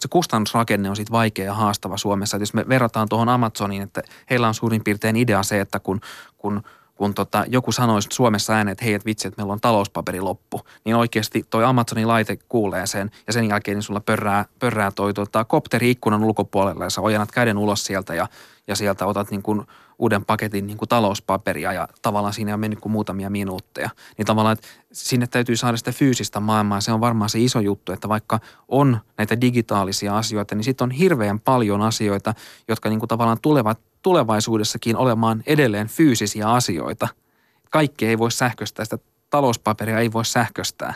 se 0.00 0.08
kustannusrakenne 0.10 0.90
on 0.90 0.96
sitten 0.96 1.12
vaikea 1.12 1.44
ja 1.44 1.54
haastava 1.54 1.96
Suomessa. 1.96 2.36
Että 2.36 2.42
jos 2.42 2.54
me 2.54 2.68
verrataan 2.68 3.08
tuohon 3.08 3.28
Amazoniin, 3.28 3.82
että 3.82 4.02
heillä 4.30 4.48
on 4.48 4.54
suurin 4.54 4.84
piirtein 4.84 5.16
idea 5.16 5.42
se, 5.42 5.60
että 5.60 5.80
kun, 5.80 6.00
kun 6.38 6.62
kun 6.94 7.14
tota, 7.14 7.44
joku 7.48 7.72
sanoisi 7.72 8.08
Suomessa 8.12 8.52
ääneen, 8.52 8.72
että 8.72 8.84
hei, 8.84 8.94
et 8.94 9.04
vitsi, 9.04 9.28
että 9.28 9.40
meillä 9.40 9.52
on 9.52 9.60
talouspaperi 9.60 10.20
loppu, 10.20 10.60
niin 10.84 10.96
oikeasti 10.96 11.46
toi 11.50 11.64
Amazonin 11.64 12.08
laite 12.08 12.38
kuulee 12.48 12.86
sen 12.86 13.10
ja 13.26 13.32
sen 13.32 13.48
jälkeen 13.48 13.76
niin 13.76 13.82
sulla 13.82 14.00
pörrää, 14.00 14.44
pörrää 14.58 14.90
toi 14.90 15.14
tota, 15.14 15.44
kopteri 15.44 15.90
ikkunan 15.90 16.24
ulkopuolella 16.24 16.84
ja 16.84 16.90
sä 16.90 17.00
ojannat 17.00 17.32
käden 17.32 17.58
ulos 17.58 17.84
sieltä 17.84 18.14
ja, 18.14 18.28
ja 18.66 18.76
sieltä 18.76 19.06
otat 19.06 19.30
niin 19.30 19.42
kuin 19.42 19.66
uuden 20.02 20.24
paketin 20.24 20.66
niin 20.66 20.76
kuin 20.76 20.88
talouspaperia 20.88 21.72
ja 21.72 21.88
tavallaan 22.02 22.34
siinä 22.34 22.54
on 22.54 22.60
mennyt 22.60 22.80
kuin 22.80 22.92
muutamia 22.92 23.30
minuutteja. 23.30 23.90
Niin 24.18 24.26
tavallaan, 24.26 24.52
että 24.52 24.68
sinne 24.92 25.26
täytyy 25.26 25.56
saada 25.56 25.76
sitä 25.76 25.92
fyysistä 25.92 26.40
maailmaa. 26.40 26.80
Se 26.80 26.92
on 26.92 27.00
varmaan 27.00 27.30
se 27.30 27.38
iso 27.38 27.60
juttu, 27.60 27.92
että 27.92 28.08
vaikka 28.08 28.40
on 28.68 28.98
näitä 29.18 29.40
digitaalisia 29.40 30.16
asioita, 30.18 30.54
niin 30.54 30.64
sitten 30.64 30.84
on 30.84 30.90
hirveän 30.90 31.40
paljon 31.40 31.82
asioita, 31.82 32.34
jotka 32.68 32.88
niin 32.88 32.98
kuin 32.98 33.08
tavallaan 33.08 33.38
tulevat 33.42 33.80
tulevaisuudessakin 34.02 34.96
olemaan 34.96 35.42
edelleen 35.46 35.88
fyysisiä 35.88 36.50
asioita. 36.50 37.08
Kaikki 37.70 38.06
ei 38.06 38.18
voi 38.18 38.32
sähköistää, 38.32 38.84
sitä 38.84 38.98
talouspaperia 39.30 39.98
ei 39.98 40.12
voi 40.12 40.24
sähköistää. 40.24 40.94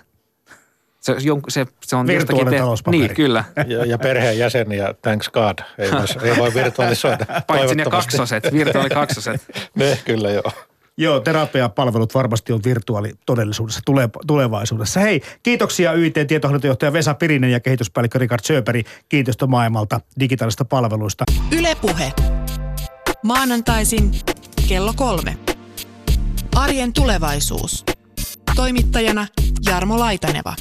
Se, 1.06 1.12
jon- 1.12 1.40
se, 1.48 1.66
se 1.82 1.96
on 1.96 2.06
Virtuaalinen 2.06 2.44
jostakin 2.44 2.60
talouspaperi. 2.60 3.00
Niin, 3.00 3.14
kyllä. 3.14 3.44
Ja, 3.66 3.84
ja 3.84 3.98
perheenjäseniä, 3.98 4.94
thanks 5.02 5.28
God, 5.28 5.58
ei, 5.78 5.90
myös, 5.90 6.18
ei 6.22 6.36
voi 6.36 6.54
virtualisoida. 6.54 7.26
Paitsi 7.46 7.74
ne 7.74 7.84
kaksoset, 7.84 8.52
virtuaalikaksoset. 8.52 9.44
Ne, 9.74 9.98
kyllä 10.04 10.30
joo. 10.30 10.52
Joo, 10.98 11.20
terapiapalvelut 11.20 12.14
varmasti 12.14 12.52
on 12.52 12.60
virtuaalitodellisuudessa 12.64 13.80
tule, 13.84 14.08
tulevaisuudessa. 14.26 15.00
Hei, 15.00 15.22
kiitoksia 15.42 15.92
YIT 15.92 16.14
tietohallintojohtaja 16.28 16.92
Vesa 16.92 17.14
Pirinen 17.14 17.50
ja 17.50 17.60
kehityspäällikkö 17.60 18.18
Richard 18.18 18.40
Söperi 18.44 18.84
kiinteistömaailmalta 19.08 20.00
digitaalista 20.20 20.64
palveluista. 20.64 21.24
Ylepuhe. 21.58 22.12
Maanantaisin 23.22 24.10
kello 24.68 24.92
kolme. 24.96 25.36
Arjen 26.54 26.92
tulevaisuus. 26.92 27.84
Toimittajana 28.56 29.26
Jarmo 29.66 29.98
Laitaneva. 29.98 30.54